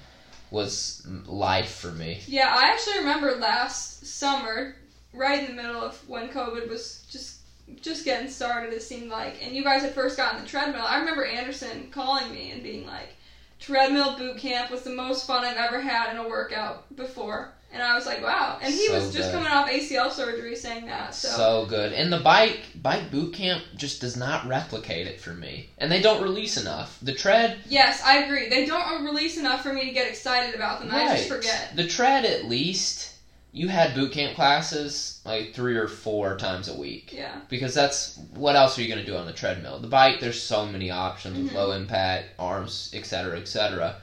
was 0.52 1.06
life 1.26 1.74
for 1.76 1.92
me. 1.92 2.22
Yeah, 2.28 2.54
I 2.56 2.70
actually 2.72 3.00
remember 3.00 3.32
last 3.36 4.06
summer, 4.06 4.76
right 5.14 5.40
in 5.50 5.56
the 5.56 5.62
middle 5.62 5.82
of 5.82 5.98
when 6.08 6.30
COVID 6.30 6.70
was 6.70 7.06
just 7.10 7.35
just 7.82 8.06
getting 8.06 8.30
started. 8.30 8.74
It 8.74 8.84
seemed 8.84 9.10
like, 9.10 9.44
and 9.44 9.56
you 9.56 9.64
guys 9.64 9.82
had 9.82 9.94
first 9.94 10.18
gotten 10.18 10.42
the 10.42 10.48
treadmill. 10.48 10.86
I 10.86 11.00
remember 11.00 11.26
Anderson 11.26 11.90
calling 11.92 12.32
me 12.32 12.52
and 12.52 12.62
being 12.64 12.86
like, 12.86 13.16
"Treadmill 13.60 14.18
boot 14.18 14.38
camp 14.38 14.70
was 14.72 14.84
the 14.84 14.92
most 14.92 15.26
fun 15.28 15.44
I've 15.44 15.58
ever 15.58 15.80
had 15.82 16.12
in 16.12 16.18
a 16.18 16.28
workout 16.28 16.96
before." 16.96 17.52
And 17.74 17.84
I 17.84 17.96
was 17.96 18.06
like, 18.06 18.24
"Wow!" 18.24 18.60
And 18.62 18.74
he 18.74 18.88
So 18.88 18.94
was 18.94 19.14
just 19.14 19.32
good. 19.32 19.34
coming 19.34 19.52
off 19.52 19.68
ACL 19.68 20.10
surgery, 20.10 20.56
saying 20.56 20.86
that. 20.86 21.14
So, 21.14 21.28
So 21.30 21.66
good. 21.68 21.92
And 21.92 22.14
the 22.14 22.20
bike 22.20 22.60
bike 22.82 23.12
boot 23.12 23.34
camp 23.34 23.64
just 23.76 24.00
does 24.00 24.16
not 24.16 24.48
replicate 24.48 25.08
it 25.08 25.20
for 25.20 25.32
me. 25.34 25.70
And 25.78 25.92
they 25.92 26.02
don't 26.02 26.24
release 26.24 26.56
enough. 26.56 26.98
The 27.02 27.14
tread 27.14 27.58
yes, 27.68 28.02
I 28.06 28.20
agree. 28.20 28.48
They 28.48 28.66
don't 28.66 29.04
release 29.04 29.38
enough 29.38 29.62
for 29.62 29.74
me 29.74 29.86
to 29.86 29.92
get 29.92 30.08
excited 30.08 30.56
about 30.56 30.80
them. 30.80 30.90
I 30.94 31.18
just 31.18 31.28
forget. 31.28 31.76
The 31.76 31.88
tread 31.88 32.24
at 32.24 32.46
least 32.46 33.10
you 33.56 33.70
had 33.70 33.96
boot 33.96 34.12
camp 34.12 34.36
classes 34.36 35.22
like 35.24 35.54
three 35.54 35.78
or 35.78 35.88
four 35.88 36.36
times 36.38 36.68
a 36.68 36.76
week. 36.76 37.14
Yeah. 37.14 37.40
Because 37.48 37.74
that's 37.74 38.18
what 38.34 38.58
else 38.58 38.78
are 38.78 38.82
you 38.82 38.90
going 38.90 39.00
to 39.00 39.10
do 39.10 39.16
on 39.16 39.26
the 39.26 39.32
treadmill? 39.32 39.80
The 39.80 39.88
bike, 39.88 40.20
there's 40.20 40.42
so 40.42 40.66
many 40.66 40.92
options 40.92 41.38
with 41.38 41.52
Mhm. 41.52 41.56
low 41.56 41.72
impact, 41.72 42.32
arms, 42.38 42.92
etc., 42.94 43.40
etc. 43.40 43.96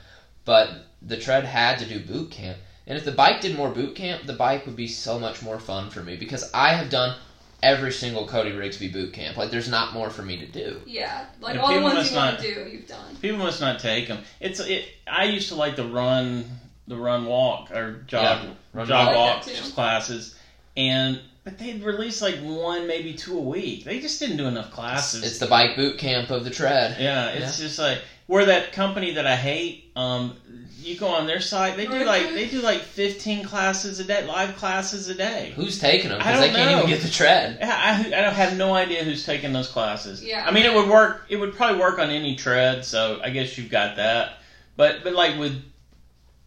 But 0.46 0.70
the 1.02 1.18
tread 1.18 1.44
had 1.44 1.78
to 1.80 1.84
do 1.84 2.00
boot 2.00 2.30
camp. 2.30 2.56
And 2.86 2.96
if 2.96 3.04
the 3.04 3.12
bike 3.12 3.42
did 3.42 3.54
more 3.54 3.68
boot 3.68 3.94
camp, 3.94 4.24
the 4.24 4.32
bike 4.32 4.64
would 4.64 4.74
be 4.74 4.88
so 4.88 5.18
much 5.18 5.42
more 5.42 5.58
fun 5.60 5.90
for 5.90 6.02
me 6.02 6.16
because 6.16 6.50
I 6.54 6.72
have 6.72 6.88
done 6.88 7.14
every 7.62 7.92
single 7.92 8.26
Cody 8.26 8.52
Rigsby 8.52 8.90
boot 8.90 9.12
camp. 9.12 9.36
Like 9.36 9.50
there's 9.50 9.68
not 9.68 9.92
more 9.92 10.08
for 10.08 10.22
me 10.22 10.38
to 10.38 10.46
do. 10.46 10.80
Yeah, 10.86 11.26
like 11.42 11.56
Yeah, 11.56 11.60
all 11.60 11.68
the 11.68 11.74
people 11.74 11.92
ones 11.92 12.10
you 12.10 12.16
want 12.16 12.40
to 12.40 12.54
do, 12.54 12.70
you've 12.70 12.88
done. 12.88 13.16
People 13.20 13.38
must 13.38 13.60
not 13.60 13.78
take 13.80 14.08
them. 14.08 14.24
It's 14.40 14.60
it. 14.60 14.86
I 15.06 15.24
used 15.24 15.48
to 15.50 15.56
like 15.56 15.76
the 15.76 15.84
run, 15.84 16.44
the 16.92 17.00
run 17.00 17.26
walk 17.26 17.70
or 17.72 18.02
jog, 18.06 18.48
Run 18.72 18.86
jog 18.86 19.06
walk. 19.08 19.14
I 19.14 19.18
walk 19.18 19.46
like 19.46 19.56
that 19.56 19.64
too. 19.64 19.70
classes, 19.72 20.34
and 20.76 21.20
but 21.44 21.58
they'd 21.58 21.82
release 21.82 22.22
like 22.22 22.36
one, 22.36 22.86
maybe 22.86 23.14
two 23.14 23.36
a 23.36 23.42
week. 23.42 23.84
They 23.84 23.98
just 24.00 24.20
didn't 24.20 24.36
do 24.36 24.46
enough 24.46 24.70
classes. 24.70 25.24
it's 25.24 25.38
the 25.38 25.46
bike 25.46 25.74
boot 25.76 25.98
camp 25.98 26.30
of 26.30 26.44
the 26.44 26.50
tread. 26.50 27.00
yeah, 27.00 27.30
it's 27.30 27.58
just 27.58 27.78
like 27.78 27.98
where 28.26 28.46
that 28.46 28.72
company 28.72 29.14
that 29.14 29.26
I 29.26 29.36
hate. 29.36 29.90
Um, 29.96 30.36
you 30.80 30.98
go 30.98 31.06
on 31.06 31.28
their 31.28 31.40
site, 31.40 31.76
they 31.76 31.86
do 31.86 32.04
like 32.04 32.30
they 32.30 32.48
do 32.48 32.60
like 32.60 32.80
fifteen 32.80 33.44
classes 33.44 34.00
a 34.00 34.04
day, 34.04 34.26
live 34.26 34.56
classes 34.56 35.08
a 35.08 35.14
day. 35.14 35.52
Who's 35.54 35.78
taking 35.78 36.08
them? 36.10 36.18
Because 36.18 36.40
they 36.40 36.46
don't 36.48 36.56
can't 36.56 36.78
even 36.78 36.90
get 36.90 37.02
the 37.02 37.08
tread. 37.08 37.58
Yeah, 37.60 37.72
I, 37.72 38.06
I 38.18 38.20
don't 38.22 38.34
have 38.34 38.56
no 38.56 38.74
idea 38.74 39.04
who's 39.04 39.24
taking 39.24 39.52
those 39.52 39.68
classes. 39.68 40.24
Yeah. 40.24 40.44
I 40.44 40.50
mean, 40.50 40.64
it 40.64 40.74
would 40.74 40.88
work. 40.88 41.26
It 41.28 41.36
would 41.36 41.54
probably 41.54 41.78
work 41.80 42.00
on 42.00 42.10
any 42.10 42.34
tread. 42.34 42.84
So 42.84 43.20
I 43.22 43.30
guess 43.30 43.56
you've 43.56 43.70
got 43.70 43.94
that. 43.96 44.38
But 44.76 45.04
but 45.04 45.12
like 45.12 45.38
with 45.38 45.62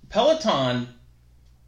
Peloton 0.09 0.87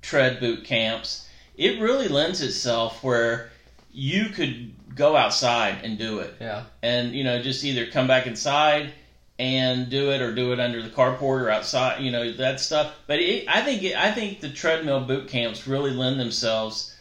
tread 0.02 0.40
boot 0.40 0.64
camps, 0.64 1.28
it 1.56 1.80
really 1.82 2.08
lends 2.08 2.42
itself 2.42 3.04
where 3.04 3.50
you 3.92 4.30
could 4.30 4.74
go 4.96 5.16
outside 5.16 5.80
and 5.84 5.98
do 5.98 6.20
it, 6.20 6.34
Yeah. 6.40 6.64
and 6.82 7.14
you 7.14 7.24
know 7.24 7.42
just 7.42 7.64
either 7.64 7.88
come 7.88 8.08
back 8.08 8.28
inside 8.28 8.94
and 9.40 9.90
do 9.90 10.10
it 10.12 10.22
or 10.22 10.34
do 10.34 10.52
it 10.52 10.60
under 10.60 10.82
the 10.82 10.90
carport 10.90 11.42
or 11.44 11.50
outside. 11.50 12.02
You 12.02 12.12
know 12.12 12.32
that 12.34 12.60
stuff. 12.60 12.92
But 13.06 13.20
it, 13.20 13.46
I 13.48 13.62
think 13.62 13.84
it, 13.84 13.96
I 13.96 14.12
think 14.12 14.40
the 14.40 14.50
treadmill 14.50 15.02
boot 15.02 15.28
camps 15.28 15.68
really 15.68 15.92
lend 15.92 16.20
themselves 16.20 16.94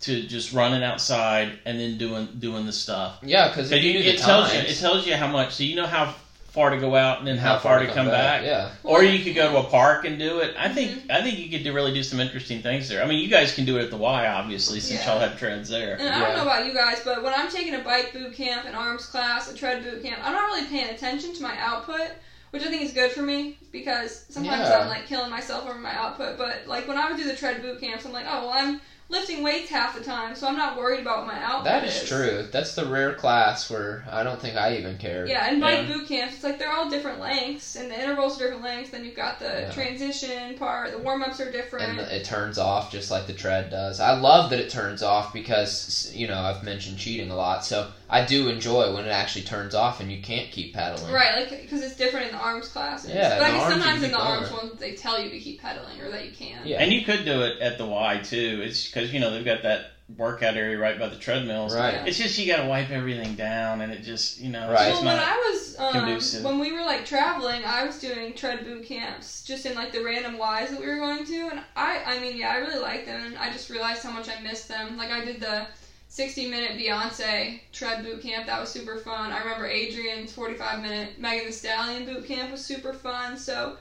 to 0.00 0.22
just 0.26 0.52
running 0.52 0.82
outside 0.82 1.58
and 1.64 1.78
then 1.78 1.96
doing 1.98 2.28
doing 2.38 2.66
the 2.66 2.72
stuff. 2.72 3.18
Yeah, 3.22 3.48
because 3.48 3.70
But 3.70 3.78
if 3.78 3.84
you 3.84 3.92
you, 3.92 4.00
knew 4.00 4.10
it 4.10 4.18
tells 4.18 4.52
you 4.52 4.60
it 4.60 4.76
tells 4.76 5.06
you 5.06 5.14
how 5.16 5.28
much, 5.28 5.54
so 5.54 5.62
you 5.62 5.76
know 5.76 5.86
how 5.86 6.14
far 6.54 6.70
to 6.70 6.78
go 6.78 6.94
out 6.94 7.18
and 7.18 7.26
then 7.26 7.36
how, 7.36 7.58
far, 7.58 7.80
to 7.80 7.86
come, 7.88 8.06
back. 8.06 8.44
Yeah. 8.44 8.70
Or 8.84 9.02
you 9.02 9.24
could 9.24 9.34
go 9.34 9.50
to 9.50 9.58
a 9.58 9.64
park 9.64 10.04
and 10.04 10.18
do 10.18 10.38
it. 10.38 10.54
I 10.56 10.68
think 10.68 10.84
Mm-hmm. 10.92 11.10
I 11.10 11.22
think 11.22 11.38
you 11.38 11.50
could 11.50 11.64
do, 11.64 11.72
really 11.72 11.92
do 11.92 12.02
some 12.02 12.20
interesting 12.20 12.62
things 12.62 12.88
there. 12.88 13.02
I 13.02 13.06
mean, 13.06 13.18
you 13.18 13.28
guys 13.28 13.54
can 13.54 13.64
do 13.64 13.76
it 13.78 13.82
at 13.82 13.90
the 13.90 13.96
Y, 13.96 14.26
obviously, 14.26 14.78
since 14.80 15.00
Yeah. 15.00 15.12
y'all 15.12 15.20
have 15.20 15.38
treads 15.38 15.68
there. 15.68 15.96
And 15.98 16.08
I 16.08 16.20
don't 16.20 16.36
know 16.36 16.42
about 16.42 16.66
you 16.66 16.72
guys, 16.72 17.00
but 17.04 17.22
when 17.24 17.34
I'm 17.34 17.50
taking 17.50 17.74
a 17.74 17.80
bike 17.80 18.12
boot 18.12 18.34
camp, 18.34 18.66
an 18.66 18.74
arms 18.74 19.06
class, 19.06 19.50
a 19.50 19.56
tread 19.56 19.82
boot 19.82 20.02
camp, 20.02 20.20
I'm 20.22 20.32
not 20.32 20.46
really 20.46 20.66
paying 20.66 20.90
attention 20.94 21.34
to 21.34 21.42
my 21.42 21.58
output, 21.58 22.10
which 22.50 22.62
I 22.62 22.66
think 22.68 22.82
is 22.82 22.92
good 22.92 23.10
for 23.10 23.22
me 23.22 23.58
because 23.72 24.24
sometimes 24.28 24.68
Yeah. 24.68 24.78
I'm 24.78 24.88
like 24.88 25.06
killing 25.06 25.30
myself 25.30 25.64
over 25.68 25.78
my 25.78 25.94
output. 25.94 26.38
But 26.38 26.66
like 26.68 26.86
when 26.86 26.96
I 26.96 27.08
would 27.08 27.16
do 27.16 27.24
the 27.24 27.34
tread 27.36 27.62
boot 27.62 27.80
camps, 27.80 28.04
I'm 28.06 28.12
like, 28.12 28.26
oh 28.28 28.42
well, 28.46 28.52
I'm 28.54 28.80
lifting 29.08 29.42
weights 29.42 29.70
half 29.70 29.94
the 29.94 30.00
time, 30.00 30.34
so 30.34 30.46
I'm 30.46 30.56
not 30.56 30.74
worried 30.76 31.00
about 31.00 31.24
my 31.24 31.40
output. 31.40 31.64
That 31.64 31.84
is 31.84 32.02
true. 32.02 32.44
That's 32.50 32.72
the 32.74 32.84
rare 32.84 33.12
class 33.12 33.68
where 33.70 34.02
I 34.10 34.22
don't 34.22 34.40
think 34.40 34.56
I 34.56 34.72
even 34.72 34.96
care. 34.96 35.26
Yeah, 35.26 35.46
and 35.46 35.60
bike 35.60 35.80
Yeah. 35.80 35.86
boot 35.86 36.06
camps, 36.06 36.34
it's 36.34 36.42
like 36.44 36.58
they're 36.58 36.72
all 36.72 36.86
different 36.86 37.18
lengths, 37.18 37.76
and 37.76 37.90
the 37.90 37.98
intervals 38.00 38.36
are 38.36 38.38
different 38.38 38.62
lengths. 38.62 38.90
Then 38.90 39.04
you've 39.04 39.14
got 39.14 39.38
the 39.38 39.64
Yeah. 39.66 39.70
transition 39.70 40.54
part, 40.54 40.90
the 40.90 40.98
warm 40.98 41.22
ups 41.22 41.38
are 41.40 41.48
different. 41.48 42.00
And 42.00 42.00
it 42.10 42.24
turns 42.24 42.58
off 42.58 42.88
just 42.88 43.10
like 43.10 43.26
the 43.26 43.32
tread 43.32 43.68
does. 43.68 44.00
I 44.00 44.10
love 44.10 44.48
that 44.48 44.58
it 44.58 44.68
turns 44.68 45.02
off 45.02 45.30
because 45.32 46.08
you 46.12 46.26
know 46.26 46.40
I've 46.40 46.62
mentioned 46.62 46.98
cheating 46.98 47.30
a 47.30 47.34
lot, 47.34 47.62
so 47.62 47.86
I 48.14 48.24
do 48.24 48.48
enjoy 48.48 48.94
when 48.94 49.06
it 49.06 49.10
actually 49.10 49.44
turns 49.44 49.74
off 49.74 49.98
and 49.98 50.10
you 50.10 50.22
can't 50.22 50.48
keep 50.52 50.72
pedaling. 50.72 51.12
Right, 51.12 51.34
like 51.34 51.62
because 51.62 51.82
it's 51.82 51.96
different 51.96 52.26
in 52.26 52.32
the 52.32 52.38
arms 52.38 52.68
classes. 52.68 53.10
Yeah, 53.10 53.40
but 53.40 53.42
I 53.42 53.48
in 53.48 53.54
the 53.54 53.58
guess 53.58 53.62
arms 53.62 53.74
you 53.74 53.82
sometimes 53.82 54.02
in 54.04 54.10
the 54.12 54.18
arms 54.18 54.48
going. 54.50 54.68
ones 54.68 54.80
they 54.80 54.94
tell 54.94 55.20
you 55.20 55.30
to 55.30 55.38
keep 55.40 55.60
pedaling 55.60 56.00
or 56.00 56.12
that 56.12 56.24
you 56.24 56.30
can. 56.30 56.64
Yeah. 56.64 56.80
And 56.80 56.92
you 56.92 57.04
could 57.04 57.24
do 57.24 57.42
it 57.42 57.60
at 57.60 57.76
the 57.76 57.86
Y 57.86 58.20
too. 58.22 58.60
It's 58.62 58.86
because 58.86 59.12
you 59.12 59.18
know 59.18 59.32
they've 59.32 59.44
got 59.44 59.64
that 59.64 59.90
workout 60.16 60.56
area 60.56 60.78
right 60.78 60.96
by 60.96 61.08
the 61.08 61.16
treadmills. 61.16 61.74
Right. 61.74 61.94
Yeah. 61.94 62.04
It's 62.04 62.16
just 62.16 62.38
you 62.38 62.46
got 62.46 62.62
to 62.62 62.68
wipe 62.68 62.90
everything 62.90 63.34
down, 63.34 63.80
and 63.80 63.92
it 63.92 64.02
just 64.02 64.38
you 64.38 64.50
know. 64.50 64.70
Right. 64.70 64.92
Well, 64.92 65.04
when 65.04 65.18
I 65.18 65.50
was 65.50 65.76
um, 65.80 65.92
conducive. 65.92 66.44
when 66.44 66.60
we 66.60 66.70
were 66.70 66.82
like 66.82 67.04
traveling, 67.04 67.64
I 67.64 67.84
was 67.84 67.98
doing 67.98 68.32
tread 68.34 68.64
boot 68.64 68.84
camps 68.84 69.42
just 69.42 69.66
in 69.66 69.74
like 69.74 69.90
the 69.90 70.04
random 70.04 70.34
Ys 70.34 70.70
that 70.70 70.78
we 70.78 70.86
were 70.86 70.98
going 70.98 71.24
to, 71.24 71.48
and 71.48 71.60
I 71.74 72.00
I 72.06 72.20
mean 72.20 72.36
yeah 72.36 72.52
I 72.52 72.58
really 72.58 72.80
liked 72.80 73.06
them, 73.06 73.24
and 73.24 73.36
I 73.38 73.50
just 73.50 73.70
realized 73.70 74.04
how 74.04 74.12
much 74.12 74.28
I 74.28 74.40
missed 74.40 74.68
them. 74.68 74.96
Like 74.96 75.10
I 75.10 75.24
did 75.24 75.40
the 75.40 75.66
60 76.14 76.46
minute 76.48 76.78
Beyonce 76.78 77.58
tread 77.72 78.04
boot 78.04 78.22
camp 78.22 78.46
that 78.46 78.60
was 78.60 78.68
super 78.70 78.98
fun. 78.98 79.32
I 79.32 79.40
remember 79.40 79.66
Adrian's 79.66 80.32
45 80.32 80.80
minute 80.80 81.18
Megan 81.18 81.46
Thee 81.46 81.50
Stallion 81.52 82.04
boot 82.04 82.24
camp 82.24 82.52
was 82.52 82.64
super 82.64 82.92
fun. 82.92 83.36
So. 83.36 83.76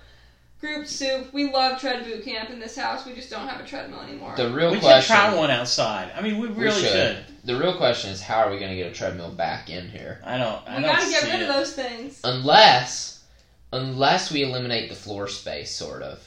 Group 0.59 0.87
soup. 0.87 1.33
We 1.33 1.51
love 1.51 1.77
tread 1.81 2.05
boot 2.05 2.23
camp 2.23 2.49
in 2.49 2.57
this 2.57 2.77
house. 2.77 3.05
We 3.05 3.13
just 3.13 3.29
don't 3.29 3.49
have 3.49 3.59
a 3.59 3.67
treadmill 3.67 3.99
anymore. 3.99 4.33
The 4.37 4.49
real 4.49 4.69
we 4.69 4.77
should 4.77 4.83
question. 4.83 5.13
try 5.13 5.35
one 5.35 5.51
outside. 5.51 6.09
I 6.15 6.21
mean, 6.21 6.39
we 6.39 6.47
We 6.47 6.63
really 6.63 6.81
should. 6.81 6.89
should. 7.17 7.17
The 7.43 7.57
real 7.57 7.75
question 7.75 8.11
is 8.11 8.21
how 8.21 8.39
are 8.39 8.49
we 8.49 8.57
going 8.57 8.71
to 8.71 8.77
get 8.77 8.89
a 8.89 8.93
treadmill 8.95 9.29
back 9.31 9.69
in 9.69 9.89
here? 9.89 10.21
I 10.23 10.37
don't. 10.37 10.65
I 10.65 10.77
we 10.77 10.83
gotta 10.83 11.09
get 11.09 11.23
rid 11.25 11.41
it. 11.41 11.49
of 11.49 11.53
those 11.53 11.73
things. 11.73 12.21
Unless, 12.23 13.25
unless 13.73 14.31
we 14.31 14.43
eliminate 14.43 14.87
the 14.89 14.95
floor 14.95 15.27
space, 15.27 15.69
sort 15.69 16.01
of. 16.01 16.25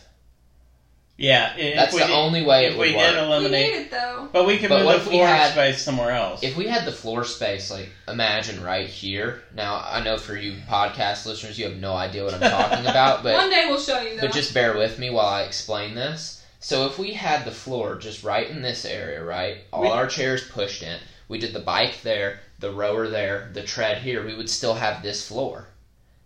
Yeah, 1.19 1.49
That's 1.75 1.93
the 1.95 2.01
did, 2.01 2.11
only 2.11 2.43
way 2.43 2.67
if 2.67 2.73
it 2.75 2.77
we 2.77 2.79
would 2.79 2.87
did 2.89 2.97
work. 2.97 3.15
We 3.15 3.19
eliminate, 3.21 3.71
need 3.73 3.79
it 3.79 3.91
though. 3.91 4.29
but 4.33 4.45
we 4.45 4.59
can 4.59 4.69
But 4.69 4.79
move 4.79 4.85
what 4.85 4.93
the 4.93 4.97
if 4.99 5.03
floor 5.05 5.27
had- 5.27 5.51
space 5.53 5.79
somewhere 5.79 6.11
else. 6.11 6.43
If 6.43 6.55
we 6.55 6.67
had 6.67 6.85
the 6.85 6.93
floor 6.93 7.25
space, 7.25 7.71
like 7.71 7.89
imagine 8.07 8.61
right 8.61 8.87
here. 8.87 9.37
Now 9.55 9.81
I 9.83 10.01
know 10.01 10.19
for 10.19 10.37
you 10.37 10.53
podcast 10.69 11.25
listeners, 11.25 11.57
you 11.57 11.65
have 11.65 11.75
no 11.75 11.95
idea 11.95 12.23
what 12.23 12.35
I'm 12.35 12.41
talking 12.41 12.87
about, 12.91 13.23
but 13.23 13.33
One 13.35 13.49
day 13.49 13.65
we'll 13.65 13.79
show 13.79 13.99
you 13.99 14.15
though. 14.17 14.23
But 14.23 14.33
just 14.33 14.53
bear 14.53 14.75
with 14.75 14.99
me 14.99 15.09
while 15.09 15.27
I 15.27 15.41
explain 15.43 15.95
this. 15.95 16.35
So 16.59 16.85
if 16.85 16.99
we 16.99 17.13
had 17.13 17.45
the 17.45 17.51
floor 17.51 17.95
just 17.95 18.23
right 18.23 18.47
in 18.49 18.61
this 18.63 18.85
area, 18.85 19.23
right, 19.23 19.57
all 19.73 19.83
We- 19.83 19.89
our 19.89 20.07
chairs 20.07 20.43
pushed 20.43 20.83
in, 20.83 21.01
we 21.29 21.39
did 21.39 21.53
the 21.55 21.61
bike 21.61 22.03
there, 22.03 22.35
the 22.59 22.71
rower 22.71 23.09
there, 23.09 23.43
the 23.51 23.63
tread 23.63 23.99
here, 23.99 24.23
we 24.23 24.35
would 24.35 24.49
still 24.49 24.75
have 24.75 25.01
this 25.03 25.23
floor. 25.23 25.69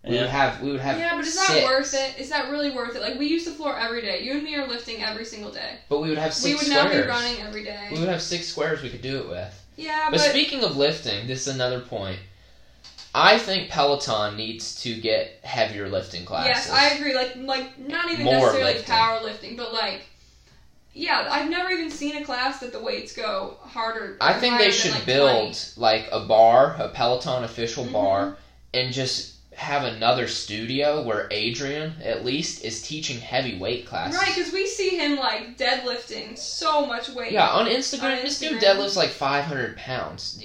We 0.03 0.15
Yeah. 0.15 0.21
would 0.21 0.29
have 0.31 0.61
we 0.61 0.71
would 0.71 0.79
have 0.81 0.97
yeah, 0.97 1.11
but 1.15 1.19
it's 1.25 1.35
six, 1.37 1.49
not 1.49 1.63
worth 1.63 1.93
it. 1.93 2.17
Is 2.19 2.29
that 2.29 2.49
really 2.49 2.71
worth 2.71 2.95
it? 2.95 3.01
Like 3.01 3.19
we 3.19 3.27
use 3.27 3.45
the 3.45 3.51
floor 3.51 3.77
every 3.77 4.01
day. 4.01 4.23
You 4.23 4.33
and 4.33 4.43
me 4.43 4.55
are 4.55 4.67
lifting 4.67 5.03
every 5.03 5.25
single 5.25 5.51
day. 5.51 5.77
But 5.89 5.99
we 5.99 6.09
would 6.09 6.17
have 6.17 6.35
we 6.43 6.55
would 6.55 6.65
squares. 6.65 6.69
now 6.69 6.89
be 6.89 7.07
running 7.07 7.39
every 7.41 7.63
day. 7.63 7.89
We 7.91 7.99
would 7.99 8.09
have 8.09 8.21
six 8.21 8.47
squares 8.47 8.81
we 8.81 8.89
could 8.89 9.03
do 9.03 9.19
it 9.19 9.27
with. 9.27 9.61
yeah, 9.77 10.07
But, 10.09 10.17
but, 10.17 10.29
speaking 10.31 10.63
of 10.63 10.75
lifting, 10.75 11.27
this 11.27 11.45
is 11.45 11.53
another 11.53 11.79
point. 11.81 12.19
I 13.13 13.37
think 13.37 13.69
Peloton 13.69 14.35
needs 14.37 14.81
to 14.83 14.95
get 14.95 15.37
heavier 15.43 15.87
lifting 15.87 16.25
classes. 16.25 16.65
yes, 16.65 16.69
I 16.71 16.95
agree. 16.95 17.13
Like 17.13 17.35
like 17.35 17.77
not 17.77 18.09
even 18.09 18.23
More 18.23 18.39
necessarily 18.53 18.73
lifting. 18.73 18.95
powerlifting, 18.95 19.57
but 19.57 19.71
like 19.71 20.01
yeah, 20.93 21.27
I've 21.29 21.49
never 21.49 21.69
even 21.69 21.91
seen 21.91 22.15
a 22.15 22.25
class 22.25 22.59
that 22.61 22.71
the 22.73 22.79
weights 22.79 23.13
go 23.13 23.55
harder. 23.61 24.17
I 24.19 24.33
think 24.33 24.57
they 24.57 24.65
than, 24.65 24.73
should 24.73 24.91
like, 24.91 25.05
build 25.05 25.53
20. 25.53 25.57
like 25.77 26.09
a 26.11 26.21
bar, 26.21 26.75
a 26.79 26.89
Peloton 26.89 27.43
official 27.43 27.85
Mhm. 27.85 27.91
bar, 27.93 28.37
and 28.73 28.91
just 28.91 29.33
have 29.61 29.83
another 29.83 30.27
studio 30.27 31.03
where 31.03 31.27
Adrian, 31.29 31.93
at 32.03 32.25
least, 32.25 32.65
is 32.65 32.81
teaching 32.81 33.19
heavy 33.19 33.59
weight 33.59 33.85
classes. 33.85 34.19
Right, 34.19 34.35
because 34.35 34.51
we 34.51 34.65
see 34.65 34.97
him 34.97 35.17
like 35.17 35.55
deadlifting 35.55 36.35
so 36.35 36.87
much 36.87 37.09
weight. 37.09 37.31
Yeah, 37.31 37.47
on 37.47 37.67
Instagram, 37.67 38.17
On 38.17 38.23
this 38.23 38.39
dude 38.39 38.59
deadlifts 38.59 38.97
like 38.97 39.11
500 39.11 39.77
pounds. 39.77 40.43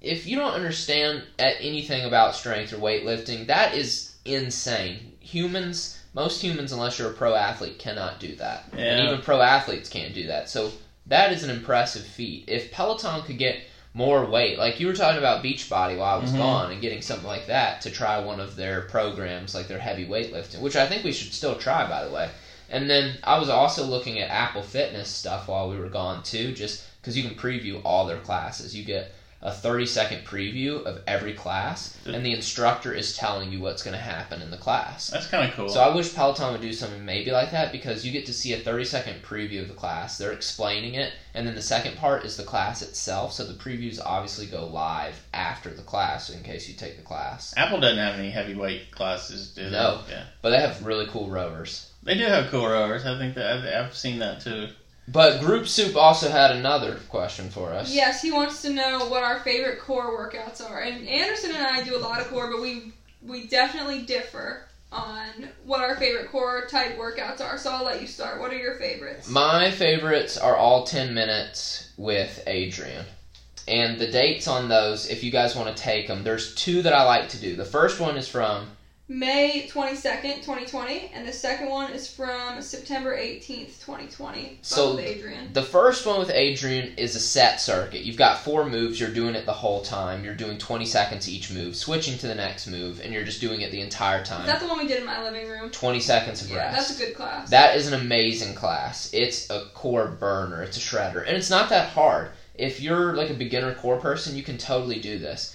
If 0.00 0.26
you 0.26 0.36
don't 0.38 0.54
understand 0.54 1.24
at 1.38 1.56
anything 1.60 2.06
about 2.06 2.34
strength 2.34 2.72
or 2.72 2.78
weightlifting, 2.78 3.48
that 3.48 3.74
is 3.74 4.16
insane. 4.24 5.12
Humans, 5.20 6.00
most 6.14 6.40
humans, 6.40 6.72
unless 6.72 6.98
you're 6.98 7.10
a 7.10 7.14
pro 7.14 7.34
athlete, 7.34 7.78
cannot 7.78 8.18
do 8.18 8.34
that. 8.36 8.64
And 8.72 9.06
even 9.06 9.20
pro 9.20 9.42
athletes 9.42 9.90
can't 9.90 10.14
do 10.14 10.28
that. 10.28 10.48
So 10.48 10.72
that 11.06 11.32
is 11.32 11.44
an 11.44 11.50
impressive 11.50 12.04
feat. 12.04 12.44
If 12.48 12.72
Peloton 12.72 13.22
could 13.24 13.36
get 13.36 13.60
more 13.94 14.24
weight. 14.24 14.58
Like 14.58 14.80
you 14.80 14.86
were 14.86 14.92
talking 14.92 15.16
about 15.16 15.42
Beachbody 15.42 15.96
while 15.96 16.12
I 16.18 16.20
was 16.20 16.32
Mhm. 16.32 16.36
gone 16.38 16.70
and 16.70 16.80
getting 16.80 17.00
something 17.00 17.26
like 17.26 17.46
that 17.46 17.80
to 17.82 17.90
try 17.90 18.16
one 18.18 18.40
of 18.40 18.56
their 18.56 18.82
programs, 18.82 19.54
like 19.54 19.68
their 19.68 19.78
heavy 19.78 20.04
weightlifting, 20.04 20.58
which 20.58 20.76
I 20.76 20.84
think 20.84 21.04
we 21.04 21.12
should 21.12 21.32
still 21.32 21.54
try, 21.54 21.84
by 21.84 22.02
the 22.02 22.10
way. 22.10 22.28
And 22.68 22.90
then 22.90 23.18
I 23.22 23.36
was 23.36 23.48
also 23.48 23.84
looking 23.84 24.18
at 24.18 24.30
Apple 24.30 24.62
Fitness 24.62 25.08
stuff 25.08 25.46
while 25.46 25.68
we 25.68 25.76
were 25.78 25.88
gone 25.88 26.20
too, 26.20 26.50
just 26.50 26.80
because 27.00 27.16
you 27.16 27.22
can 27.22 27.32
preview 27.34 27.78
all 27.84 28.04
their 28.04 28.18
classes. 28.18 28.74
You 28.74 28.82
get 28.82 29.06
a 29.44 29.52
30 29.52 29.84
second 29.84 30.24
preview 30.24 30.82
of 30.84 31.02
every 31.06 31.34
class, 31.34 31.96
and 32.06 32.24
the 32.24 32.32
instructor 32.32 32.94
is 32.94 33.14
telling 33.14 33.52
you 33.52 33.60
what's 33.60 33.82
going 33.82 33.94
to 33.94 34.02
happen 34.02 34.40
in 34.40 34.50
the 34.50 34.56
class. 34.56 35.10
That's 35.10 35.26
kind 35.26 35.46
of 35.46 35.54
cool. 35.54 35.68
So 35.68 35.80
I 35.80 35.94
wish 35.94 36.14
Peloton 36.14 36.52
would 36.52 36.62
do 36.62 36.72
something 36.72 37.04
maybe 37.04 37.30
like 37.30 37.50
that 37.50 37.70
because 37.70 38.06
you 38.06 38.10
get 38.12 38.24
to 38.26 38.32
see 38.32 38.54
a 38.54 38.58
30 38.58 38.84
second 38.86 39.22
preview 39.22 39.60
of 39.60 39.68
the 39.68 39.74
class. 39.74 40.16
They're 40.16 40.32
explaining 40.32 40.94
it, 40.94 41.12
and 41.34 41.46
then 41.46 41.54
the 41.54 41.62
second 41.62 41.98
part 41.98 42.24
is 42.24 42.38
the 42.38 42.42
class 42.42 42.80
itself. 42.80 43.34
So 43.34 43.44
the 43.44 43.52
previews 43.52 44.00
obviously 44.02 44.46
go 44.46 44.66
live 44.66 45.22
after 45.34 45.68
the 45.68 45.82
class 45.82 46.30
in 46.30 46.42
case 46.42 46.66
you 46.66 46.74
take 46.74 46.96
the 46.96 47.02
class. 47.02 47.52
Apple 47.58 47.80
doesn't 47.80 47.98
have 47.98 48.18
any 48.18 48.30
heavyweight 48.30 48.92
classes, 48.92 49.50
do 49.50 49.64
they? 49.64 49.70
No. 49.70 50.00
Yeah. 50.08 50.24
But 50.40 50.50
they 50.50 50.60
have 50.60 50.86
really 50.86 51.06
cool 51.08 51.28
rowers. 51.28 51.92
They 52.02 52.14
do 52.16 52.24
have 52.24 52.50
cool 52.50 52.66
rowers. 52.66 53.04
I 53.04 53.18
think 53.18 53.34
that 53.34 53.46
I've, 53.46 53.86
I've 53.86 53.94
seen 53.94 54.20
that 54.20 54.40
too. 54.40 54.68
But 55.06 55.40
Group 55.40 55.68
Soup 55.68 55.94
also 55.96 56.30
had 56.30 56.52
another 56.52 56.98
question 57.08 57.50
for 57.50 57.72
us. 57.72 57.94
Yes, 57.94 58.22
he 58.22 58.30
wants 58.30 58.62
to 58.62 58.70
know 58.70 59.06
what 59.08 59.22
our 59.22 59.40
favorite 59.40 59.80
core 59.80 60.16
workouts 60.16 60.64
are. 60.64 60.80
And 60.80 61.06
Anderson 61.06 61.54
and 61.54 61.66
I 61.66 61.84
do 61.84 61.96
a 61.96 61.98
lot 61.98 62.20
of 62.20 62.28
core, 62.28 62.50
but 62.50 62.62
we 62.62 62.92
we 63.22 63.46
definitely 63.46 64.02
differ 64.02 64.66
on 64.92 65.48
what 65.64 65.80
our 65.80 65.96
favorite 65.96 66.30
core 66.30 66.66
type 66.70 66.96
workouts 66.96 67.40
are. 67.40 67.58
So 67.58 67.70
I'll 67.70 67.84
let 67.84 68.00
you 68.00 68.06
start. 68.06 68.40
What 68.40 68.52
are 68.52 68.58
your 68.58 68.76
favorites? 68.76 69.28
My 69.28 69.70
favorites 69.70 70.38
are 70.38 70.56
all 70.56 70.84
10 70.84 71.12
minutes 71.12 71.90
with 71.96 72.42
Adrian. 72.46 73.04
And 73.66 73.98
the 73.98 74.10
dates 74.10 74.46
on 74.46 74.68
those, 74.68 75.08
if 75.08 75.24
you 75.24 75.30
guys 75.30 75.56
want 75.56 75.74
to 75.74 75.82
take 75.82 76.06
them, 76.06 76.22
there's 76.22 76.54
two 76.54 76.82
that 76.82 76.92
I 76.92 77.04
like 77.04 77.30
to 77.30 77.40
do. 77.40 77.56
The 77.56 77.64
first 77.64 77.98
one 77.98 78.16
is 78.16 78.28
from 78.28 78.68
May 79.06 79.68
22nd, 79.70 80.36
2020, 80.36 81.10
and 81.12 81.28
the 81.28 81.32
second 81.32 81.68
one 81.68 81.92
is 81.92 82.08
from 82.08 82.62
September 82.62 83.14
18th, 83.14 83.78
2020. 83.84 84.58
So- 84.62 84.98
Adrian. 84.98 85.52
The 85.52 85.62
first 85.62 86.06
one 86.06 86.18
with 86.18 86.30
Adrian 86.30 86.94
is 86.96 87.14
a 87.14 87.20
set 87.20 87.60
circuit. 87.60 88.00
You've 88.00 88.16
got 88.16 88.38
four 88.42 88.64
moves, 88.64 88.98
you're 88.98 89.10
doing 89.10 89.34
it 89.34 89.44
the 89.44 89.52
whole 89.52 89.82
time. 89.82 90.24
You're 90.24 90.32
doing 90.34 90.56
20 90.56 90.86
seconds 90.86 91.28
each 91.28 91.50
move, 91.50 91.76
switching 91.76 92.16
to 92.16 92.26
the 92.26 92.34
next 92.34 92.66
move, 92.66 92.98
and 93.04 93.12
you're 93.12 93.24
just 93.24 93.42
doing 93.42 93.60
it 93.60 93.70
the 93.70 93.82
entire 93.82 94.22
Is 94.22 94.28
time. 94.30 94.46
that 94.46 94.60
the 94.60 94.68
one 94.68 94.78
we 94.78 94.86
did 94.86 95.00
in 95.00 95.04
my 95.04 95.22
living 95.22 95.50
room? 95.50 95.68
20 95.68 96.00
seconds 96.00 96.40
of 96.40 96.48
Yeah, 96.48 96.56
rest. 96.72 96.88
that's 96.88 96.98
a 96.98 97.04
good 97.04 97.14
class. 97.14 97.50
That 97.50 97.76
is 97.76 97.86
an 97.86 97.92
amazing 97.92 98.54
class. 98.54 99.10
It's 99.12 99.50
a 99.50 99.66
core 99.74 100.06
burner, 100.08 100.62
it's 100.62 100.78
a 100.78 100.80
shredder, 100.80 101.26
and 101.28 101.36
it's 101.36 101.50
not 101.50 101.68
that 101.68 101.90
hard. 101.90 102.30
If 102.54 102.80
you're 102.80 103.14
like 103.14 103.28
a 103.28 103.34
beginner 103.34 103.74
core 103.74 103.98
person, 103.98 104.34
you 104.34 104.42
can 104.42 104.56
totally 104.56 104.98
do 105.00 105.18
this. 105.18 105.53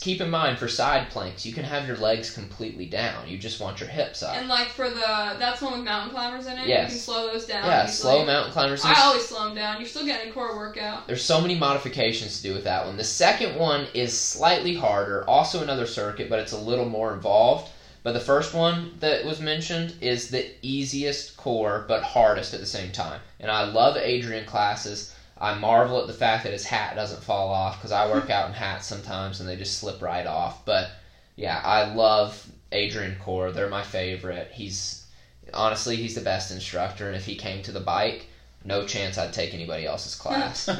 Keep 0.00 0.20
in 0.20 0.28
mind 0.28 0.58
for 0.58 0.68
side 0.68 1.08
planks, 1.08 1.46
you 1.46 1.54
can 1.54 1.64
have 1.64 1.86
your 1.86 1.96
legs 1.96 2.30
completely 2.30 2.84
down. 2.84 3.26
You 3.26 3.38
just 3.38 3.60
want 3.60 3.80
your 3.80 3.88
hips 3.88 4.22
up. 4.22 4.36
and 4.36 4.46
like 4.46 4.68
for 4.68 4.90
the 4.90 5.36
that's 5.38 5.62
one 5.62 5.72
with 5.72 5.84
mountain 5.84 6.10
climbers 6.10 6.46
in 6.46 6.58
it. 6.58 6.66
Yes. 6.66 6.90
You 6.90 6.96
can 6.96 6.98
slow 6.98 7.26
those 7.32 7.46
down. 7.46 7.64
Yeah, 7.64 7.86
slow 7.86 8.24
mountain 8.26 8.52
climbers. 8.52 8.84
I 8.84 9.00
always 9.00 9.26
slow 9.26 9.46
them 9.46 9.54
down. 9.54 9.78
You're 9.78 9.88
still 9.88 10.04
getting 10.04 10.30
a 10.30 10.32
core 10.34 10.54
workout. 10.54 11.06
There's 11.06 11.24
so 11.24 11.40
many 11.40 11.58
modifications 11.58 12.36
to 12.36 12.42
do 12.42 12.52
with 12.52 12.64
that 12.64 12.84
one. 12.84 12.98
The 12.98 13.04
second 13.04 13.56
one 13.58 13.86
is 13.94 14.16
slightly 14.16 14.74
harder, 14.74 15.24
also 15.26 15.62
another 15.62 15.86
circuit, 15.86 16.28
but 16.28 16.40
it's 16.40 16.52
a 16.52 16.58
little 16.58 16.86
more 16.88 17.14
involved. 17.14 17.70
But 18.02 18.12
the 18.12 18.20
first 18.20 18.54
one 18.54 18.92
that 19.00 19.24
was 19.24 19.40
mentioned 19.40 19.94
is 20.00 20.28
the 20.30 20.46
easiest 20.62 21.36
core, 21.36 21.84
but 21.88 22.02
hardest 22.02 22.54
at 22.54 22.60
the 22.60 22.66
same 22.66 22.92
time. 22.92 23.20
And 23.38 23.50
I 23.50 23.64
love 23.64 23.96
Adrian 23.96 24.46
classes. 24.46 25.14
I 25.40 25.52
marvel 25.52 25.98
at 25.98 26.06
the 26.06 26.12
fact 26.12 26.42
that 26.42 26.52
his 26.52 26.64
hat 26.64 26.94
doesn't 26.94 27.22
fall 27.22 27.50
off 27.50 27.78
because 27.78 27.92
I 27.92 28.08
work 28.08 28.28
out 28.30 28.46
in 28.46 28.52
hats 28.52 28.86
sometimes 28.86 29.40
and 29.40 29.48
they 29.48 29.56
just 29.56 29.74
slip 29.78 30.02
right 30.02 30.26
off. 30.26 30.60
But 30.64 30.88
yeah, 31.36 31.60
I 31.64 31.82
love 31.82 32.46
Adrian 32.72 33.16
Core. 33.16 33.50
They're 33.50 33.66
my 33.66 33.82
favorite. 33.82 34.48
He's 34.50 35.00
honestly 35.54 35.96
he's 35.96 36.14
the 36.14 36.20
best 36.20 36.50
instructor, 36.50 37.06
and 37.06 37.16
if 37.16 37.24
he 37.24 37.34
came 37.34 37.62
to 37.62 37.72
the 37.72 37.80
bike, 37.80 38.26
no 38.64 38.82
chance 38.82 39.16
I'd 39.16 39.32
take 39.32 39.54
anybody 39.54 39.84
else's 39.84 40.14
class. 40.14 40.68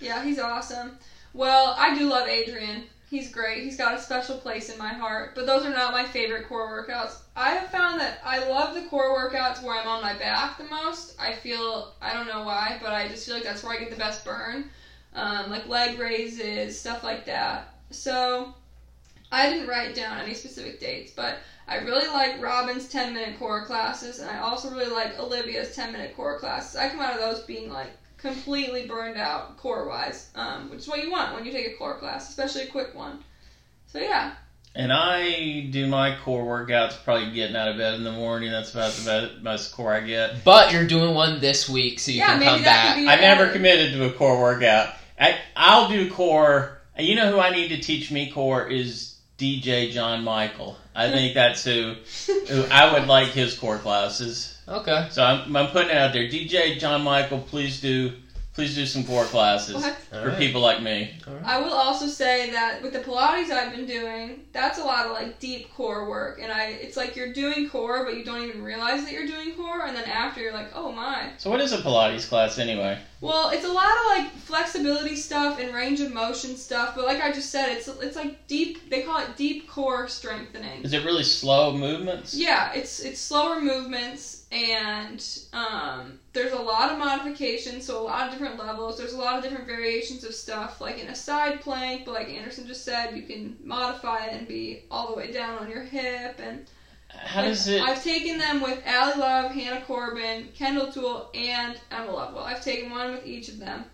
Yeah, 0.00 0.22
he's 0.22 0.38
awesome. 0.38 0.94
Well, 1.34 1.74
I 1.76 1.90
do 1.90 2.06
love 2.06 2.26
Adrian. 2.26 2.84
He's 3.10 3.32
great. 3.32 3.64
He's 3.64 3.76
got 3.76 3.98
a 3.98 4.00
special 4.00 4.38
place 4.38 4.70
in 4.70 4.78
my 4.78 4.94
heart. 4.94 5.34
But 5.34 5.44
those 5.44 5.66
are 5.66 5.70
not 5.70 5.90
my 5.92 6.04
favorite 6.04 6.46
core 6.46 6.68
workouts. 6.68 7.16
I 7.34 7.50
have 7.50 7.68
found 7.68 8.00
that 8.00 8.20
I 8.24 8.48
love 8.48 8.76
the 8.76 8.82
core 8.82 9.18
workouts 9.18 9.64
where 9.64 9.74
I'm 9.74 9.88
on 9.88 10.00
my 10.00 10.14
back 10.14 10.58
the 10.58 10.64
most. 10.64 11.16
I 11.18 11.32
feel 11.32 11.92
I 12.00 12.12
don't 12.12 12.28
know 12.28 12.44
why, 12.44 12.78
but 12.80 12.92
I 12.92 13.08
just 13.08 13.26
feel 13.26 13.34
like 13.34 13.42
that's 13.42 13.64
where 13.64 13.72
I 13.72 13.80
get 13.80 13.90
the 13.90 13.96
best 13.96 14.24
burn. 14.24 14.70
Um, 15.12 15.50
like 15.50 15.66
leg 15.66 15.98
raises, 15.98 16.78
stuff 16.78 17.02
like 17.02 17.26
that. 17.26 17.74
So 17.90 18.54
I 19.32 19.50
didn't 19.50 19.66
write 19.66 19.96
down 19.96 20.20
any 20.20 20.34
specific 20.34 20.78
dates, 20.78 21.10
but 21.10 21.38
I 21.66 21.78
really 21.78 22.06
like 22.06 22.40
Robin's 22.40 22.88
10 22.88 23.12
minute 23.12 23.40
core 23.40 23.66
classes, 23.66 24.20
and 24.20 24.30
I 24.30 24.38
also 24.38 24.70
really 24.70 24.90
like 24.90 25.18
Olivia's 25.18 25.74
10 25.74 25.90
minute 25.90 26.14
core 26.14 26.38
classes. 26.38 26.76
I 26.76 26.88
come 26.88 27.00
out 27.00 27.14
of 27.14 27.20
those 27.20 27.42
being 27.42 27.72
like 27.72 27.90
completely 28.20 28.86
burned 28.86 29.16
out 29.16 29.56
core 29.56 29.88
wise, 29.88 30.28
um, 30.34 30.70
which 30.70 30.80
is 30.80 30.88
what 30.88 31.02
you 31.02 31.10
want 31.10 31.34
when 31.34 31.44
you 31.44 31.52
take 31.52 31.66
a 31.68 31.74
core 31.76 31.98
class, 31.98 32.28
especially 32.28 32.62
a 32.62 32.66
quick 32.66 32.94
one. 32.94 33.22
So 33.86 33.98
yeah, 33.98 34.34
and 34.74 34.92
I 34.92 35.68
do 35.70 35.88
my 35.88 36.16
core 36.22 36.44
workouts 36.44 37.02
probably 37.02 37.32
getting 37.32 37.56
out 37.56 37.68
of 37.68 37.76
bed 37.76 37.94
in 37.94 38.04
the 38.04 38.12
morning. 38.12 38.50
That's 38.52 38.72
about 38.72 38.92
the 38.92 39.04
best, 39.04 39.42
best 39.42 39.72
core 39.72 39.92
I 39.92 40.00
get. 40.00 40.44
But 40.44 40.72
you're 40.72 40.86
doing 40.86 41.14
one 41.14 41.40
this 41.40 41.68
week, 41.68 41.98
so 41.98 42.12
you 42.12 42.18
yeah, 42.18 42.26
can 42.28 42.38
maybe 42.40 42.50
come 42.50 42.62
back. 42.62 42.94
could. 42.96 43.08
I 43.08 43.14
your 43.14 43.20
never 43.22 43.42
added- 43.42 43.52
committed 43.54 43.92
to 43.94 44.04
a 44.06 44.12
core 44.12 44.40
workout. 44.40 44.94
I, 45.18 45.38
I'll 45.56 45.88
do 45.88 46.08
core. 46.10 46.78
You 46.98 47.16
know 47.16 47.30
who 47.32 47.38
I 47.40 47.50
need 47.50 47.68
to 47.68 47.80
teach 47.80 48.10
me 48.10 48.30
core 48.30 48.66
is 48.68 49.18
DJ 49.38 49.90
John 49.90 50.22
Michael. 50.22 50.76
I 50.94 51.10
think 51.10 51.34
that's 51.34 51.64
who, 51.64 51.94
who 52.48 52.64
I 52.70 52.92
would 52.92 53.08
like 53.08 53.28
his 53.28 53.58
core 53.58 53.78
classes. 53.78 54.56
Okay. 54.70 55.08
So 55.10 55.24
I'm, 55.24 55.56
I'm 55.56 55.70
putting 55.70 55.90
it 55.90 55.96
out 55.96 56.12
there. 56.12 56.28
DJ 56.28 56.78
John 56.78 57.02
Michael, 57.02 57.40
please 57.40 57.80
do 57.80 58.12
please 58.52 58.74
do 58.74 58.84
some 58.84 59.04
core 59.04 59.24
classes 59.24 59.76
What? 59.76 59.94
For 59.94 60.28
right. 60.28 60.38
people 60.38 60.60
like 60.60 60.82
me. 60.82 61.14
All 61.26 61.34
right. 61.34 61.44
I 61.44 61.60
will 61.60 61.72
also 61.72 62.06
say 62.06 62.50
that 62.50 62.82
with 62.82 62.92
the 62.92 62.98
Pilates 62.98 63.50
I've 63.50 63.74
been 63.74 63.86
doing, 63.86 64.44
that's 64.52 64.78
a 64.78 64.84
lot 64.84 65.06
of 65.06 65.12
like 65.12 65.38
deep 65.38 65.72
core 65.72 66.08
work, 66.08 66.40
and 66.42 66.52
I 66.52 66.64
it's 66.64 66.96
like 66.96 67.16
you're 67.16 67.32
doing 67.32 67.68
core, 67.68 68.04
but 68.04 68.16
you 68.16 68.24
don't 68.24 68.42
even 68.42 68.62
realize 68.62 69.04
that 69.04 69.12
you're 69.12 69.26
doing 69.26 69.54
core, 69.54 69.86
and 69.86 69.96
then 69.96 70.04
after 70.04 70.40
you're 70.40 70.52
like, 70.52 70.70
oh 70.74 70.92
my. 70.92 71.30
So 71.38 71.48
what 71.48 71.60
is 71.60 71.72
a 71.72 71.78
Pilates 71.78 72.28
class 72.28 72.58
anyway? 72.58 72.98
Well, 73.20 73.50
it's 73.50 73.64
a 73.64 73.72
lot 73.72 73.92
of 73.92 74.06
like 74.18 74.32
flexibility 74.32 75.16
stuff 75.16 75.60
and 75.60 75.74
range 75.74 76.00
of 76.00 76.12
motion 76.12 76.56
stuff, 76.56 76.94
but 76.94 77.06
like 77.06 77.22
I 77.22 77.32
just 77.32 77.50
said, 77.50 77.70
it's 77.70 77.88
it's 77.88 78.16
like 78.16 78.46
deep. 78.46 78.90
They 78.90 79.02
call 79.02 79.20
it 79.20 79.36
deep 79.36 79.68
core 79.68 80.08
strengthening. 80.08 80.82
Is 80.82 80.92
it 80.92 81.04
really 81.04 81.24
slow 81.24 81.76
movements? 81.76 82.34
Yeah, 82.34 82.72
it's 82.72 83.00
it's 83.00 83.20
slower 83.20 83.60
movements 83.60 84.39
and 84.52 85.24
um, 85.52 86.18
there's 86.32 86.52
a 86.52 86.58
lot 86.58 86.90
of 86.90 86.98
modifications, 86.98 87.86
so 87.86 88.00
a 88.00 88.02
lot 88.02 88.26
of 88.26 88.32
different 88.32 88.58
levels. 88.58 88.98
There's 88.98 89.12
a 89.12 89.18
lot 89.18 89.36
of 89.36 89.44
different 89.44 89.66
variations 89.66 90.24
of 90.24 90.34
stuff, 90.34 90.80
like 90.80 90.98
in 90.98 91.06
a 91.06 91.14
side 91.14 91.60
plank, 91.60 92.04
but 92.04 92.14
like 92.14 92.28
Anderson 92.28 92.66
just 92.66 92.84
said, 92.84 93.16
you 93.16 93.22
can 93.22 93.56
modify 93.62 94.26
it 94.26 94.32
and 94.32 94.48
be 94.48 94.82
all 94.90 95.08
the 95.08 95.16
way 95.16 95.30
down 95.30 95.58
on 95.58 95.70
your 95.70 95.82
hip. 95.84 96.40
And 96.42 96.66
How 97.08 97.42
like, 97.42 97.50
does 97.50 97.68
it? 97.68 97.80
I've 97.80 98.02
taken 98.02 98.38
them 98.38 98.60
with 98.60 98.82
Ally 98.84 99.16
Love, 99.16 99.52
Hannah 99.52 99.82
Corbin, 99.82 100.48
Kendall 100.52 100.90
Toole, 100.90 101.30
and 101.32 101.78
Emma 101.92 102.10
Lovewell. 102.10 102.42
I've 102.42 102.64
taken 102.64 102.90
one 102.90 103.12
with 103.12 103.26
each 103.26 103.48
of 103.48 103.60
them. 103.60 103.84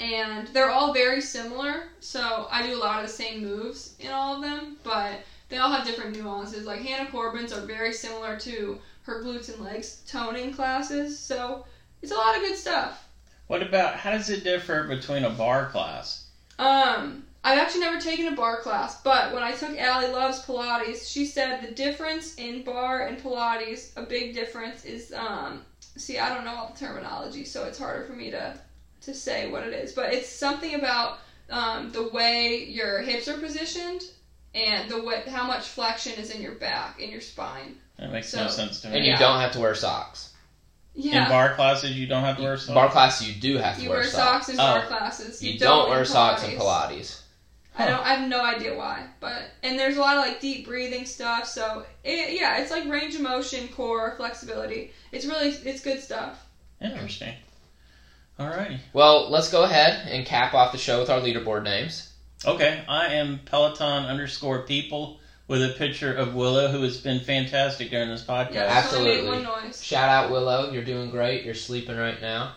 And 0.00 0.48
they're 0.48 0.70
all 0.70 0.94
very 0.94 1.20
similar, 1.20 1.84
so 2.00 2.48
I 2.50 2.66
do 2.66 2.74
a 2.74 2.80
lot 2.80 3.04
of 3.04 3.06
the 3.06 3.12
same 3.12 3.42
moves 3.42 3.94
in 4.00 4.10
all 4.10 4.36
of 4.36 4.42
them, 4.42 4.78
but 4.82 5.20
they 5.50 5.58
all 5.58 5.70
have 5.70 5.86
different 5.86 6.16
nuances. 6.16 6.66
Like 6.66 6.80
Hannah 6.80 7.10
Corbin's 7.10 7.52
are 7.52 7.60
very 7.60 7.92
similar 7.92 8.36
to 8.40 8.78
her 9.04 9.22
glutes 9.22 9.52
and 9.52 9.62
legs 9.62 10.02
toning 10.06 10.52
classes, 10.52 11.18
so 11.18 11.64
it's 12.02 12.12
a 12.12 12.16
lot 12.16 12.36
of 12.36 12.42
good 12.42 12.56
stuff. 12.56 13.06
What 13.46 13.62
about 13.62 13.96
how 13.96 14.12
does 14.12 14.30
it 14.30 14.44
differ 14.44 14.84
between 14.84 15.24
a 15.24 15.30
barre 15.30 15.66
class? 15.66 16.26
Um, 16.58 17.24
I've 17.42 17.58
actually 17.58 17.80
never 17.80 18.00
taken 18.00 18.32
a 18.32 18.36
barre 18.36 18.62
class, 18.62 19.02
but 19.02 19.34
when 19.34 19.42
I 19.42 19.52
took 19.52 19.76
Ally 19.78 20.06
Love's 20.06 20.40
Pilates, 20.44 21.06
she 21.06 21.26
said 21.26 21.60
the 21.60 21.74
difference 21.74 22.34
in 22.36 22.62
barre 22.62 23.06
and 23.06 23.18
Pilates, 23.18 23.90
a 23.96 24.02
big 24.02 24.34
difference 24.34 24.84
is 24.84 25.12
um 25.12 25.62
see, 25.96 26.18
I 26.18 26.34
don't 26.34 26.44
know 26.44 26.54
all 26.54 26.72
the 26.72 26.78
terminology, 26.78 27.44
so 27.44 27.64
it's 27.64 27.78
harder 27.78 28.04
for 28.04 28.14
me 28.14 28.30
to 28.30 28.58
to 29.02 29.14
say 29.14 29.50
what 29.50 29.66
it 29.66 29.74
is, 29.74 29.92
but 29.92 30.14
it's 30.14 30.28
something 30.28 30.74
about 30.74 31.18
um, 31.50 31.92
the 31.92 32.08
way 32.08 32.64
your 32.64 33.02
hips 33.02 33.28
are 33.28 33.36
positioned 33.36 34.02
and 34.54 34.90
the 34.90 35.02
way 35.02 35.22
how 35.26 35.46
much 35.46 35.68
flexion 35.68 36.14
is 36.14 36.30
in 36.30 36.40
your 36.40 36.54
back 36.54 36.98
in 36.98 37.10
your 37.10 37.20
spine. 37.20 37.76
That 38.04 38.12
makes 38.12 38.28
So- 38.28 38.42
no 38.44 38.48
sense 38.48 38.80
to 38.82 38.88
me. 38.88 38.94
And 38.96 39.02
me. 39.02 39.06
you 39.08 39.12
Yeah. 39.14 39.18
don't 39.18 39.40
have 39.40 39.52
to 39.52 39.60
wear 39.60 39.74
socks. 39.74 40.30
Yeah. 40.94 41.24
In 41.24 41.28
barre 41.30 41.54
classes, 41.54 41.92
you 41.92 42.06
don't 42.06 42.22
have 42.22 42.36
to 42.36 42.42
wear 42.42 42.56
socks. 42.58 42.74
Barre 42.74 42.90
classes, 42.90 43.26
you 43.28 43.34
do 43.40 43.56
have 43.58 43.76
to 43.76 43.82
you 43.82 43.88
wear, 43.88 44.00
wear 44.00 44.08
socks 44.08 44.48
in 44.50 44.60
Oh. 44.60 44.74
barre 44.74 44.86
classes. 44.86 45.42
You, 45.42 45.52
You, 45.54 45.58
don't, 45.58 45.86
in 45.86 45.90
wear 45.90 46.04
socks 46.04 46.42
in 46.44 46.50
Pilates. 46.58 47.20
I 47.76 47.86
don't. 47.86 47.98
Oh. 47.98 48.02
I 48.02 48.14
have 48.14 48.28
no 48.28 48.44
idea 48.44 48.76
why, 48.76 49.06
but 49.20 49.42
and 49.64 49.76
there's 49.78 49.96
a 49.96 50.00
lot 50.00 50.16
of 50.18 50.22
like 50.24 50.38
deep 50.40 50.66
breathing 50.66 51.06
stuff. 51.06 51.48
So 51.48 51.84
it, 52.04 52.38
yeah, 52.38 52.58
it's 52.58 52.70
like 52.70 52.86
range 52.86 53.14
of 53.16 53.22
motion, 53.22 53.66
core, 53.68 54.14
flexibility. 54.18 54.92
It's 55.10 55.24
really 55.24 55.48
it's 55.48 55.80
good 55.80 56.00
stuff. 56.02 56.38
Interesting. 56.80 57.34
Alrighty. 58.38 58.78
Well, 58.92 59.30
let's 59.30 59.50
go 59.50 59.64
ahead 59.64 60.06
and 60.08 60.26
cap 60.26 60.54
off 60.54 60.70
the 60.72 60.78
show 60.78 61.00
with 61.00 61.08
our 61.10 61.20
leaderboard 61.20 61.62
names. 61.64 62.10
Okay, 62.44 62.84
I 62.88 63.14
am 63.14 63.40
Peloton 63.46 64.04
underscore 64.06 64.62
people 64.62 65.18
with 65.46 65.62
a 65.62 65.74
picture 65.76 66.14
of 66.14 66.34
Willow, 66.34 66.68
who 66.68 66.82
has 66.82 66.98
been 66.98 67.20
fantastic 67.20 67.90
during 67.90 68.08
this 68.08 68.24
podcast. 68.24 68.54
Yeah, 68.54 68.64
I 68.64 68.96
only 68.96 69.10
made 69.10 69.28
Absolutely. 69.28 69.42
noise. 69.42 69.84
Shout 69.84 70.08
out 70.08 70.30
Willow, 70.30 70.70
you're 70.72 70.84
doing 70.84 71.10
great. 71.10 71.44
You're 71.44 71.54
sleeping 71.54 71.96
right 71.96 72.20
now. 72.20 72.52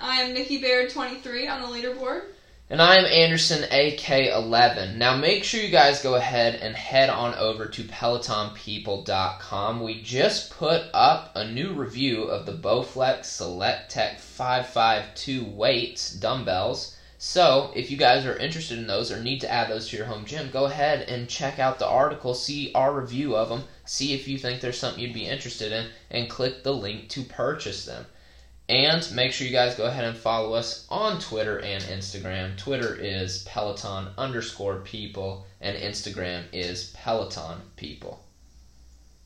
I 0.00 0.22
am 0.22 0.34
Nikki 0.34 0.60
Baird 0.60 0.90
23 0.90 1.48
on 1.48 1.62
the 1.62 1.68
leaderboard. 1.68 2.24
And 2.68 2.82
I 2.82 2.96
am 2.96 3.04
Anderson 3.04 3.62
AK11. 3.70 4.96
Now 4.96 5.16
make 5.16 5.44
sure 5.44 5.60
you 5.60 5.70
guys 5.70 6.02
go 6.02 6.16
ahead 6.16 6.56
and 6.56 6.74
head 6.74 7.08
on 7.10 7.32
over 7.36 7.66
to 7.66 7.84
PelotonPeople.com. 7.84 9.80
We 9.80 10.02
just 10.02 10.50
put 10.50 10.82
up 10.92 11.30
a 11.36 11.48
new 11.48 11.72
review 11.74 12.24
of 12.24 12.44
the 12.44 12.54
Bowflex 12.54 13.26
Select 13.26 13.92
Tech 13.92 14.18
552 14.18 15.44
weights 15.44 16.10
dumbbells. 16.14 16.95
So 17.18 17.72
if 17.74 17.90
you 17.90 17.96
guys 17.96 18.26
are 18.26 18.36
interested 18.36 18.78
in 18.78 18.86
those 18.86 19.10
or 19.10 19.22
need 19.22 19.40
to 19.40 19.50
add 19.50 19.70
those 19.70 19.88
to 19.88 19.96
your 19.96 20.06
home 20.06 20.26
gym, 20.26 20.50
go 20.50 20.66
ahead 20.66 21.08
and 21.08 21.28
check 21.28 21.58
out 21.58 21.78
the 21.78 21.88
article, 21.88 22.34
see 22.34 22.72
our 22.74 22.94
review 22.94 23.34
of 23.34 23.48
them, 23.48 23.64
see 23.86 24.12
if 24.12 24.28
you 24.28 24.38
think 24.38 24.60
there's 24.60 24.78
something 24.78 25.02
you'd 25.02 25.14
be 25.14 25.26
interested 25.26 25.72
in, 25.72 25.88
and 26.10 26.28
click 26.28 26.62
the 26.62 26.74
link 26.74 27.08
to 27.10 27.22
purchase 27.22 27.86
them. 27.86 28.06
And 28.68 29.10
make 29.12 29.32
sure 29.32 29.46
you 29.46 29.52
guys 29.52 29.76
go 29.76 29.86
ahead 29.86 30.04
and 30.04 30.16
follow 30.16 30.52
us 30.52 30.86
on 30.90 31.20
Twitter 31.20 31.58
and 31.58 31.82
Instagram. 31.84 32.56
Twitter 32.56 32.94
is 32.94 33.44
Peloton 33.44 34.08
underscore 34.18 34.80
people, 34.80 35.46
and 35.60 35.76
Instagram 35.76 36.44
is 36.52 36.92
Peloton 36.96 37.60
people. 37.76 38.24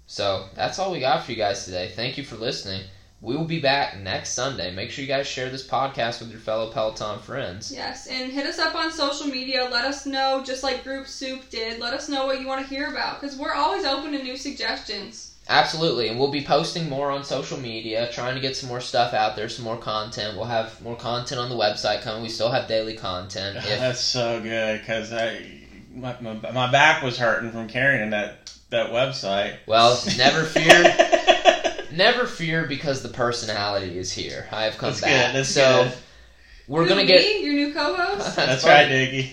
So 0.06 0.48
that's 0.54 0.78
all 0.78 0.92
we 0.92 1.00
got 1.00 1.24
for 1.24 1.32
you 1.32 1.38
guys 1.38 1.64
today. 1.64 1.90
Thank 1.96 2.18
you 2.18 2.24
for 2.24 2.36
listening. 2.36 2.82
We 3.22 3.36
will 3.36 3.44
be 3.44 3.60
back 3.60 3.98
next 3.98 4.30
Sunday. 4.30 4.74
Make 4.74 4.90
sure 4.90 5.02
you 5.02 5.08
guys 5.08 5.26
share 5.26 5.50
this 5.50 5.66
podcast 5.66 6.20
with 6.20 6.30
your 6.30 6.40
fellow 6.40 6.70
Peloton 6.70 7.18
friends. 7.18 7.70
Yes, 7.70 8.06
and 8.06 8.32
hit 8.32 8.46
us 8.46 8.58
up 8.58 8.74
on 8.74 8.90
social 8.90 9.26
media. 9.26 9.68
Let 9.70 9.84
us 9.84 10.06
know, 10.06 10.42
just 10.42 10.62
like 10.62 10.84
Group 10.84 11.06
Soup 11.06 11.42
did. 11.50 11.80
Let 11.80 11.92
us 11.92 12.08
know 12.08 12.24
what 12.24 12.40
you 12.40 12.46
want 12.46 12.66
to 12.66 12.74
hear 12.74 12.88
about 12.88 13.20
because 13.20 13.36
we're 13.36 13.52
always 13.52 13.84
open 13.84 14.12
to 14.12 14.22
new 14.22 14.38
suggestions. 14.38 15.34
Absolutely, 15.50 16.08
and 16.08 16.18
we'll 16.18 16.30
be 16.30 16.44
posting 16.44 16.88
more 16.88 17.10
on 17.10 17.24
social 17.24 17.58
media, 17.58 18.08
trying 18.12 18.36
to 18.36 18.40
get 18.40 18.56
some 18.56 18.68
more 18.68 18.80
stuff 18.80 19.12
out 19.12 19.36
there, 19.36 19.48
some 19.48 19.64
more 19.64 19.76
content. 19.76 20.36
We'll 20.36 20.46
have 20.46 20.80
more 20.80 20.96
content 20.96 21.40
on 21.40 21.50
the 21.50 21.56
website 21.56 22.02
coming. 22.02 22.22
We 22.22 22.28
still 22.28 22.50
have 22.50 22.68
daily 22.68 22.94
content. 22.96 23.56
If, 23.66 23.80
That's 23.80 24.00
so 24.00 24.40
good 24.40 24.80
because 24.80 25.12
I 25.12 25.44
my, 25.94 26.16
my, 26.20 26.34
my 26.52 26.70
back 26.70 27.02
was 27.02 27.18
hurting 27.18 27.50
from 27.50 27.68
carrying 27.68 28.10
that 28.10 28.52
that 28.70 28.90
website. 28.92 29.56
well, 29.66 30.00
never 30.16 30.44
fear, 30.44 30.62
never 32.00 32.26
fear, 32.26 32.64
because 32.64 33.02
the 33.02 33.08
personality 33.10 33.96
is 33.98 34.10
here. 34.10 34.48
I 34.50 34.64
have 34.64 34.78
come 34.78 34.88
That's 34.90 35.00
back. 35.02 35.26
good. 35.32 35.36
That's 35.38 35.48
so 35.50 35.84
good. 35.84 35.92
we're 36.66 36.82
Who, 36.84 36.88
gonna 36.88 37.02
me, 37.02 37.06
get. 37.06 37.42
your 37.42 37.52
new 37.54 37.72
co-host. 37.74 38.34
That's 38.36 38.62
funny. 38.62 38.74
right, 38.74 38.88
Diggy. 38.90 39.32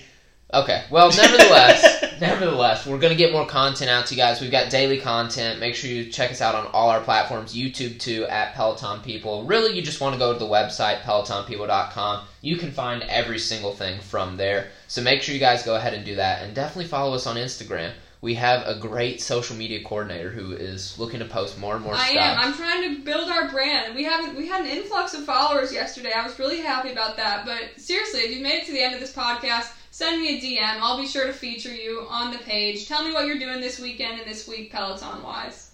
Okay. 0.54 0.84
Well, 0.90 1.10
nevertheless, 1.10 2.06
nevertheless, 2.22 2.86
we're 2.88 3.00
gonna 3.00 3.16
get 3.16 3.32
more 3.34 3.46
content 3.46 3.90
out 3.90 4.06
to 4.08 4.16
you 4.16 4.22
guys. 4.22 4.40
We've 4.40 4.52
got 4.52 4.70
daily 4.70 4.98
content. 5.00 5.60
Make 5.60 5.76
sure 5.76 5.90
you 5.90 6.10
check 6.12 6.32
us 6.32 6.42
out 6.42 6.56
on 6.56 6.68
all 6.68 6.90
our 6.90 7.02
platforms. 7.02 7.54
YouTube 7.56 8.00
too 8.00 8.26
at 8.26 8.54
Peloton 8.54 9.02
People. 9.02 9.44
Really, 9.44 9.74
you 9.76 9.82
just 9.82 10.00
want 10.00 10.14
to 10.14 10.20
go 10.20 10.32
to 10.34 10.40
the 10.40 10.46
website 10.46 11.02
pelotonpeople.com. 11.02 12.26
You 12.42 12.56
can 12.58 12.72
find 12.72 13.04
every 13.04 13.40
single 13.40 13.74
thing 13.74 14.00
from 14.00 14.38
there. 14.38 14.68
So 14.88 15.02
make 15.02 15.22
sure 15.22 15.34
you 15.34 15.40
guys 15.42 15.64
go 15.64 15.76
ahead 15.76 15.94
and 15.94 16.06
do 16.06 16.16
that, 16.16 16.44
and 16.44 16.54
definitely 16.56 16.88
follow 16.88 17.14
us 17.16 17.28
on 17.28 17.36
Instagram. 17.36 17.92
We 18.22 18.34
have 18.36 18.68
a 18.68 18.80
great 18.80 19.22
social 19.22 19.56
media 19.56 19.84
coordinator 19.84 20.32
who 20.32 20.54
is 20.54 20.98
looking 20.98 21.20
to 21.20 21.26
post 21.26 21.60
more 21.60 21.76
and 21.76 21.84
more 21.84 21.94
I 21.94 22.10
stuff. 22.10 22.24
am. 22.24 22.40
I'm 22.40 22.54
trying 22.54 22.96
to 22.96 23.04
build 23.04 23.30
our 23.30 23.50
brand. 23.50 23.94
We 23.96 24.04
haven't. 24.04 24.36
We 24.36 24.48
had 24.48 24.62
an 24.62 24.68
influx 24.68 25.14
of 25.14 25.24
followers 25.24 25.72
yesterday. 25.72 26.12
I 26.12 26.24
was 26.24 26.40
really 26.40 26.62
happy 26.62 26.92
about 26.92 27.18
that. 27.18 27.46
But 27.46 27.80
seriously, 27.80 28.22
if 28.22 28.36
you 28.36 28.42
made 28.42 28.64
it 28.64 28.66
to 28.66 28.72
the 28.72 28.82
end 28.82 28.96
of 28.96 29.00
this 29.00 29.14
podcast, 29.14 29.72
send 29.92 30.20
me 30.20 30.38
a 30.38 30.42
DM. 30.42 30.80
I'll 30.82 30.98
be 30.98 31.08
sure 31.08 31.28
to 31.28 31.34
feature 31.34 31.74
you 31.74 32.08
on 32.10 32.32
the 32.32 32.40
page. 32.40 32.88
Tell 32.88 33.04
me 33.04 33.14
what 33.14 33.28
you're 33.28 33.40
doing 33.40 33.62
this 33.62 33.80
weekend 33.80 34.20
and 34.20 34.30
this 34.30 34.48
week, 34.48 34.72
Peloton 34.72 35.22
wise. 35.22 35.72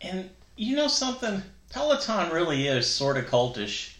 And 0.00 0.30
you 0.56 0.76
know 0.76 0.88
something? 0.88 1.42
Peloton 1.70 2.32
really 2.32 2.66
is 2.66 2.88
sort 2.88 3.16
of 3.16 3.26
cultish. 3.26 3.91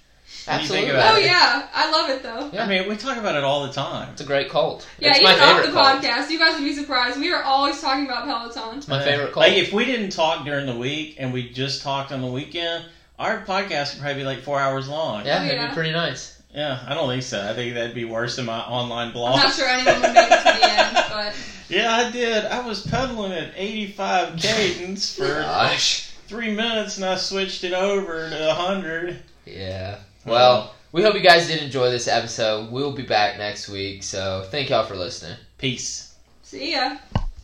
What 0.44 0.56
think 0.56 0.62
Absolutely. 0.62 0.90
about 0.90 1.14
Oh 1.14 1.18
it? 1.18 1.24
yeah, 1.26 1.68
I 1.72 1.90
love 1.92 2.10
it 2.10 2.22
though. 2.24 2.50
Yeah. 2.52 2.64
I 2.64 2.68
mean, 2.68 2.88
we 2.88 2.96
talk 2.96 3.16
about 3.16 3.36
it 3.36 3.44
all 3.44 3.64
the 3.66 3.72
time. 3.72 4.08
It's 4.12 4.22
a 4.22 4.24
great 4.24 4.50
cult. 4.50 4.86
Yeah, 4.98 5.10
it's 5.10 5.20
even 5.20 5.38
my 5.38 5.44
off 5.52 5.64
the 5.64 5.70
cult. 5.72 6.02
podcast, 6.02 6.30
you 6.30 6.38
guys 6.38 6.54
would 6.54 6.64
be 6.64 6.74
surprised. 6.74 7.20
We 7.20 7.32
are 7.32 7.42
always 7.44 7.80
talking 7.80 8.06
about 8.06 8.24
Peloton. 8.24 8.78
It's 8.78 8.88
my 8.88 8.98
Uh, 8.98 9.04
favorite 9.04 9.32
cult. 9.32 9.46
Like 9.46 9.52
if 9.56 9.72
we 9.72 9.84
didn't 9.84 10.10
talk 10.10 10.44
during 10.44 10.66
the 10.66 10.74
week 10.76 11.16
and 11.18 11.32
we 11.32 11.48
just 11.50 11.82
talked 11.82 12.10
on 12.10 12.20
the 12.22 12.26
weekend, 12.26 12.84
our 13.20 13.44
podcast 13.44 13.94
would 13.94 14.00
probably 14.02 14.22
be 14.22 14.24
like 14.24 14.40
four 14.42 14.58
hours 14.58 14.88
long. 14.88 15.24
yeah, 15.26 15.38
Oh, 15.42 15.44
it'd 15.44 15.56
yeah. 15.58 15.68
be 15.68 15.74
pretty 15.74 15.92
nice. 15.92 16.40
Yeah, 16.52 16.80
I 16.88 16.94
don't 16.94 17.08
think 17.08 17.22
so. 17.22 17.40
I 17.48 17.54
think 17.54 17.74
that'd 17.74 17.94
be 17.94 18.04
worse 18.04 18.34
than 18.36 18.46
my 18.46 18.58
online 18.60 19.06
I'm 19.08 19.12
blog. 19.12 19.36
not 19.36 19.54
sure 19.54 19.68
anyone 19.68 20.02
would 20.02 20.12
make 20.12 20.30
it 20.30 20.38
to 20.38 20.58
the 20.60 20.70
end, 20.70 20.94
but 21.10 21.34
Yeah, 21.68 21.94
I 21.94 22.10
did. 22.10 22.44
I 22.46 22.66
was 22.66 22.84
pedaling 22.84 23.32
at 23.32 23.52
85 23.56 24.36
cadence 24.38 25.14
for 25.16 25.28
Gosh. 25.28 26.10
three 26.26 26.52
minutes 26.52 26.96
and 26.96 27.06
I 27.06 27.14
switched 27.16 27.62
it 27.64 27.72
over 27.72 28.28
to 28.28 28.46
100. 28.48 29.22
Yeah. 29.46 29.98
Well, 30.24 30.52
uh-huh. 30.52 30.70
we 30.92 31.02
hope 31.02 31.14
you 31.14 31.20
guys 31.20 31.48
did 31.48 31.62
enjoy 31.62 31.90
this 31.90 32.08
episode. 32.08 32.70
We'll 32.70 32.92
be 32.92 33.02
back 33.02 33.38
next 33.38 33.68
week. 33.68 34.02
So 34.02 34.46
thank 34.50 34.70
y'all 34.70 34.84
for 34.84 34.96
listening. 34.96 35.36
Peace. 35.58 36.14
see 36.42 36.72
ya. 36.72 36.98